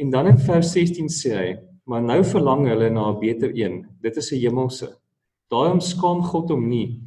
[0.00, 1.50] En dan in vers 16 sê hy,
[1.84, 3.86] maar nou verlang hulle na 'n beter een.
[4.00, 4.88] Dit is 'n hemelse.
[5.50, 7.00] Daarom skaam God hom nie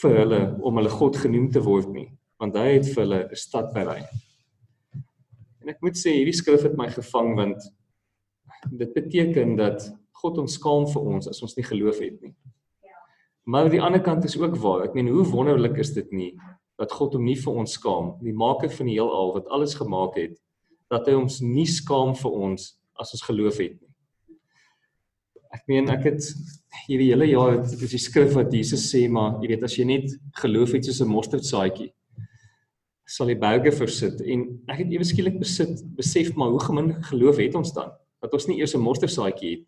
[0.00, 2.08] vir hulle om hulle God genoem te word nie,
[2.38, 4.02] want hy het vir hulle 'n stad berei.
[5.60, 7.62] En ek moet sê hierdie skrif het my gevang want
[8.70, 12.34] dit beteken dat God ons skaam vir ons as ons nie geloof het nie.
[13.44, 14.84] Maar aan die ander kant is ook waar.
[14.84, 16.38] Ek meen hoe wonderlik is dit nie
[16.78, 20.16] dat God hom nie vir ons skaam, die maker van die heelal wat alles gemaak
[20.18, 20.38] het,
[20.90, 23.91] dat hy ons nie skaam vir ons as ons geloof het nie.
[25.52, 26.28] Ek meen ek het
[26.86, 29.84] hierdie hele jaar het dis die skrif wat Jesus sê maar jy weet as jy
[29.88, 31.92] net geloof het soos 'n mosterdsaadjie
[33.06, 37.36] sal die berge versit en ek het ewe skielik besit besef maar hoe gemin geloof
[37.36, 37.92] het ons dan
[38.22, 39.66] dat ons nie eers 'n mosterdsaadjie het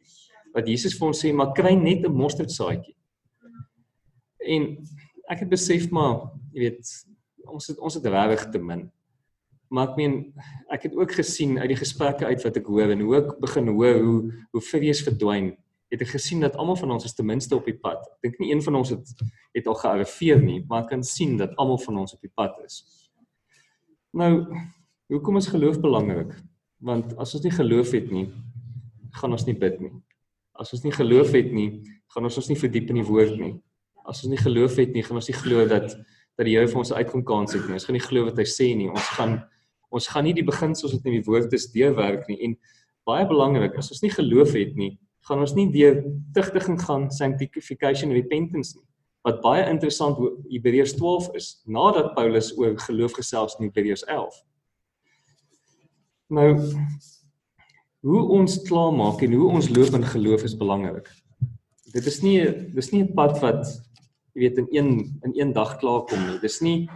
[0.55, 2.97] wat Jesus vir ons sê maar kry net 'n mosterdsaadjie
[4.41, 4.63] en
[5.29, 6.81] ek het besef maar jy weet
[7.51, 8.87] ons het ons het regtig te min.
[9.73, 10.17] Maar ek meen
[10.73, 13.71] ek het ook gesien uit die gesprekke uit wat ek hoor en hoe ek begin
[13.73, 14.19] hoor hoe
[14.55, 15.55] hoe vrees verdwyn.
[15.95, 18.03] Het ek gesien dat almal van ons is ten minste op die pad.
[18.19, 19.11] Ek dink nie een van ons het
[19.55, 22.57] het al gearriveer nie, maar ek kan sien dat almal van ons op die pad
[22.65, 22.81] is.
[24.11, 24.33] Nou,
[25.13, 26.33] hoekom is geloof belangrik?
[26.83, 28.27] Want as ons nie geloof het nie,
[29.21, 29.93] gaan ons nie bid nie.
[30.59, 31.69] As ons nie geloof het nie,
[32.11, 33.55] gaan ons ons nie verdiep in die woord nie.
[34.03, 35.95] As ons nie geloof het nie, gaan ons nie glo dat
[36.35, 37.75] dat die Here vir ons 'n uitkomkans het nie.
[37.79, 38.91] Ons gaan nie glo wat hy sê nie.
[38.91, 39.45] Ons gaan
[39.91, 42.43] ons gaan nie die beginsels wat in die woord is deurwerk nie.
[42.43, 42.57] En
[43.07, 44.99] baie belangrik, as ons nie geloof het nie,
[45.29, 46.03] gaan ons nie deur
[46.37, 48.85] tigtiging gaan sanctification repentance nie.
[49.25, 50.19] Wat baie interessant
[50.51, 54.43] Hebreërs 12 is, nadat Paulus oor geloof gesels in Hebreërs 11.
[56.29, 56.51] Nou
[58.05, 61.09] hoe ons klaarmaak en hoe ons loop in geloof is belangrik.
[61.95, 62.37] Dit is nie
[62.75, 63.65] dis nie 'n pad wat
[64.35, 64.89] jy weet in een
[65.25, 66.39] in een dag klaar kom nie.
[66.39, 66.89] Dis nie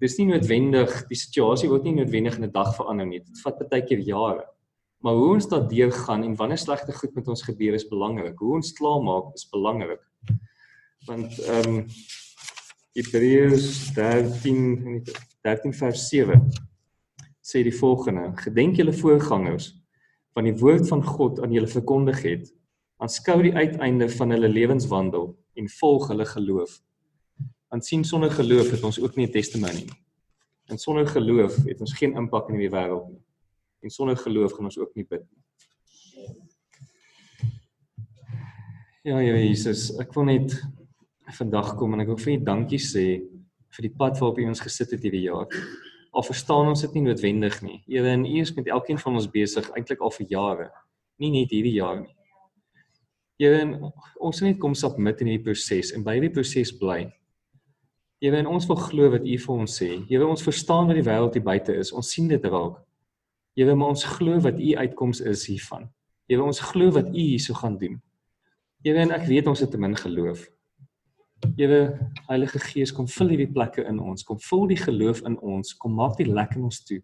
[0.00, 3.18] dis nie noodwendig die situasie word nie noodwendig in 'n dag verander nie.
[3.18, 4.46] Dit vat baie keer jare.
[5.02, 8.38] Maar hoe ons daardeur gaan en wanneer slegte goed met ons gebeur is belangrik.
[8.38, 10.02] Hoe ons klaar maak is belangrik.
[11.06, 11.86] Want ehm um,
[12.92, 15.02] Hebreërs 13
[15.42, 16.42] 13 vers 7
[17.40, 19.72] sê die volgende: Gedenk julle voorgangers
[20.36, 22.52] van die woord van God aan julle verkondig het.
[23.02, 26.78] Aanskou die uiteinde van hulle lewenswandel en volg hulle geloof.
[27.72, 29.98] Want sien sonder geloof het ons ook nie 'n testimony nie.
[30.70, 33.22] En sonder geloof het ons geen impak in die wêreld nie.
[33.82, 35.42] En sonder geloof gaan ons ook nie bid nie.
[39.02, 40.52] Ja, ja Jesus, ek wil net
[41.34, 43.06] vandag kom en ek wil vir U dankie sê
[43.72, 45.48] vir die pad waarop U ons gesit het hierdie jaar.
[46.12, 47.80] Al verstaan ons dit nie noodwendig nie.
[47.88, 50.68] Here, en U is met elkeen van ons besig eintlik al vir jare.
[51.18, 52.14] Nie net hierdie jaar nie.
[53.40, 53.64] Here,
[54.20, 57.00] ons moet net kom submit in hierdie proses en by hierdie proses bly.
[58.22, 59.90] Here, en ons wil glo wat U vir ons sê.
[60.06, 61.90] Here, ons verstaan wat die wêreld hier buite is.
[61.90, 62.78] Ons sien dit raak.
[63.54, 65.90] Here, maar ons glo wat U uitkoms is hiervan.
[66.30, 67.98] Here ons glo wat U hierso gaan doen.
[68.82, 70.46] Here en ek weet ons het te min geloof.
[71.58, 71.80] Here
[72.28, 75.98] Heilige Gees kom vul hierdie plekke in ons, kom vul die geloof in ons, kom
[75.98, 77.02] maak die lek in ons toe.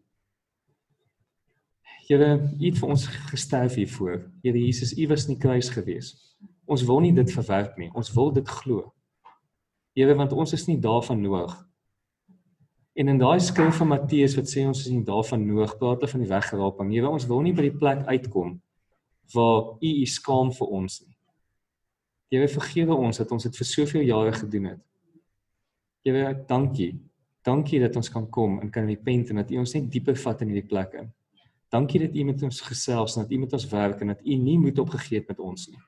[2.09, 4.23] Here, U het vir ons gesterf hiervoor.
[4.41, 6.15] Here Jesus, U was in die kruis gewees.
[6.65, 7.91] Ons wil nie dit verwerp nie.
[7.93, 8.87] Ons wil dit glo.
[9.99, 11.53] Here, want ons is nie daarvan nodig.
[12.99, 16.11] En in daai skrif van Matteus wat sê ons is nie daarvan nodig, praat hulle
[16.11, 16.89] van die weggeraping.
[16.91, 18.57] Here, ons wil nie by die plek uitkom
[19.35, 21.15] waar U U skaam vir ons nie.
[22.33, 24.83] Here, vergewe ons dat ons dit vir soveel jare gedoen het.
[26.09, 26.97] Here, dankie.
[27.47, 30.43] Dankie dat ons kan kom en kan repent en dat U ons net dieper vat
[30.43, 31.13] in hierdie plek in.
[31.71, 34.43] Dankie dat U met ons gesels en dat U met ons werk en dat U
[34.43, 35.83] nie moet opgegee het met ons nie.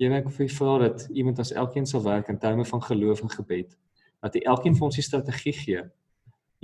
[0.00, 3.26] Here, ek vir vra dat U met ons elkeen sal werk in terme van geloof
[3.26, 3.74] en gebed.
[4.24, 5.82] Dat U elkeen vir ons 'n strategie gee.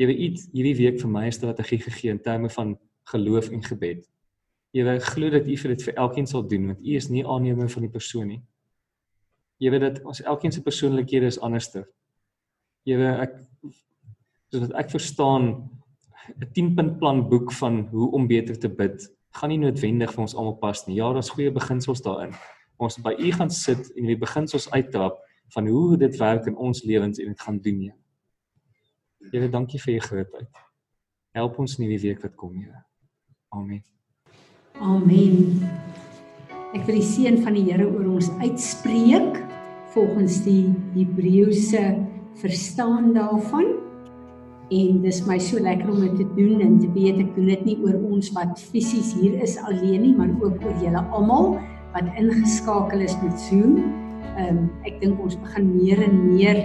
[0.00, 4.08] U het hierdie week vir my 'n strategie gegee in terme van geloof en gebed.
[4.72, 7.68] Ek glo dat U vir dit vir elkeen sal doen want U is nie aannemer
[7.68, 8.42] van die persoon nie.
[9.58, 11.88] Jy weet dat ons elkeen se persoonlikhede is anderster.
[12.84, 13.34] Here, ek
[14.50, 15.70] soos wat ek verstaan
[16.40, 20.34] 'n 10-punt plan boek van hoe om beter te bid gaan nie noodwendig vir ons
[20.34, 20.96] almal pas nie.
[20.98, 22.34] Ja, daar's goeie beginsels daarin.
[22.82, 25.20] Ons by u gaan sit en die beginsels uittrap
[25.54, 27.92] van hoe dit werk in ons lewens en dit gaan doen nie.
[29.30, 30.60] Here, dankie vir u grootheid.
[31.36, 32.84] Help ons in hierdie week wat kom, Here.
[33.54, 33.82] Amen.
[34.80, 35.60] Amen.
[36.74, 39.40] Ek wil die seën van die Here oor ons uitspreek
[39.94, 41.84] volgens die Hebreëse
[42.40, 43.72] verstaan daarvan.
[44.70, 47.64] En dis my so lekker om dit te doen en te weet ek doen dit
[47.66, 51.56] nie oor ons wat fisies hier is alleen nie, maar ook oor julle almal
[51.90, 53.80] wat ingeskakel is met Zoom.
[54.36, 56.60] Ehm um, ek dink ons begin meer en meer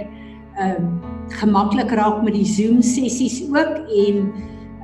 [0.56, 0.92] ehm um,
[1.40, 4.28] gemaklik raak met die Zoom sessies ook en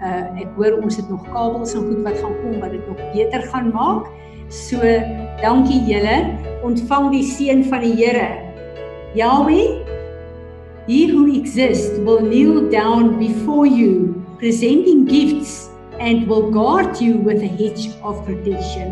[0.03, 3.01] uh ek hoor ons het nog kabels en goed wat gaan kom wat dit nog
[3.15, 4.11] beter gaan maak.
[4.51, 4.81] So
[5.41, 6.17] dankie julle.
[6.67, 8.29] Ontvang die seën van die Here.
[9.15, 9.83] Yahweh
[10.87, 15.71] He who exists will kneel down before you, presenting gifts,
[16.01, 18.91] and will guard you with a hedge of protection.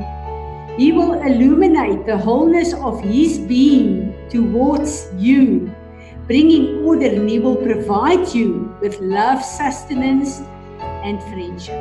[0.77, 5.71] He will illuminate the wholeness of His being towards you,
[6.27, 10.41] bringing order, and He will provide you with love, sustenance,
[10.81, 11.79] and friendship.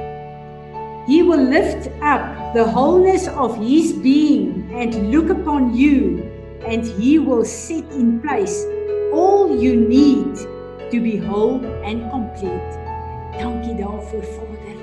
[1.07, 6.25] He will lift up the wholeness of His being and look upon you,
[6.65, 8.65] and He will set in place
[9.13, 10.35] all you need
[10.91, 12.69] to be whole and complete.
[13.39, 14.77] Dankie daarvoor Vader.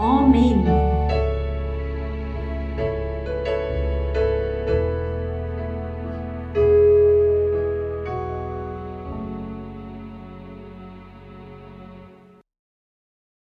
[0.00, 0.97] Amen.